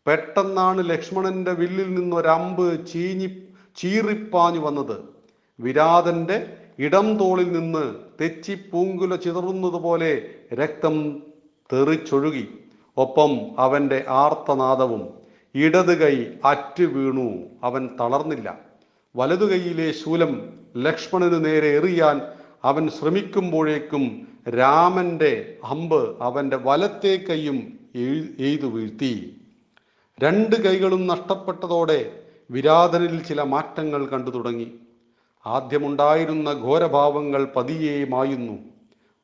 പെട്ടെന്നാണ് 0.06 0.90
ലക്ഷ്മണന്റെ 0.90 1.52
വില്ലിൽ 1.52 1.94
നിന്നൊരമ്പ് 1.94 2.86
ചീഞ്ഞി 2.86 3.26
ചീറിപ്പാഞ്ഞു 3.76 4.60
വന്നത്. 4.60 4.96
വിരാതന്റെ 5.60 6.56
ഇടം 6.78 7.18
തോളിൽ 7.18 7.52
നിന്ന് 7.52 7.94
തെച്ചി 8.20 8.54
പൂങ്കുല 8.72 9.16
ചിതറുന്നതുപോലെ 9.16 10.28
രക്തം 10.54 11.22
തെറിച്ചൊഴുകി. 11.72 12.48
ഒപ്പം 12.96 13.32
അവന്റെ 13.58 14.04
ആർത്തനാദവും 14.08 15.25
ഇടത് 15.56 15.92
കൈ 15.98 16.26
അറ്റ് 16.44 16.82
വീണു. 16.82 17.46
അവൻ 17.62 17.88
തളർന്നില്ല. 18.00 18.58
വലതു 19.16 19.44
കൈയിലെ 19.44 19.92
ശൂലം 19.92 20.52
ലക്ഷ്മണന് 20.76 21.44
നേരെ 21.44 21.68
എറിയാൻ 21.68 22.20
അവൻ 22.64 22.88
ശ്രമിക്കുമ്പോഴേക്കും 22.88 24.28
രാമന്റെ 24.48 25.56
അമ്പ് 25.64 26.22
അവന്റെ 26.22 26.56
വലത്തെ 26.56 27.16
കൈയും 27.16 27.78
എയ്തു 28.38 28.66
വീഴ്ത്തി. 28.66 29.36
രണ്ട് 30.22 30.56
കൈകളും 30.56 31.06
നഷ്ടപ്പെട്ടതോടെ 31.06 32.20
വിരാധനിൽ 32.50 33.22
ചില 33.22 33.42
മാറ്റങ്ങൾ 33.42 34.06
കണ്ടു 34.06 34.30
തുടങ്ങി. 34.30 34.72
ആദ്യമുണ്ടായിരുന്ന 35.46 36.50
ഘോരഭാവങ്ങൾ 36.52 37.48
പതിയെ 37.56 38.04
മായുന്നു. 38.04 38.58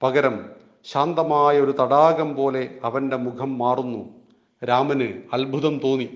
പകരം 0.03 0.45
ശാന്തമായ 0.85 1.61
ഒരു 1.61 1.74
തടാകം 1.80 2.35
പോലെ 2.35 2.74
അവന്റെ 2.85 3.16
മുഖം 3.16 3.59
മാറുന്നു. 3.59 4.11
രാമന് 4.64 5.09
അത്ഭുതം 5.33 5.80
തോന്നി. 5.85 6.09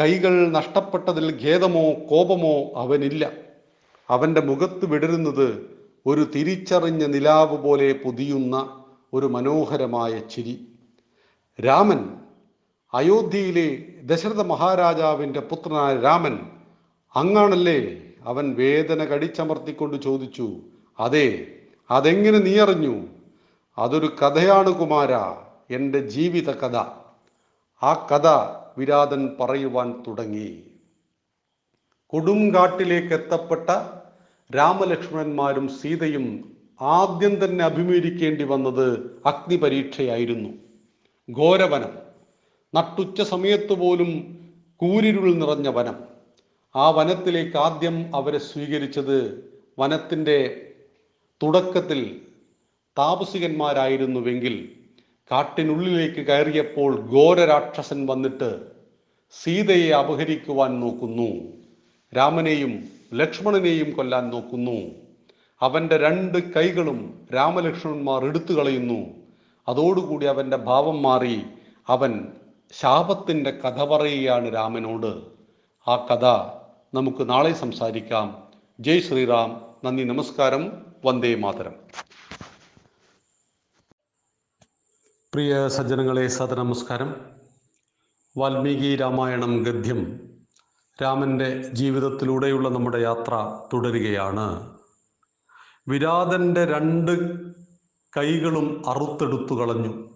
കൈകൾ 0.00 0.48
നഷ്ടപ്പെട്ടതിൽ 0.48 1.38
ഖേദമോ 1.42 1.92
കോപമോ 1.92 2.72
അവനില്ല. 2.76 3.32
അവന്റെ 4.10 4.40
മുഖത്ത് 4.40 4.86
വിടരുന്നത് 4.86 5.70
ഒരു 6.06 6.20
തിരിച്ചറിഞ്ഞ 6.34 7.06
നിലാവ് 7.06 7.56
പോലെ 7.58 7.92
പൊതിയുന്ന 7.92 8.84
ഒരു 9.14 9.26
മനോഹരമായ 9.26 10.18
ചിരി. 10.18 10.68
രാമൻ 11.66 12.16
അയോധ്യയിലെ 12.94 13.78
ദശരഥ 14.02 14.40
മഹാരാജാവിന്റെ 14.42 15.40
പുത്രനായ 15.40 15.96
രാമൻ 15.96 16.38
അങ്ങാണല്ലേ 17.16 18.02
അവൻ 18.24 18.54
വേദന 18.54 19.04
കടിച്ചമർത്തിക്കൊണ്ട് 19.04 20.02
ചോദിച്ചു 20.02 20.56
അതെ 21.00 21.46
അതെങ്ങനെ 21.90 22.38
നീ 22.38 22.58
അറിഞ്ഞു? 22.58 23.06
അതൊരു 23.78 24.06
കഥയാണ് 24.06 24.70
കുമാര 24.70 25.14
എന്റെ 25.74 25.98
ജീവിത 25.98 26.50
കഥ. 26.50 26.76
ആ 27.82 28.08
കഥ 28.12 28.59
വിരാതൻ 28.80 29.36
പറയുവാൻ 29.40 30.02
തുടങ്ങി. 30.06 30.48
കൊടുങ്കാട്ടിലേക്ക് 32.12 33.12
എത്തപ്പെട്ട 33.14 33.68
രാമലക്ഷ്മണന്മാരും 34.56 35.68
സീതയും 35.68 36.56
ആദ്യം 36.80 37.44
തന്നെ 37.44 37.64
അഭിമുഖീകരിക്കേണ്ടി 37.64 38.44
വന്നത് 38.44 38.86
അഗ്നിപരീക്ഷയായിരുന്നു. 39.26 40.50
ഘോരവനം 41.28 41.92
നട്ടുച്ച 42.74 43.22
സമയത്ത് 43.22 43.72
പോലും 43.72 44.10
കൂരിരുൾ 44.76 45.34
നിറഞ്ഞ 45.34 45.68
വനം. 45.68 45.96
ആ 46.76 46.90
വനത്തിലേക്ക് 46.90 47.56
ആദ്യം 47.56 48.16
അവരെ 48.16 48.38
സ്വീകരിച്ചത് 48.38 49.16
വനത്തിന്റെ 49.78 50.66
തുടക്കത്തിൽ 51.42 52.20
താപസികന്മാരായിരുന്നുവെങ്കിൽ 52.98 54.54
കാട്ടിനുള്ളിലേക്ക് 55.30 56.26
കയറിയപ്പോൾ 56.26 56.90
ഘോരരാക്ഷസൻ 57.12 58.06
വന്നിട്ട് 58.06 58.69
സീതയെ 59.42 59.90
അപഹരിക്കുവാൻ 59.90 60.80
നോക്കുന്നു. 60.80 61.52
രാമനെയും 62.16 62.88
ലക്ഷ്മണനെയും 63.14 63.96
കൊല്ലാൻ 63.96 64.30
നോക്കുന്നു. 64.30 64.90
അവന്റെ 65.60 65.96
രണ്ട് 65.96 66.52
കൈകളും 66.52 67.28
രാമലക്ഷ്മണന്മാർ 67.34 68.24
എടുത്തു 68.24 68.52
കളയുന്നു. 68.52 69.06
അതോടുകൂടി 69.68 70.26
അവന്റെ 70.26 70.56
ഭാവം 70.56 71.02
മാറി 71.02 71.42
അവൻ 71.88 72.26
ശാപത്തിന്റെ 72.72 73.50
കഥ 73.50 73.84
പറയുകയാണ് 73.84 74.54
രാമനോട്. 74.54 75.22
ആ 75.90 75.96
കഥ 75.96 76.24
നമുക്ക് 76.94 77.28
നാളെ 77.28 77.52
സംസാരിക്കാം. 77.52 78.48
ജയ് 78.80 79.00
ശ്രീറാം. 79.00 79.74
നന്ദി 79.84 80.02
നമസ്കാരം. 80.02 80.86
വന്ദേ 81.04 81.34
മാതരം. 81.34 81.72
പ്രിയ 85.34 85.68
സജ്ജനങ്ങളെ 85.68 86.26
സദനമസ്കാരം 86.26 87.39
വാൽമീകി 88.36 88.96
രാമായണം 88.96 89.62
ഗദ്യം 89.62 90.20
രാമന്റെ 91.02 91.62
ജീവിതത്തിലൂടെയുള്ള 91.72 92.68
നമ്മുടെ 92.68 92.98
യാത്ര 92.98 93.58
തുടരുകയാണ്. 93.72 94.76
വിരാതന്റെ 95.88 96.64
രണ്ട് 96.64 97.40
കൈകളും 98.16 98.82
അറുത്തെടുത്തു 98.88 99.54
കളഞ്ഞു. 99.54 100.08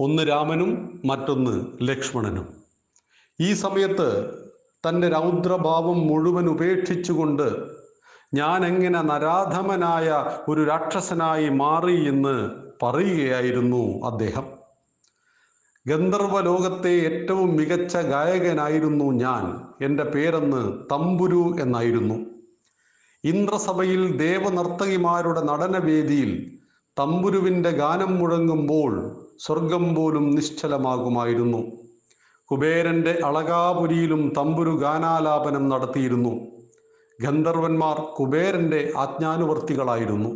ഒന്ന് 0.00 0.28
രാമനും 0.28 1.02
മറ്റൊന്ന് 1.04 1.66
ലക്ഷ്മണനും. 1.82 2.62
ഈ 3.40 3.52
സമയത്ത് 3.52 4.34
തന്റെ 4.88 5.08
രൗദ്രഭാവം 5.08 6.06
മുഴുവൻ 6.06 6.48
ഉപേക്ഷിച്ചുകൊണ്ട് 6.48 7.66
ഞാൻ 8.34 8.66
എങ്ങനെ 8.66 9.00
നരാധമനായ 9.00 10.24
ഒരു 10.48 10.64
രാക്ഷസനായി 10.64 11.48
മാറി 11.48 12.08
എന്ന് 12.08 12.50
പറയുകയായിരുന്നു 12.82 14.06
അദ്ദേഹം. 14.06 14.57
ഗന്ധർവ 15.88 16.40
ലോകത്തെ 16.40 16.90
ഏറ്റവും 17.08 17.56
മികച്ച 17.56 17.96
ഗായകനായിരുന്നു 17.96 19.04
ഞാൻ. 19.04 19.44
എന്റെ 19.84 20.04
പേരെന്ന് 20.04 20.62
തമ്പുരു 20.92 21.56
എന്നായിരുന്നു. 21.60 22.16
ഇന്ദ്രസഭയിൽ 23.24 24.16
ദേവനർത്തകിമാരുടെ 24.16 25.40
നടനവേദിയിൽ 25.40 26.30
തമ്പുരുവിന്റെ 26.98 27.70
ഗാനം 27.70 28.18
മുഴങ്ങുമ്പോൾ 28.18 28.92
സ്വർഗം 29.38 29.94
പോലും 29.94 30.30
നിശ്ചലമാകുമായിരുന്നു. 30.30 31.60
കുബേരന്റെ 32.50 33.18
അളകാപുരിയിലും 33.24 34.32
തമ്പുരു 34.36 34.70
ഗാനാലാപനം 34.70 35.68
നടത്തിയിരുന്നു. 35.68 36.32
ഗന്ധർവന്മാർ 37.20 37.96
കുബേരന്റെ 38.20 38.92
ആജ്ഞാനുവർത്തികളായിരുന്നു. 38.96 40.30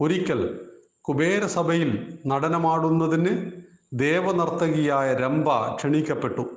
ഒരിക്കൽ 0.00 0.58
കുബേരസഭയിൽ 1.00 2.18
നടനമാടുന്നതിന് 2.26 3.60
ദേവനർത്തകിയായ 3.92 5.14
രംഭ 5.14 5.74
ക്ഷണിക്കപ്പെട്ടു. 5.74 6.50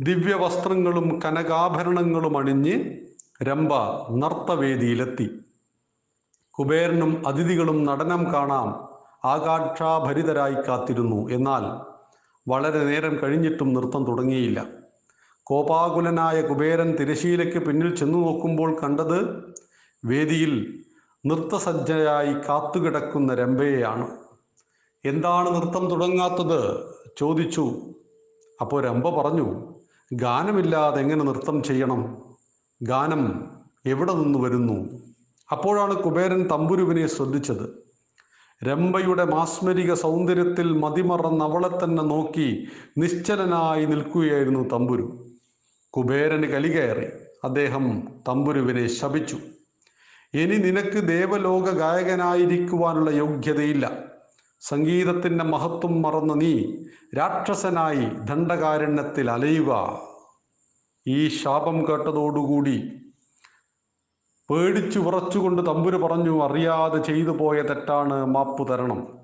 ദിവ്യവസ്ത്രങ്ങളും 0.00 1.20
കനകാഭരണങ്ങളും 1.24 2.38
അണിഞ്ഞ് 2.38 2.96
രംഭ 3.42 3.74
നർത്തവേദിയിലെത്തി. 4.10 5.40
കുബേരനും 6.58 7.28
അതിഥികളും 7.28 7.84
നടനം 7.84 8.34
കാണാം 8.34 8.88
ആകാക്ഷാഭരിതരായി 9.24 10.54
കാത്തിരുന്നു. 10.54 11.28
എന്നാൽ 11.30 11.92
വളരെ 12.48 12.84
നേരം 12.84 13.18
കഴിഞ്ഞിട്ടും 13.22 13.74
നൃത്തം 13.74 14.04
തുടങ്ങിയില്ല. 14.04 14.66
കോപാകുലനായ 15.42 16.42
കുബേരൻ 16.42 16.96
തിരശീലയ്ക്ക് 16.96 17.58
പിന്നിൽ 17.58 17.96
ചെന്നു 17.96 18.18
നോക്കുമ്പോൾ 18.18 18.80
കണ്ടത് 18.82 19.54
വേദിയിൽ 20.04 20.84
നൃത്തസജ്ജയായി 21.26 22.32
കാത്തുകിടക്കുന്ന 22.32 23.34
രംഭയെയാണ്. 23.34 24.25
എന്താണ് 25.08 25.54
നൃത്തം 25.56 25.90
തുടങ്ങാത്തത്? 25.90 26.84
ചോദിച്ചു. 27.18 27.94
അപ്പോൾ 28.60 28.84
രമ്പ 28.84 29.10
പറഞ്ഞു 29.10 29.74
ഗാനമില്ലാതെ 30.12 31.00
എങ്ങനെ 31.00 31.24
നൃത്തം 31.24 31.62
ചെയ്യണം? 31.62 32.22
ഗാനം 32.82 33.50
എവിടെ 33.86 34.12
നിന്ന് 34.12 34.38
വരുന്നു? 34.38 35.02
അപ്പോഴാണ് 35.52 36.02
കുബേരൻ 36.02 36.48
തമ്പുരുവിനെ 36.48 37.06
ശ്രദ്ധിച്ചത്. 37.06 37.86
രമ്പയുടെ 38.64 39.24
മാസ്മരിക 39.24 39.94
സൗന്ദര്യത്തിൽ 39.94 40.72
മതിമറന്ന് 40.72 41.44
അവളെ 41.44 41.84
തന്നെ 41.84 42.02
നോക്കി 42.02 42.68
നിശ്ചലനായി 42.98 43.84
നിൽക്കുകയായിരുന്നു 43.84 44.68
തമ്പുരു. 44.68 45.26
കുബേരന് 45.90 46.46
കലികയറി 46.46 47.06
അദ്ദേഹം 47.44 48.08
തമ്പുരുവിനെ 48.28 48.86
ശപിച്ചു. 48.86 49.38
ഇനി 50.34 50.56
നിനക്ക് 50.56 51.08
ദേവലോക 51.08 51.70
ഗായകനായിരിക്കുവാനുള്ള 51.70 53.10
യോഗ്യതയില്ല. 53.10 54.15
സംഗീതത്തിന്റെ 54.60 55.44
മഹത്വം 55.44 56.02
മറന്ന് 56.02 56.40
നീ 56.40 56.76
രാക്ഷസനായി 57.16 58.04
ദണ്ഡകാരണ്യത്തിൽ 58.04 59.30
അലയുക. 59.30 60.00
ഈ 61.06 61.28
ശാപം 61.28 61.88
കേട്ടതോടുകൂടി 61.88 62.92
പേടിച്ചു 64.50 64.98
വിറച്ചുകൊണ്ട് 64.98 65.66
തമ്പുര് 65.66 65.96
പറഞ്ഞു 65.96 66.44
അറിയാതെ 66.44 67.02
ചെയ്തു 67.02 67.30
പോയ 67.30 67.62
തെറ്റാണ് 67.62 68.26
മാപ്പു 68.26 68.64
തരണം. 68.64 69.18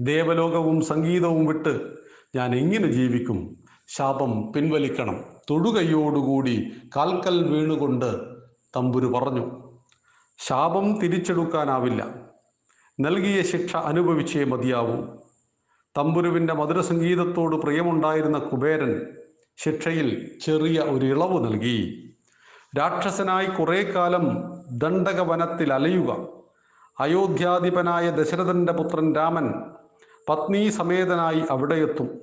ദേവലോകവും 0.00 0.80
സംഗീതവും 0.80 1.46
വിട്ട് 1.46 1.94
ഞാൻ 2.36 2.54
എങ്ങനെ 2.54 2.92
ജീവിക്കും? 2.92 3.64
ശാപം 3.86 4.52
പിൻവലിക്കണം. 4.52 5.24
തൊടുകൈയോടുകൂടി 5.50 6.72
കാൽക്കൽ 6.96 7.48
വീണുകൊണ്ട് 7.48 8.34
തമ്പുരു 8.76 9.06
പറഞ്ഞു 9.06 9.62
ശാപം 10.38 11.00
തിരിച്ചെടുക്കാനാവില്ല. 11.00 12.27
നൽകിയ 13.00 13.42
ശിക്ഷ 13.42 13.76
അനുഭവിച്ചേ 13.76 14.44
മതിയാവൂ. 14.44 15.02
തമ്പുരുവിന്റെ 15.98 16.54
മധുരസംഗീതത്തോട് 16.54 17.56
പ്രിയമുണ്ടായിരുന്ന 17.56 18.38
കുബേരൻ 18.38 19.06
ശിക്ഷയിൽ 19.56 20.38
ചെറിയ 20.44 20.80
ഒരു 20.80 21.06
ഇളവ് 21.06 21.44
നൽകി. 21.44 22.10
രാക്ഷസനായി 22.78 23.46
കുറേ 23.46 23.82
കാലം 23.82 24.54
ദണ്ഡകവനത്തിൽ 24.70 25.72
അലയുക. 25.72 26.28
അയോധ്യാധിപനായ 27.00 28.10
ദശരഥന്റെ 28.10 28.72
പുത്രൻ 28.72 29.14
രാമൻ 29.14 29.54
പത്നി 30.28 30.68
സമേതനായി 30.68 31.42
അവിടെയെത്തും. 31.50 32.20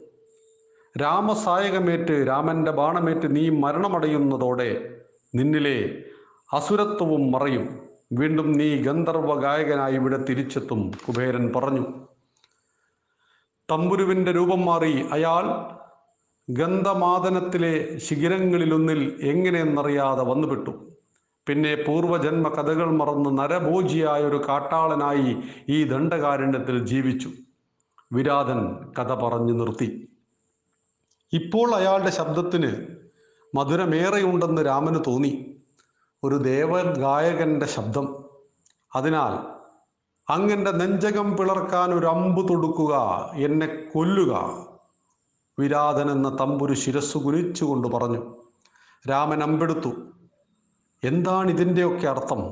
രാമസായകമേറ്റ് 1.01 2.27
രാമന്റെ 2.27 2.71
ബാണമേറ്റ് 2.71 3.35
നീ 3.35 3.49
മരണമടയുന്നതോടെ 3.49 4.95
നിന്നിലെ 5.35 6.03
അസുരത്വവും 6.53 7.31
മറയും. 7.31 7.84
വീണ്ടും 8.11 8.51
നീ 8.51 8.75
ഗന്ധർവ 8.75 9.39
ഗായകനായി 9.39 9.93
ഇവിടെ 9.93 10.17
തിരിച്ചെത്തും 10.17 10.91
കുബേരൻ 11.07 11.53
പറഞ്ഞു. 11.55 12.07
തമ്പുരുവിന്റെ 13.71 14.31
രൂപം 14.31 14.65
മാറി 14.65 15.05
അയാൾ 15.11 15.75
ഗന്ധമാദനത്തിലെ 16.49 17.97
ശിഖിരങ്ങളിലൊന്നിൽ 17.97 19.19
എങ്ങനെയെന്നറിയാതെ 19.21 20.23
വന്നുപെട്ടു. 20.23 20.97
പിന്നെ 21.47 21.75
പൂർവജന്മ 21.75 22.49
കഥകൾ 22.49 22.91
മറന്ന് 22.91 23.37
നരഭോജിയായ 23.37 24.23
ഒരു 24.23 24.45
കാട്ടാളനായി 24.49 25.37
ഈ 25.69 25.83
ദണ്ഡകാരണ്യത്തിൽ 25.83 26.85
ജീവിച്ചു. 26.85 27.29
വിരാധൻ 28.13 28.91
കഥ 28.99 29.13
പറഞ്ഞു 29.13 29.53
നിർത്തി. 29.53 30.09
ഇപ്പോൾ 31.33 31.75
അയാളുടെ 31.75 32.09
ശബ്ദത്തിന് 32.09 32.87
മധുരമേറെയുണ്ടെന്ന് 33.55 34.65
രാമന് 34.65 34.99
തോന്നി. 35.07 35.54
ഒരു 36.25 36.35
ദേവഗായകന്റെ 36.35 37.65
ശബ്ദം. 37.65 38.25
അതിനാൽ 38.95 39.55
അങ്ങന്റെ 40.33 40.71
നെഞ്ചകം 40.71 41.37
പിളർക്കാൻ 41.37 41.93
ഒരു 41.93 42.05
അമ്പു 42.05 42.41
തൊടുക്കുക 42.41 42.95
എന്നെ 43.35 43.67
കൊല്ലുക. 43.95 44.33
വിരാധൻ 45.59 46.11
എന്ന 46.11 46.37
തമ്പുരു 46.39 46.73
ശിരസ് 46.73 47.17
കുനിച്ചുകൊണ്ട് 47.17 47.87
പറഞ്ഞു 47.87 48.35
രാമൻ 49.09 49.43
അമ്പെടുത്തു. 49.43 49.91
എന്താണ് 51.03 51.51
ഇതിന്റെയൊക്കെ 51.51 52.07
അർത്ഥം? 52.07 52.43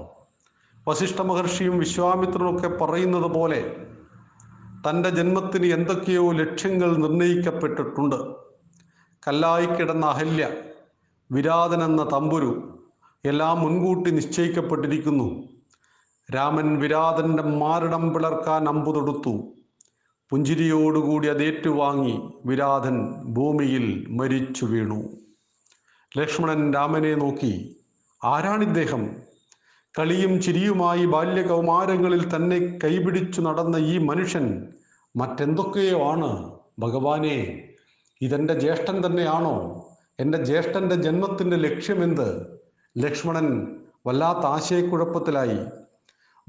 വശിഷ്ഠ 0.88 1.22
മഹർഷിയും 1.22 1.80
വിശ്വാമിത്രനൊക്കെ 1.80 2.68
പറയുന്നത് 2.68 3.24
പോലെ 3.24 3.76
തന്റെ 4.90 5.10
ജന്മത്തിന് 5.10 5.66
എന്തൊക്കെയോ 5.66 6.32
ലക്ഷ്യങ്ങൾ 6.32 6.98
നിർണയിക്കപ്പെട്ടിട്ടുണ്ട്. 6.98 8.36
കല്ലായി 9.28 9.66
കിടന്ന 9.66 10.06
അഹല്യ 10.06 10.50
വിരാതൻ 11.32 11.84
എന്ന 11.84 12.10
തമ്പുരു 12.14 12.83
എല്ലാം 13.26 13.60
മുൻകൂട്ടി 13.60 14.12
നിശ്ചയിക്കപ്പെട്ടിരിക്കുന്നു. 14.12 15.48
രാമൻ 16.36 16.80
വിരാതന്റെ 16.80 17.44
മാരടം 17.44 18.14
പിളർക്കാൻ 18.14 18.68
അമ്പു 18.68 18.92
തൊടുത്തു. 18.92 19.54
പുഞ്ചിരിയോടുകൂടി 20.30 21.28
അതേറ്റുവാങ്ങി 21.28 22.34
വിരാതൻ 22.46 23.24
ഭൂമിയിൽ 23.24 24.06
മരിച്ചു 24.10 24.66
വീണു. 24.66 25.10
ലക്ഷ്മണൻ 26.18 26.74
രാമനെ 26.74 27.16
നോക്കി 27.16 27.80
ആരാണിദ്ദേഹം 28.24 29.10
കളിയും 30.00 30.42
ചിരിയുമായി 30.42 31.06
ബാല്യകൗമാരങ്ങളിൽ 31.06 32.36
തന്നെ 32.36 32.80
കൈപിടിച്ചു 32.84 33.42
നടന്ന 33.42 33.76
ഈ 33.76 33.98
മനുഷ്യൻ 33.98 34.74
മറ്റെന്തൊക്കെയോ 35.16 36.04
ആണ്. 36.12 36.52
ഭഗവാനെ 36.80 37.68
ഇതെന്റെ 38.22 38.60
ജ്യേഷ്ഠൻ 38.60 39.06
തന്നെയാണോ? 39.06 39.88
എന്റെ 40.20 40.44
ജ്യേഷ്ഠന്റെ 40.44 40.96
ജന്മത്തിന്റെ 40.96 41.58
ലക്ഷ്യമെന്ത്? 41.58 42.63
ലക്ഷ്മണൻ 42.98 43.78
വല്ലാത്ത 44.08 44.40
ആശയക്കുഴപ്പത്തിലായി. 44.40 45.58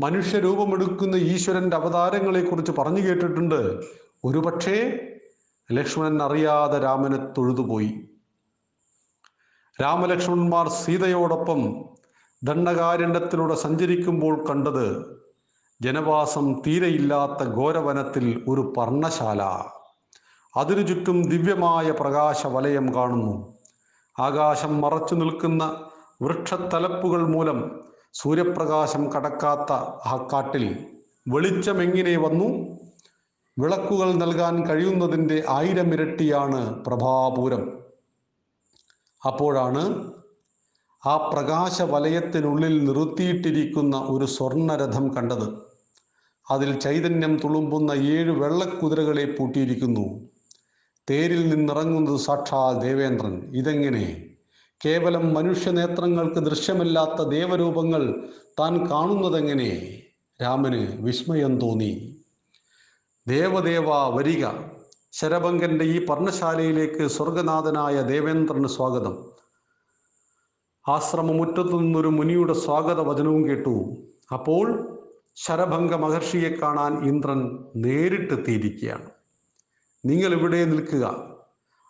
മനുഷ്യരൂപമെടുക്കുന്ന 0.00 1.16
ഈശ്വരന്റെ 1.16 1.76
അവതാരങ്ങളെക്കുറിച്ച് 1.76 2.72
പറഞ്ഞു 2.72 3.00
കേട്ടിട്ടുണ്ട്. 3.00 3.80
ഒരുപക്ഷേ 4.24 5.00
ലക്ഷ്മണൻ 5.72 6.22
അറിയാതെ 6.22 6.78
രാമനെ 6.78 7.16
തൊഴുതുപോയി. 7.16 8.08
രാമലക്ഷ്മണന്മാർ 9.82 10.68
സീതയോടൊപ്പം 10.68 11.84
ദണ്ഡകാരണ്യത്തിലൂടെ 12.42 13.54
സഞ്ചരിക്കുമ്പോൾ 13.54 14.48
കണ്ടത് 14.48 15.20
ജനവാസം 15.80 16.62
തീരെയില്ലാത്ത 16.66 17.48
ഘോരവനത്തിൽ 17.48 18.44
ഒരു 18.48 18.72
പർണശാല. 18.76 19.42
അതിനു 20.56 20.82
ചുറ്റും 20.86 21.22
ദിവ്യമായ 21.22 21.90
പ്രകാശ 21.90 22.46
വലയം 22.46 22.94
കാണുന്നു. 22.94 23.58
ആകാശം 24.18 24.80
മറച്ചു 24.80 25.14
നിൽക്കുന്ന 25.14 25.80
വൃക്ഷത്തലപ്പുകൾ 26.22 27.22
മൂലം 27.22 27.84
സൂര്യപ്രകാശം 28.12 29.12
കടക്കാത്ത 29.12 29.72
ആ 30.06 30.28
കാട്ടിൽ 30.32 30.86
വെളിച്ചം 31.28 31.82
എങ്ങനെ 31.82 32.16
വന്നു? 32.16 32.78
വിളക്കുകൾ 33.58 34.12
നൽകാൻ 34.12 34.66
കഴിയുന്നതിന്റെ 34.66 35.44
ആയിരം 35.48 35.94
ഇരട്ടിയാണ് 35.94 36.84
പ്രഭാപൂരം. 36.84 37.78
അപ്പോഴാണ് 39.26 40.12
ആ 41.06 41.16
പ്രകാശ 41.16 41.82
വലയത്തിനുള്ളിൽ 41.82 42.84
നിർത്തിയിട്ടിരിക്കുന്ന 42.84 43.96
ഒരു 43.96 44.24
സ്വർണരഥം 44.24 45.14
കണ്ടത്. 45.14 45.48
അതിൽ 46.50 46.80
ചൈതന്യം 46.80 47.40
തുളുമ്പുന്ന 47.44 47.92
ഏഴ് 47.92 48.30
വെള്ളക്കുതിരകളെ 48.30 49.36
പൂട്ടിയിരിക്കുന്നു. 49.38 50.28
തേരിൽ 51.10 51.54
നിന്നിറങ്ങുന്നത് 51.54 52.16
സാക്ഷാൽ 52.16 52.82
ദേവേന്ദ്രൻ. 52.82 53.56
ഇതെങ്ങനെ? 53.56 54.33
കേവലം 54.86 55.34
മനുഷ്യനേത്രങ്ങൾക്ക് 55.34 56.34
ദൃശ്യമല്ലാത്ത 56.34 57.28
ദേവരൂപങ്ങൾ 57.28 58.28
താൻ 58.60 58.90
കാണുന്നതെങ്ങനെ? 58.90 60.02
രാമന് 60.42 61.02
വിസ്മയം 61.02 61.60
തോന്നി. 61.60 62.16
ദേവദേവ 63.28 63.84
വരിക. 64.08 64.46
ശരഭങ്കന്റെ 65.12 65.84
ഈ 65.84 66.06
പർണശാലയിലേക്ക് 66.06 67.06
സ്വർഗനാഥനായ 67.06 68.02
ദേവേന്ദ്രന് 68.02 68.66
സ്വാഗതം. 68.66 69.32
ആശ്രമമുറ്റത്തു 70.88 71.80
നിന്നൊരു 71.80 72.08
മുനിയുടെ 72.08 72.52
സ്വാഗത 72.52 73.00
വചനവും 73.00 73.48
കേട്ടു. 73.48 73.96
അപ്പോൾ 74.32 74.98
ശരഭംഗ 75.34 75.94
മഹർഷിയെ 75.94 76.48
കാണാൻ 76.48 77.04
ഇന്ദ്രൻ 77.04 77.64
നേരിട്ടെത്തിയിരിക്കുകയാണ്. 77.76 79.10
നിങ്ങൾ 80.04 80.32
ഇവിടെ 80.32 80.64
നിൽക്കുക. 80.64 81.36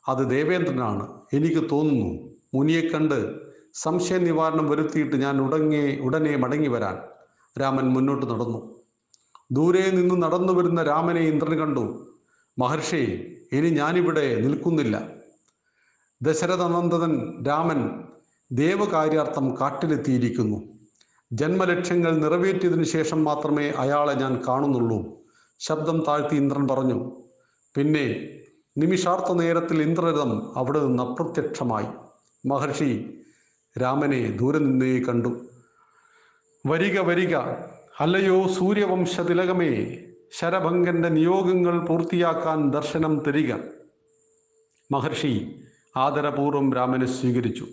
അത് 0.08 0.30
ദേവേന്ദ്രനാണ്. 0.30 1.20
എനിക്ക് 1.32 1.70
തോന്നുന്നു. 1.70 2.33
മുനിയെ 2.54 2.80
കണ്ട് 2.80 3.40
സംശയ 3.74 4.18
നിവാരണം 4.18 4.68
വരുത്തിയിട്ട് 4.68 5.16
ഞാൻ 5.16 5.40
ഉടങ്ങി 5.40 6.00
ഉടനെ 6.00 6.36
മടങ്ങി 6.36 6.68
വരാൻ 6.68 6.98
രാമൻ 7.60 7.84
മുന്നോട്ട് 7.84 8.26
നടന്നു. 8.26 8.74
ദൂരെ 9.52 9.90
നിന്ന് 9.90 10.22
നടന്നു 10.22 10.52
വരുന്ന 10.52 10.82
രാമനെ 10.82 11.20
ഇന്ദ്രൻ 11.20 11.58
കണ്ടു. 11.58 12.06
മഹർഷി 12.58 13.30
ഇനി 13.52 13.70
ഞാനിവിടെ 13.70 14.40
നിൽക്കുന്നില്ല. 14.40 15.08
ദശരഥനന്ദനൻ 16.22 17.44
രാമൻ 17.48 18.04
ദേവകാര്യാർത്ഥം 18.52 19.60
കാട്ടിലെത്തിയിരിക്കുന്നു. 19.60 20.62
ജന്മലക്ഷ്യങ്ങൾ 21.32 22.18
നിറവേറ്റിയതിനു 22.18 22.82
ശേഷം 22.82 23.24
മാത്രമേ 23.24 23.70
അയാളെ 23.70 24.14
ഞാൻ 24.14 24.42
കാണുന്നുള്ളൂ. 24.48 25.04
ശബ്ദം 25.58 26.04
താഴ്ത്തി 26.08 26.34
ഇന്ദ്രൻ 26.36 26.68
പറഞ്ഞു. 26.68 27.22
പിന്നെ 27.76 28.28
നിമിഷാർത്ഥ 28.78 29.32
നേരത്തിൽ 29.32 29.82
ഇന്ദ്രരഥം 29.82 30.58
അവിടെ 30.58 30.86
നിന്ന് 30.86 31.02
അപ്രത്യക്ഷമായി. 31.02 31.86
മഹർഷി 32.46 33.20
രാമനെ 33.82 34.30
ദൂരെ 34.30 34.58
നിന്നേ 34.58 35.00
കണ്ടു. 35.00 35.46
വരിക 36.66 37.00
വരിക 37.00 37.36
അല്ലയോ 38.00 38.48
സൂര്യവംശ 38.48 39.20
തിലകമേ 39.20 39.96
ശരഭങ്കന്റെ 40.38 41.08
നിയോഗങ്ങൾ 41.08 41.78
പൂർത്തിയാക്കാൻ 41.78 42.70
ദർശനം 42.70 43.22
തരിക. 43.26 43.54
മഹർഷി 44.92 45.62
ആദരപൂർവം 45.96 46.72
രാമനെ 46.72 47.06
സ്വീകരിച്ചു. 47.06 47.66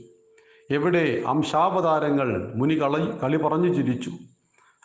എവിടെ 0.70 1.24
അംശാവതാരങ്ങൾ 1.28 2.54
മുനി 2.56 2.74
കളി 2.74 3.20
കളി 3.24 3.38
പറഞ്ഞു 3.38 3.74
ചിരിച്ചു. 3.74 4.12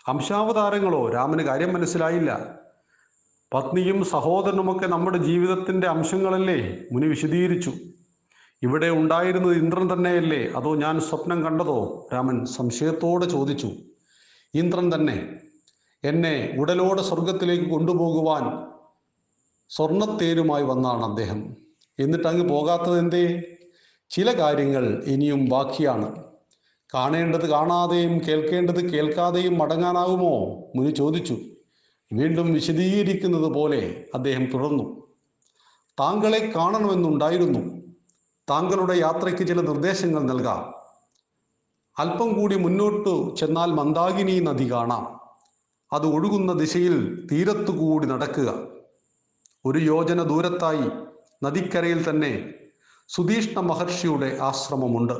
അംശാവതാരങ്ങളോ? 0.09 1.11
രാമന് 1.11 1.43
കാര്യം 1.43 1.75
മനസ്സിലായില്ല. 1.75 2.61
പത്നിയും 3.55 4.05
സഹോദരനുമൊക്കെ 4.05 4.87
നമ്മുടെ 4.87 5.19
ജീവിതത്തിന്റെ 5.19 5.87
അംശങ്ങളല്ലേ? 5.87 6.79
മുനി 6.93 7.07
വിശദീകരിച്ചു. 7.07 7.73
ഇവിടെ 8.63 8.89
ഉണ്ടായിരുന്നത് 8.89 9.57
ഇന്ദ്രൻ 9.57 9.93
തന്നെയല്ലേ? 9.93 10.47
അതോ 10.47 10.75
ഞാൻ 10.75 11.01
സ്വപ്നം 11.01 11.45
കണ്ടതോ? 11.45 12.09
രാമൻ 12.15 12.45
സംശയത്തോടെ 12.45 13.27
ചോദിച്ചു. 13.27 13.71
ഇന്ദ്രൻ 14.55 14.95
തന്നെ 14.95 15.41
എന്നെ 16.05 16.55
ഉടലോടെ 16.59 17.03
സ്വർഗത്തിലേക്ക് 17.03 17.65
കൊണ്ടുപോകുവാൻ 17.65 18.73
സ്വർണത്തേരുമായി 19.69 20.63
വന്നാണ് 20.63 21.05
അദ്ദേഹം. 21.05 21.57
എന്നിട്ട് 22.01 22.29
അങ്ങ് 22.29 22.49
പോകാത്തത് 22.49 22.99
എന്തേ? 22.99 23.43
ചില 24.11 24.39
കാര്യങ്ങൾ 24.39 25.05
ഇനിയും 25.07 25.49
ബാക്കിയാണ്. 25.49 26.23
കാണേണ്ടത് 26.95 27.51
കാണാതെയും 27.51 28.21
കേൾക്കേണ്ടത് 28.29 28.91
കേൾക്കാതെയും 28.91 29.59
മടങ്ങാനാകുമോ? 29.59 30.39
മുനി 30.77 30.91
ചോദിച്ചു. 30.91 31.37
വീണ്ടും 32.13 32.53
വിശദീകരിക്കുന്നത് 32.55 33.53
പോലെ 33.53 34.05
അദ്ദേഹം 34.15 34.47
തുടർന്നു. 34.47 35.07
താങ്കളെ 36.01 36.53
കാണണമെന്നുണ്ടായിരുന്നു. 36.57 37.76
താങ്കളുടെ 38.51 38.95
യാത്രയ്ക്ക് 38.95 39.49
ചില 39.49 39.61
നിർദ്ദേശങ്ങൾ 39.61 40.23
നൽകാം. 40.23 40.75
അല്പം 41.99 42.41
കൂടി 42.41 42.57
മുന്നോട്ടു 42.57 43.37
ചെന്നാൽ 43.41 43.67
മന്ദാകിനി 43.67 44.41
നദി 44.41 44.73
കാണാം. 44.73 45.21
അത് 45.93 46.07
ഒഴുകുന്ന 46.07 46.53
ദിശയിൽ 46.53 47.29
തീരത്തുകൂടി 47.33 48.07
നടക്കുക. 48.07 48.67
ഒരു 49.65 49.79
യോജന 49.79 50.23
ദൂരത്തായി 50.23 50.91
നദിക്കരയിൽ 51.45 52.11
തന്നെ 52.11 52.55
സുധീഷ്ണ 53.09 53.61
മഹർഷിയുടെ 53.61 54.39
ആശ്രമമുണ്ട്. 54.43 55.13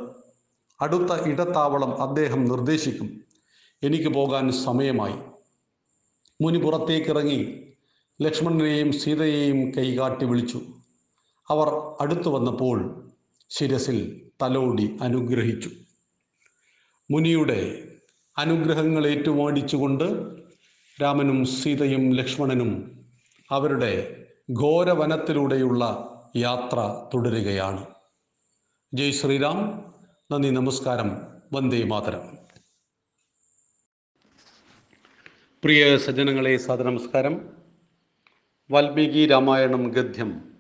അടുത്ത 0.81 1.13
ഇടത്താവളം 1.27 2.03
അദ്ദേഹം 2.03 2.45
നിർദ്ദേശിക്കും. 2.45 3.21
എനിക്ക് 3.83 4.09
പോകാൻ 4.09 4.53
സമയമായി. 4.53 5.15
മുനി 6.43 6.59
പുറത്തേക്കിറങ്ങി 6.59 7.73
ലക്ഷ്മണനെയും 8.23 8.93
സീതയെയും 8.93 9.71
കൈകാട്ടി 9.71 10.25
വിളിച്ചു. 10.25 10.61
അവർ 11.51 11.69
അടുത്തു 12.01 12.29
വന്നപ്പോൾ 12.29 13.06
ശിരസിൽ 13.49 14.31
തലോടി 14.43 14.97
അനുഗ്രഹിച്ചു. 15.03 15.71
മുനിയുടെ 17.11 17.89
അനുഗ്രഹങ്ങൾ 18.39 19.07
ഏറ്റുവാടിച്ചുകൊണ്ട് 19.07 20.37
രാമനും 21.03 21.45
സീതയും 21.45 22.15
ലക്ഷ്മണനും 22.15 23.01
അവരുടെ 23.51 24.27
ഘോരവനത്തിലൂടെയുള്ള 24.53 26.13
യാത്ര 26.37 27.07
തുടരുകയാണ്. 27.15 27.87
ജയ് 28.95 29.13
ശ്രീരാം. 29.13 29.93
നന്ദി 30.33 30.51
നമസ്കാരം. 30.51 31.37
വന്ദേ 31.53 31.83
മാതരം. 31.83 32.37
പ്രിയ 35.65 35.99
സജ്ജനങ്ങളെ 35.99 36.57
സാദനമസ്കാരം 36.57 37.51
വാൽമീകി 38.71 39.27
രാമായണം 39.27 39.91
ഗദ്യം. 39.91 40.56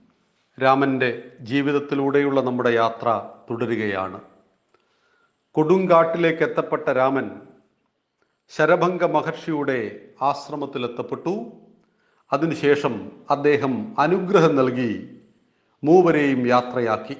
രാമന്റെ 0.63 1.23
ജീവിതത്തിലൂടെയുള്ള 1.41 2.41
നമ്മുടെ 2.41 2.71
യാത്ര 2.71 3.23
തുടരുകയാണ്. 3.51 4.21
കൊടുങ്കാട്ടിലേക്ക് 5.53 6.43
എത്തപ്പെട്ട 6.43 6.89
രാമൻ 6.89 7.31
ശരഭംഗ 8.49 9.05
മഹർഷിയുടെ 9.05 10.01
ആശ്രമത്തിലെത്തപ്പെട്ടു. 10.23 11.53
അതിനുശേഷം 12.33 13.13
അദ്ദേഹം 13.31 13.95
അനുഗ്രഹം 13.99 14.57
നൽകി 14.57 15.21
മൂവരെയും 15.85 16.47
യാത്രയാക്കി. 16.47 17.17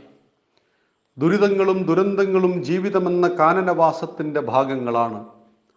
ദുരിതങ്ങളും 1.19 1.83
ദുരന്തങ്ങളും 1.83 2.65
ജീവിതമെന്ന 2.65 3.29
കാനനവാസത്തിന്റെ 3.29 4.41
ഭാഗങ്ങളാണ് 4.41 5.29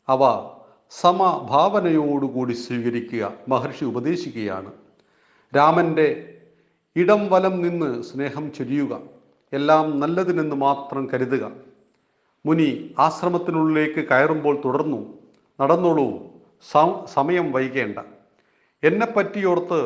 അവ 0.08 0.50
സമഭാവനയോടുകൂടി 0.90 2.54
സ്വീകരിക്കുക 2.54 3.34
മഹർഷി 3.48 3.86
ഉപദേശിക്കുകയാണ്. 3.86 4.72
രാമന്റെ 5.56 6.36
ഇടം 6.96 7.30
വലം 7.30 7.62
നിന്ന് 7.62 8.04
സ്നേഹം 8.04 8.54
ചൊരിയുക. 8.54 9.02
എല്ലാം 9.54 10.00
നല്ലതിനെന്ന് 10.00 10.56
മാത്രം 10.56 11.10
കരുതുക. 11.14 11.52
മുനി 12.46 12.96
ആശ്രമത്തിനുള്ളിലേക്ക് 13.00 14.02
കയറുമ്പോൾ 14.10 14.62
തുടർന്നു 14.66 15.00
നടന്നോളൂ 15.62 16.08
സമയം 17.06 17.52
വൈകേണ്ട. 17.52 18.00
എന്നെ 18.84 19.06
പറ്റിയോർത്ത് 19.06 19.80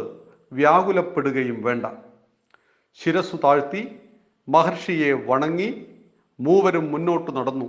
വ്യാകുലപ്പെടുകയും 0.52 1.64
വേണ്ട. 1.64 1.86
ശിരസ്സു 3.00 3.38
താഴ്ത്തി 3.44 4.00
മഹർഷിയെ 4.50 5.14
വണങ്ങി 5.14 5.70
മൂവരും 6.40 6.92
മുന്നോട്ട് 6.92 7.32
നടന്നു. 7.36 7.68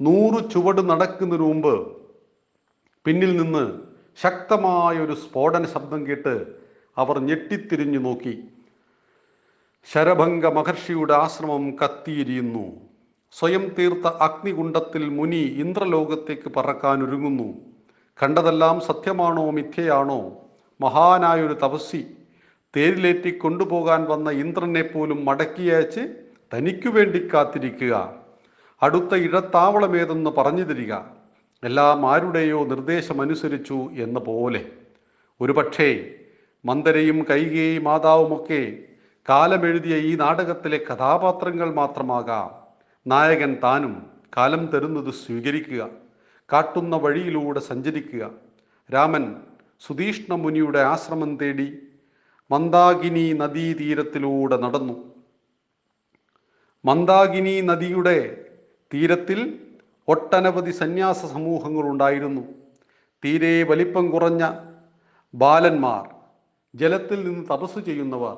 നൂറ് 0.00 0.50
ചുവട് 0.50 0.90
നടക്കുന്നതിന് 0.90 1.46
മുമ്പ് 1.46 1.74
പിന്നിൽ 3.04 3.36
നിന്ന് 3.42 3.64
ശക്തമായ 4.22 4.98
ഒരു 4.98 5.14
സ്ഫോടന 5.14 5.64
ശബ്ദം 5.64 6.06
കേട്ട് 6.06 6.63
അവർ 6.98 7.18
ഞെട്ടിത്തിരിഞ്ഞു 7.18 7.98
നോക്കി. 7.98 8.44
ശരഭംഗ 9.92 10.46
മഹർഷിയുടെ 10.46 11.14
ആശ്രമം 11.14 11.70
കത്തിയിരിയുന്നു. 11.70 12.80
സ്വയം 13.32 13.74
തീർത്ത 13.78 14.06
അഗ്നികുണ്ടത്തിൽ 14.06 15.08
മുനി 15.08 15.36
ഇന്ദ്രലോകത്തേക്ക് 15.36 16.52
പറക്കാനൊരുങ്ങുന്നു. 16.56 17.54
കണ്ടതെല്ലാം 18.22 18.80
സത്യമാണോ 18.80 19.50
മിഥ്യയാണോ? 19.50 20.38
മഹാനായൊരു 20.80 21.52
തപസ്സി 21.52 22.06
തേരിലേറ്റി 22.76 23.30
കൊണ്ടുപോകാൻ 23.30 24.04
വന്ന 24.04 24.30
ഇന്ദ്രനെ 24.30 24.82
പോലും 24.82 25.24
മടക്കിയയച്ച് 25.24 26.14
തനിക്കു 26.54 26.88
വേണ്ടി 26.88 27.28
കാത്തിരിക്കുക. 27.34 28.14
അടുത്ത 28.82 29.14
ഇടത്താവളമേതെന്ന് 29.14 30.30
പറഞ്ഞു 30.30 30.62
തരിക 30.62 30.94
എല്ലാം 31.64 32.10
ആരുടെയോ 32.10 32.64
നിർദ്ദേശമനുസരിച്ചു 32.64 33.74
എന്ന 33.74 34.18
പോലെ. 34.18 34.66
ഒരുപക്ഷേ 35.40 36.14
മന്ദരയും 36.64 37.26
കൈകേയി 37.30 37.78
മാതാവുമൊക്കെ 37.78 38.78
കാലമെഴുതിയ 39.28 39.96
ഈ 39.96 40.16
നാടകത്തിലെ 40.16 40.80
കഥാപാത്രങ്ങൾ 40.90 41.74
മാത്രമാകാം. 41.74 42.50
നായകൻ 43.06 43.56
താനും 43.62 44.06
കാലം 44.36 44.66
തരുന്നത് 44.66 45.14
സ്വീകരിക്കുക 45.14 45.88
കാട്ടുന്ന 46.52 46.96
വഴിയിലൂടെ 46.96 47.60
സഞ്ചരിക്കുക. 47.60 48.30
രാമൻ 48.94 49.36
സുധീഷ്ണ 49.80 50.34
മുനിയുടെ 50.34 50.78
ആശ്രമം 50.78 51.36
തേടി 51.36 51.78
മന്ദാകിനി 52.50 53.32
നദീതീരത്തിലൂടെ 53.32 54.56
നടന്നു. 54.56 55.14
മന്ദാകിനി 56.84 57.60
നദിയുടെ 57.60 58.44
തീരത്തിൽ 58.94 59.58
ഒട്ടനവധി 60.08 60.70
സന്യാസ 60.70 61.26
സമൂഹങ്ങളുണ്ടായിരുന്നു. 61.26 62.40
തീരെ 63.24 63.62
വലിപ്പം 63.62 64.10
കുറഞ്ഞ 64.10 64.52
ബാലന്മാർ 65.34 66.13
ജലത്തിൽ 66.74 67.24
നിന്ന് 67.24 67.48
തപസ് 67.50 67.84
ചെയ്യുന്നവർ 67.84 68.36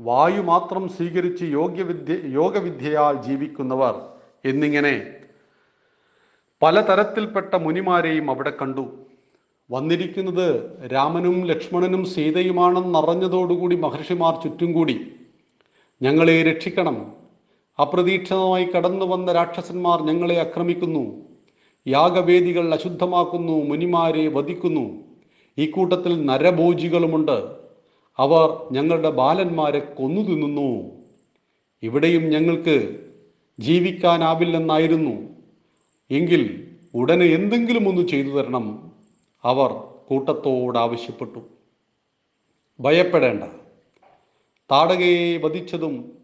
വായു 0.00 0.40
മാത്രം 0.40 0.88
സ്വീകരിച്ച് 0.88 1.44
യോഗ്യവിദ്യ 1.44 2.16
യോഗവിദ്യയാൽ 2.24 3.22
ജീവിക്കുന്നവർ 3.22 3.94
എന്നിങ്ങനെ 4.44 5.06
പലതരത്തിൽപ്പെട്ട 6.62 7.54
മുനിമാരെയും 7.54 8.30
അവിടെ 8.30 8.50
കണ്ടു. 8.50 8.88
വന്നിരിക്കുന്നത് 9.70 10.48
രാമനും 10.92 11.46
ലക്ഷ്മണനും 11.46 12.04
സീതയുമാണെന്നറിഞ്ഞതോടുകൂടി 12.04 13.76
മഹർഷിമാർ 13.76 14.42
ചുറ്റും 14.42 14.72
കൂടി. 14.72 15.12
ഞങ്ങളെ 16.02 16.42
രക്ഷിക്കണം. 16.42 17.12
അപ്രതീക്ഷിതമായി 17.80 18.64
കടന്നു 18.64 19.04
വന്ന 19.04 19.32
രാക്ഷസന്മാർ 19.32 20.02
ഞങ്ങളെ 20.02 20.38
ആക്രമിക്കുന്നു. 20.38 21.22
യാഗവേദികൾ 21.86 22.74
അശുദ്ധമാക്കുന്നു 22.74 23.64
മുനിമാരെ 23.64 24.28
വധിക്കുന്നു. 24.28 25.07
ഈ 25.58 25.70
കൂട്ടത്തിൽ 25.70 26.26
നരഭോജികളുമുണ്ട്. 26.26 27.54
അവർ 28.18 28.68
ഞങ്ങളുടെ 28.72 29.10
ബാലന്മാരെ 29.10 29.78
കൊന്നു 29.78 30.20
തിന്നുന്നു. 30.20 30.90
ഇവിടെയും 31.82 32.22
ഞങ്ങൾക്ക് 32.22 33.04
ജീവിക്കാനാവില്ലെന്നായിരുന്നു. 33.58 35.28
എങ്കിൽ 36.10 36.70
ഉടനെ 36.94 37.26
എന്തെങ്കിലും 37.26 37.88
ഒന്ന് 37.88 38.08
ചെയ്തു 38.08 38.28
തരണം. 38.28 38.92
അവർ 39.44 39.72
കൂട്ടത്തോട് 40.06 40.78
ആവശ്യപ്പെട്ടു. 40.78 41.40
ഭയപ്പെടേണ്ട. 42.80 43.44
താടകയെ 44.70 45.38
വധിച്ചതും 45.38 46.18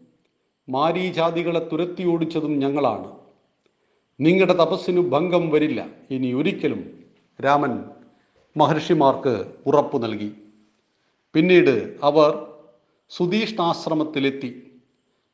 മാരീജാതികളെ 0.69 1.69
തുരത്തി 1.71 2.03
ഓടിച്ചതും 2.03 2.59
ഞങ്ങളാണ്. 2.59 3.11
നിങ്ങളുടെ 4.19 4.53
തപസ്സിനു 4.53 5.01
ഭംഗം 5.01 5.49
വരില്ല. 5.49 5.85
ഇനി 6.11 6.33
ഒരിക്കലും 6.33 7.03
രാമൻ 7.45 7.83
മഹർഷിമാർക്ക് 8.57 9.45
ഉറപ്പു 9.67 9.97
നൽകി. 9.97 10.31
പിന്നീട് 11.33 11.95
അവർ 12.03 12.45
സുധീഷ്ണാശ്രമത്തിലെത്തി. 13.09 14.71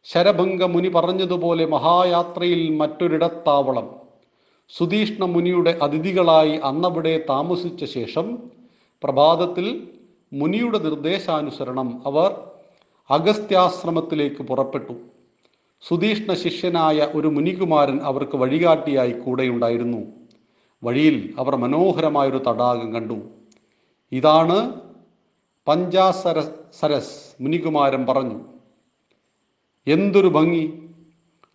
ശരഭംഗ 0.03 0.63
മുനി 0.63 0.87
പറഞ്ഞതുപോലെ 0.87 1.65
മഹായാത്രയിൽ 1.65 2.75
മറ്റൊരിടത്താവളം. 2.75 3.95
സുധീഷ്ണ 4.69 5.25
മുനിയുടെ 5.25 5.79
അതിഥികളായി 5.81 6.57
അന്നവിടെ 6.57 7.25
താമസിച്ച 7.29 7.85
ശേഷം 7.85 8.37
പ്രഭാതത്തിൽ 9.03 9.87
മുനിയുടെ 10.33 10.77
നിർദ്ദേശാനുസരണം 10.77 12.01
അവർ 12.05 12.41
അഗസ്ത്യാശ്രമത്തിലേക്ക് 13.09 14.43
പുറപ്പെട്ടു. 14.43 14.93
സുധീഷ്ണ 15.81 16.33
ശിഷ്യനായ 16.33 17.07
ഒരു 17.15 17.27
മുനികുമാരൻ 17.27 17.99
അവർക്ക് 17.99 18.37
വഴികാട്ടിയായി 18.37 19.11
കൂടെയുണ്ടായിരുന്നു. 19.11 20.20
വഴിയിൽ 20.83 21.33
അവർ 21.39 21.55
മനോഹരമായൊരു 21.55 22.37
തടാകം 22.37 22.93
കണ്ടു. 22.93 23.13
ഇതാണ് 24.11 24.81
പഞ്ചാസര 25.67 26.41
സരസ് 26.79 27.43
മുനികുമാരൻ 27.43 28.05
പറഞ്ഞു. 28.05 28.39
എന്തൊരു 29.87 30.27
ഭംഗി! 30.27 30.89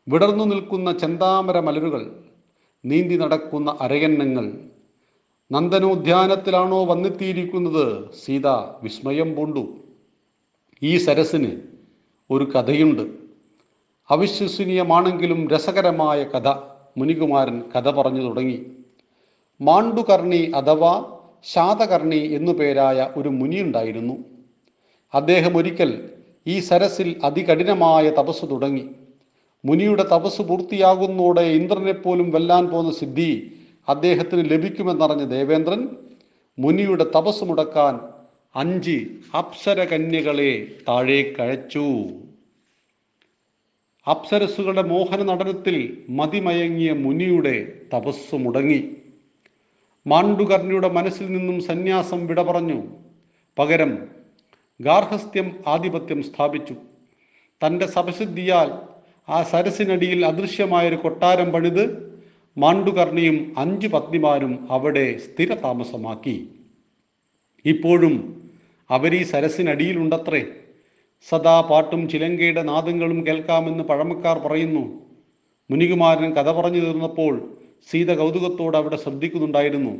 വിടർന്നു 0.09 0.45
നിൽക്കുന്ന 0.45 0.99
ചെന്താമര 0.99 1.61
മലരുകൾ 1.61 2.25
നീന്തി 2.85 3.15
നടക്കുന്ന 3.15 3.77
അരയന്നങ്ങൾ. 3.81 4.53
നന്ദനോദ്യാനത്തിലാണോ 5.53 6.85
വന്നെത്തിയിരിക്കുന്നത്? 6.85 8.15
സീത 8.25 8.47
വിസ്മയം 8.83 9.35
പൂണ്ടു. 9.35 9.77
ഈ 10.83 10.97
സരസിന് 10.97 11.61
ഒരു 12.31 12.45
കഥയുണ്ട്. 12.45 13.03
അവിശ്വസനീയമാണെങ്കിലും 14.11 15.49
രസകരമായ 15.49 16.25
കഥ 16.25 16.49
മുനികുമാരൻ 16.99 17.63
കഥ 17.77 17.91
പറഞ്ഞു 17.91 18.23
തുടങ്ങി. 18.23 18.76
മാണ്ടുകർണി 19.61 20.53
അഥവാ 20.55 21.19
ശാതകർണി 21.45 22.17
എന്നു 22.17 22.53
പേരായ 22.53 23.11
ഒരു 23.17 23.29
മുനിയുണ്ടായിരുന്നു 23.29 24.25
അദ്ദേഹം 25.15 25.57
ഒരിക്കൽ 25.57 26.11
ഈ 26.47 26.61
സരസിൽ 26.61 27.21
അതികഠിനമായ 27.25 28.11
തപസ് 28.11 28.51
തുടങ്ങി. 28.51 28.89
മുനിയുടെ 29.65 30.03
തപസ് 30.03 30.43
പൂർത്തിയാകുന്നതോടെ 30.43 31.41
ഇന്ദ്രനെപ്പോലും 31.41 32.31
വെല്ലാൻ 32.31 32.67
പോകുന്ന 32.67 32.93
സിദ്ധി 32.93 33.53
അദ്ദേഹത്തിന് 33.89 34.51
ലഭിക്കുമെന്നറിഞ്ഞ 34.51 35.25
ദേവേന്ദ്രൻ 35.25 35.89
മുനിയുടെ 36.59 37.05
തപസ് 37.17 37.45
മുടക്കാൻ 37.45 38.01
അഞ്ച് 38.57 39.07
അപ്സരകന്യകളെ 39.39 39.91
കന്യകളെ 39.91 40.77
താഴേക്കയച്ചു. 40.89 41.87
അപ്സരസുകളുടെ 44.11 44.83
മോഹന 44.83 45.23
നടനത്തിൽ 45.23 46.05
മതിമയങ്ങിയ 46.09 46.93
മുനിയുടെ 46.93 47.73
തപസ് 47.95 48.35
മുടങ്ങി. 48.35 48.85
മാണ്ടുകർണിയുടെ 50.07 50.89
മനസ്സിൽ 50.89 51.33
നിന്നും 51.33 51.63
സന്യാസം 51.63 52.27
വിട 52.27 52.43
പറഞ്ഞു. 52.43 52.83
പകരം 53.59 54.09
ഗാർഹസ്ഥ്യം 54.81 55.57
ആധിപത്യം 55.67 56.23
സ്ഥാപിച്ചു. 56.23 56.75
തന്റെ 57.67 57.87
സപശുദ്ധിയാൽ 57.87 58.73
ആ 59.29 59.43
സരസിനടിയിൽ 59.43 60.27
അദൃശ്യമായൊരു 60.27 60.97
കൊട്ടാരം 60.97 61.51
പണിത് 61.51 62.17
മാണ്ഡുകർണിയും 62.59 63.55
അഞ്ച് 63.59 63.89
പത്നിമാരും 63.89 64.67
അവിടെ 64.71 65.19
സ്ഥിര 65.19 65.55
താമസമാക്കി 65.55 66.49
ഇപ്പോഴും 67.65 68.15
അവരീ 68.91 69.23
സരസിനടിയിലുണ്ടത്രേ. 69.23 70.45
സദാ 71.29 71.61
പാട്ടും 71.61 72.09
ചിലങ്കയുടെ 72.09 72.63
നാദങ്ങളും 72.63 73.27
കേൾക്കാമെന്ന് 73.27 73.85
പഴമക്കാർ 73.85 74.39
പറയുന്നു. 74.39 75.03
മുനികുമാരൻ 75.71 76.31
കഥ 76.35 76.51
പറഞ്ഞു 76.51 76.81
തീർന്നപ്പോൾ 76.81 77.59
സീത 77.91 78.15
കൗതുകത്തോടെ 78.15 78.79
അവിടെ 78.79 78.97
ശ്രദ്ധിക്കുന്നുണ്ടായിരുന്നു. 78.97 79.99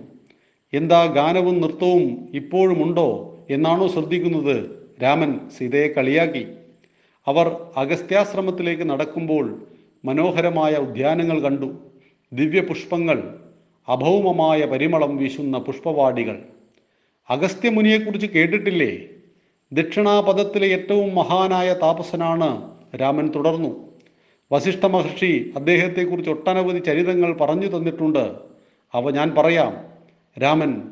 എന്താ 0.73 1.05
ഗാനവും 1.05 1.61
നൃത്തവും 1.61 2.29
ഇപ്പോഴുമുണ്ടോ 2.35 3.39
എന്നാണോ 3.51 3.89
ശ്രദ്ധിക്കുന്നത് 3.89 4.87
രാമൻ 5.03 5.51
സീതയെ 5.59 5.89
കളിയാക്കി. 5.89 6.47
അവർ 7.27 7.67
അഗസ്ത്യാശ്രമത്തിലേക്ക് 7.77 8.83
നടക്കുമ്പോൾ 8.83 9.67
മനോഹരമായ 10.05 10.75
ഉദ്യാനങ്ങൾ 10.75 11.41
കണ്ടു. 11.41 11.79
ദിവ്യപുഷ്പങ്ങൾ 12.33 13.39
അഭൗമമായ 13.89 14.65
പരിമളം 14.65 15.17
വീശുന്ന 15.17 15.59
പുഷ്പവാടികൾ. 15.59 16.43
അഗസ്ത്യമുനിയെക്കുറിച്ച് 17.31 18.27
കേട്ടിട്ടില്ലേ? 18.27 18.99
ദക്ഷിണാപഥത്തിലെ 19.73 20.67
ഏറ്റവും 20.69 21.15
മഹാനായ 21.15 21.73
താപസനാണ് 21.73 22.73
രാമൻ 22.97 23.31
തുടർന്നു. 23.31 23.86
വസിഷ്ഠ 24.53 24.87
മഹർഷി 24.87 25.53
അദ്ദേഹത്തെക്കുറിച്ച് 25.57 26.31
ഒട്ടനവധി 26.31 26.79
ചരിതങ്ങൾ 26.79 27.33
പറഞ്ഞു 27.33 27.77
തന്നിട്ടുണ്ട്. 27.77 28.35
അവ 28.93 29.11
ഞാൻ 29.11 29.35
പറയാം. 29.39 29.77
രാമൻ 30.43 30.83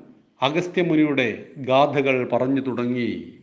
അഗസ്ത്യമുനിയുടെ 0.42 1.46
ഗാഥകൾ 1.56 2.28
പറഞ്ഞു 2.32 2.60
തുടങ്ങി. 2.60 3.38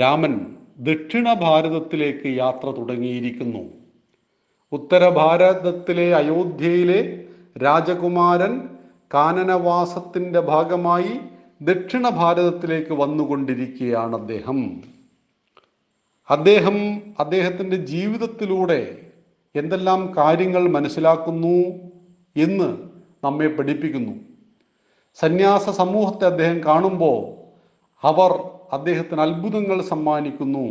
രാമൻ 0.00 0.56
ദക്ഷിണ 0.78 1.32
ഭാരതത്തിലേക്ക് 1.32 2.26
യാത്ര 2.26 2.70
തുടങ്ങിയിരിക്കുന്നു. 2.70 3.58
ഉത്തര 4.72 5.08
ഭാരതത്തിലെ 5.08 6.14
അയോധ്യയിലെ 6.14 7.24
രാജകുമാരൻ 7.62 8.68
കാനനവാസത്തിന്റെ 9.14 10.40
ഭാഗമായി 10.40 11.18
ദക്ഷിണ 11.62 12.08
ഭാരതത്തിലേക്ക് 12.08 12.92
വന്നുകൊണ്ടിരിക്കുകയാണ് 12.92 14.16
അദ്ദേഹം. 14.16 14.95
അദ്ദേഹം 16.30 16.76
അദ്ദേഹത്തിന്റെ 17.20 17.76
ജീവിതത്തിലൂടെ 17.76 19.10
എന്തെല്ലാം 19.54 20.16
കാര്യങ്ങൾ 20.16 20.68
മനസ്സിലാക്കുന്നു 20.68 21.58
എന്ന് 22.36 22.76
നമ്മെ 23.24 23.46
പഠിപ്പിക്കുന്നു. 23.46 24.12
സന്യാസ 25.14 25.70
സമൂഹത്തെ 25.70 26.24
അദ്ദേഹം 26.24 26.64
കാണുമ്പോൾ 26.64 27.18
അവർ 28.06 28.32
അദ്ദേഹത്തിന് 28.72 29.20
അത്ഭുതങ്ങൾ 29.20 29.82
സമ്മാനിക്കുന്നു. 29.82 30.66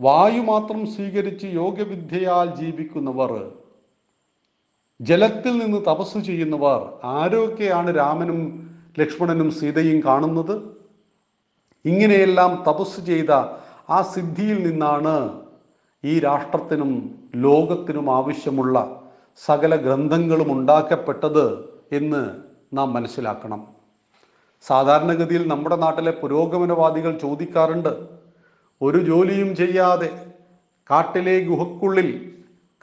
വായു 0.00 0.40
മാത്രം 0.40 0.86
സ്വീകരിച്ച് 0.86 1.46
യോഗവിദ്യയാൽ 1.46 2.56
ജീവിക്കുന്നവർ 2.56 3.52
ജലത്തിൽ 5.00 5.58
നിന്ന് 5.58 5.78
തപസ് 5.90 6.18
ചെയ്യുന്നവർ 6.18 6.80
ആരൊക്കെയാണ് 7.04 7.96
രാമനും 7.96 8.40
ലക്ഷ്മണനും 8.98 9.50
സീതയും 9.50 10.02
കാണുന്നത്? 10.04 10.62
ഇങ്ങനെയെല്ലാം 11.84 12.64
തപസ് 12.68 13.00
ചെയ്ത 13.06 13.61
ആ 13.94 13.98
സിദ്ധിയിൽ 14.14 14.58
നിന്നാണ് 14.66 15.14
ഈ 16.04 16.12
രാഷ്ട്രത്തിനും 16.26 16.90
ലോകത്തിനും 17.46 18.06
ആവശ്യമുള്ള 18.18 18.76
സകല 19.46 19.72
ഗ്രന്ഥങ്ങളും 19.84 20.48
ഉണ്ടാക്കപ്പെട്ടത് 20.52 21.44
എന്ന് 21.98 22.22
നാം 22.76 22.88
മനസ്സിലാക്കണം. 22.96 23.60
സാധാരണഗതിയിൽ 24.64 25.44
നമ്മുടെ 25.52 25.76
നാട്ടിലെ 25.84 26.12
പുരോഗമനവാദികൾ 26.22 27.12
ചോദിക്കാറുണ്ട് 27.24 27.92
ഒരു 28.80 28.98
ജോലിയും 29.08 29.50
ചെയ്യാതെ 29.60 30.10
കാട്ടിലെ 30.90 31.36
ഗുഹക്കുള്ളിൽ 31.48 32.08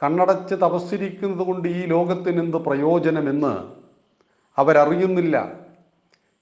കണ്ണടച്ച് 0.02 0.54
തപസ്സിരിക്കുന്നത് 0.54 1.44
കൊണ്ട് 1.46 1.66
ഈ 1.78 1.80
ലോകത്തിന് 1.94 2.40
എന്ത് 2.44 2.58
പ്രയോജനമെന്ന് 2.66 3.54
അവരറിയുന്നില്ല. 4.58 5.36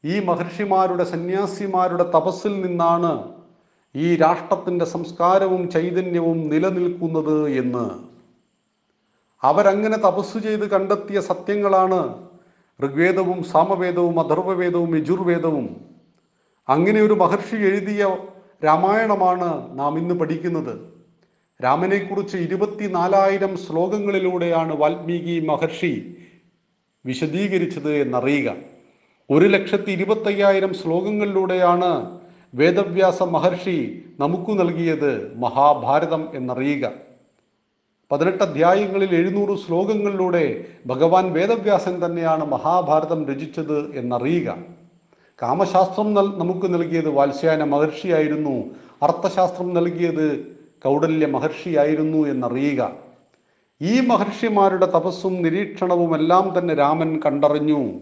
ഈ 0.04 0.14
മഹർഷിമാരുടെ 0.28 1.04
സന്യാസിമാരുടെ 1.14 2.04
തപസ്സിൽ 2.16 2.52
നിന്നാണ് 2.66 3.12
ഈ 3.96 4.16
രാഷ്ട്രത്തിന്റെ 4.16 4.84
സംസ്കാരവും 4.84 5.70
ചൈതന്യവും 5.70 6.48
നിലനിൽക്കുന്നത് 6.48 7.48
എന്ന്. 7.50 7.90
അവരങ്ങനെ 9.42 9.96
തപസ് 9.96 10.38
ചെയ്ത് 10.38 10.70
കണ്ടെത്തിയ 10.70 11.20
സത്യങ്ങളാണ് 11.20 12.28
ഋഗ്വേദവും 12.84 13.44
സാമവേദവും 13.44 14.20
അഥർവവേദവും 14.20 14.96
യജുർവേദവും. 14.96 15.76
അങ്ങനെ 16.68 17.00
ഒരു 17.00 17.14
മഹർഷി 17.14 17.56
എഴുതിയ 17.56 18.16
രാമായണമാണ് 18.64 19.78
നാം 19.78 19.98
ഇന്ന് 19.98 20.14
പഠിക്കുന്നത്. 20.14 20.98
രാമനെക്കുറിച്ച് 21.62 22.36
ഇരുപത്തിനാലായിരം 22.36 23.56
ശ്ലോകങ്ങളിലൂടെയാണ് 23.56 24.76
വാൽമീകി 24.76 25.46
മഹർഷി 25.46 26.16
വിശദീകരിച്ചത് 27.06 27.94
എന്നറിയുക. 27.94 28.54
ഒരു 29.30 29.44
ലക്ഷത്തി 29.44 29.90
ഇരുപത്തയ്യായിരം 29.90 30.74
ശ്ലോകങ്ങളിലൂടെയാണ് 30.74 32.17
വേദവ്യാസ 32.54 33.22
മഹർഷി 33.22 34.04
നമുക്ക് 34.20 34.60
നൽകിയത് 34.60 35.36
മഹാഭാരതം 35.36 36.28
എന്നറിയുക. 36.34 36.90
പതിനെട്ട് 38.12 38.42
അധ്യായങ്ങളിൽ 38.42 39.14
എഴുന്നൂറ് 39.14 39.58
ശ്ലോകങ്ങളിലൂടെ 39.58 40.64
ഭഗവാൻ 40.86 41.32
വേദവ്യാസൻ 41.32 42.04
തന്നെയാണ് 42.04 42.44
മഹാഭാരതം 42.44 43.26
രചിച്ചത് 43.28 43.96
എന്നറിയുക. 43.96 44.56
കാമശാസ്ത്രം 45.42 46.14
നമുക്ക് 46.14 46.74
നൽകിയത് 46.74 47.08
വാത്സ്യായന 47.08 47.64
മഹർഷിയായിരുന്നു. 47.64 48.64
അർത്ഥശാസ്ത്രം 49.02 49.74
നൽകിയത് 49.74 50.56
കൗടല്യ 50.84 51.26
മഹർഷിയായിരുന്നു 51.26 52.28
എന്നറിയുക. 52.28 52.90
ഈ 53.82 54.00
മഹർഷിമാരുടെ 54.00 54.86
തപസ്സും 54.86 55.42
നിരീക്ഷണവും 55.42 56.14
എല്ലാം 56.14 56.58
തന്നെ 56.58 56.74
രാമൻ 56.74 57.20
കണ്ടറിഞ്ഞു. 57.26 58.00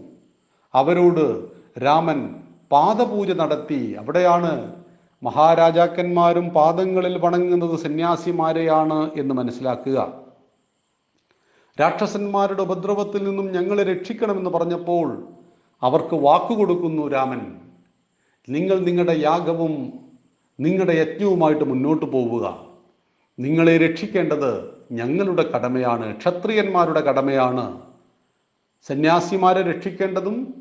അവരോട് 0.73 1.45
രാമൻ 1.79 2.35
പാദപൂജ 2.71 3.31
നടത്തി. 3.31 3.95
അവിടെയാണ് 3.99 4.83
മഹാരാജാക്കന്മാരും 5.23 6.49
പാദങ്ങളിൽ 6.49 7.17
വണങ്ങുന്നത് 7.17 7.79
സന്യാസിമാരെയാണ് 7.79 9.11
എന്ന് 9.15 9.33
മനസ്സിലാക്കുക. 9.35 10.21
രാക്ഷസന്മാരുടെ 11.81 12.61
ഉപദ്രവത്തിൽ 12.61 13.23
നിന്നും 13.23 13.51
ഞങ്ങളെ 13.51 13.83
രക്ഷിക്കണമെന്ന് 13.83 14.49
പറഞ്ഞപ്പോൾ 14.49 15.27
അവർക്ക് 15.81 16.15
വാക്കുകൊടുക്കുന്നു 16.15 17.07
രാമൻ. 17.07 17.55
നിങ്ങൾ 18.49 18.79
നിങ്ങളുടെ 18.79 19.11
യാഗവും 19.11 19.93
നിങ്ങളുടെ 20.59 20.93
യജ്ഞവുമായിട്ട് 20.93 21.63
മുന്നോട്ട് 21.63 22.05
പോവുക. 22.05 22.67
നിങ്ങളെ 23.39 23.77
രക്ഷിക്കേണ്ടത് 23.77 24.77
ഞങ്ങളുടെ 24.91 25.43
കടമയാണ് 25.43 26.17
ക്ഷത്രിയന്മാരുടെ 26.17 27.01
കടമയാണ്. 27.01 27.81
സന്യാസിമാരെ 28.87 29.61
രക്ഷിക്കേണ്ടതും 29.61 30.56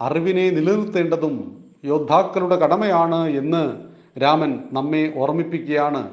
അറിവിനെ 0.00 0.50
നിലനിർത്തേണ്ടതും 0.50 1.64
യോദ്ധാക്കളുടെ 1.84 2.56
കടമയാണ് 2.56 3.28
എന്ന് 3.28 3.76
രാമൻ 4.20 4.60
നമ്മെ 4.72 5.12
ഓർമ്മിപ്പിക്കുകയാണ്. 5.16 6.10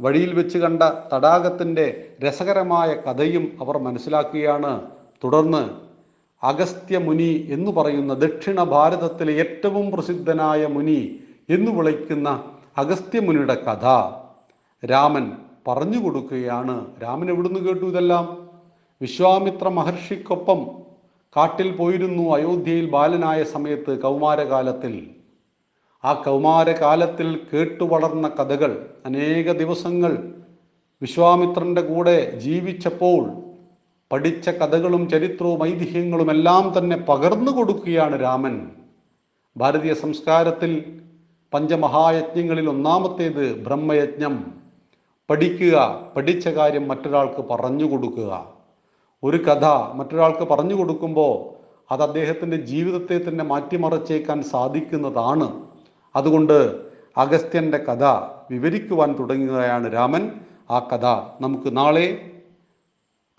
വഴിയിൽ 0.00 0.34
വെച്ച് 0.34 0.58
കണ്ട 0.58 0.82
തടാകത്തിന്റെ 1.14 2.08
രസകരമായ 2.24 2.94
കഥയും 2.94 3.58
അവർ 3.60 3.78
മനസ്സിലാക്കുകയാണ്. 3.78 4.80
തുടർന്ന് 5.24 5.70
അഗസ്ത്യ 6.42 6.98
മുനി 6.98 7.48
എന്ന് 7.50 7.70
പറയുന്ന 7.70 8.14
ദക്ഷിണ 8.14 8.62
ഭാരതത്തിലെ 8.62 9.32
ഏറ്റവും 9.32 9.90
പ്രസിദ്ധനായ 9.90 10.66
മുനി 10.66 11.18
എന്ന് 11.48 11.70
വിളിക്കുന്ന 11.70 12.44
അഗസ്ത്യ 12.78 13.20
മുനിയുടെ 13.20 13.54
കഥ 13.54 14.10
രാമൻ 14.86 15.32
പറഞ്ഞു 15.68 16.04
കൊടുക്കുകയാണ്. 16.04 16.86
രാമൻ 17.02 17.30
എവിടുന്ന് 17.30 17.60
കേട്ടു 17.60 17.86
ഇതെല്ലാം? 17.86 18.50
വിശ്വാമിത്ര 19.02 19.68
മഹർഷിക്കൊപ്പം 19.68 20.81
കാട്ടിൽ 21.36 21.76
പോയിരുന്നു 21.76 22.34
അയോധ്യയിൽ 22.34 22.90
ബാലനായ 22.90 23.44
സമയത്ത് 23.44 24.00
കൗമാരകാലത്തിൽ. 24.00 25.10
ആ 26.04 26.12
കൗമാരകാലത്തിൽ 26.12 27.40
കേട്ടു 27.52 27.84
വളർന്ന 27.84 28.28
കഥകൾ 28.28 28.94
അനേക 29.06 29.52
ദിവസങ്ങൾ 29.52 30.34
വിശ്വാമിത്രന്റെ 31.02 31.82
കൂടെ 31.82 32.38
ജീവിച്ചപ്പോൾ 32.38 33.30
പഠിച്ച 34.12 34.48
കഥകളും 34.48 35.08
ചരിത്രവും 35.08 35.66
ഐതിഹ്യങ്ങളും 35.66 36.30
എല്ലാം 36.30 36.78
തന്നെ 36.78 36.96
പകർന്നു 36.96 37.52
കൊടുക്കുകയാണ് 37.52 38.22
രാമൻ. 38.22 38.70
ഭാരതീയ 39.56 39.94
സംസ്കാരത്തിൽ 39.94 41.00
പഞ്ചമഹായജ്ഞങ്ങളിൽ 41.54 42.68
ഒന്നാമത്തേത് 42.68 43.64
ബ്രഹ്മയജ്ഞം. 43.64 44.54
പഠിക്കുക 45.30 46.06
പഠിച്ച 46.16 46.48
കാര്യം 46.48 46.88
മറ്റൊരാൾക്ക് 46.88 47.48
പറഞ്ഞു 47.48 47.90
കൊടുക്കുക. 47.90 48.51
ഒരു 49.24 49.36
കഥ 49.36 49.64
മറ്റൊരാൾക്ക് 49.94 50.48
പറഞ്ഞു 50.48 50.74
കൊടുക്കുമ്പോൾ 50.74 51.62
അത് 51.92 52.02
അദ്ദേഹത്തിന്റെ 52.02 52.56
ജീവിതത്തെ 52.56 53.28
തന്നെ 53.28 53.44
മാറ്റിമറച്ചേക്കാൻ 53.44 54.42
സാധിക്കുന്നതാണ്. 54.42 55.66
അതുകൊണ്ട് 56.16 56.82
അഗസ്ത്യന്റെ 57.16 57.78
കഥ 57.78 58.04
വിവരിക്കുവാൻ 58.50 59.16
തുടങ്ങുകയാണ് 59.18 59.92
രാമൻ. 59.94 60.32
ആ 60.70 60.78
കഥ 60.78 61.06
നമുക്ക് 61.40 61.76
നാളെ 61.76 62.30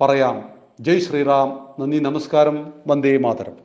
പറയാം. 0.02 0.50
ജയ് 0.80 1.00
ശ്രീറാം. 1.00 1.70
നന്ദി 1.80 2.00
നമസ്കാരം. 2.00 2.74
വന്ദേ 2.88 3.18
മാതരം. 3.18 3.63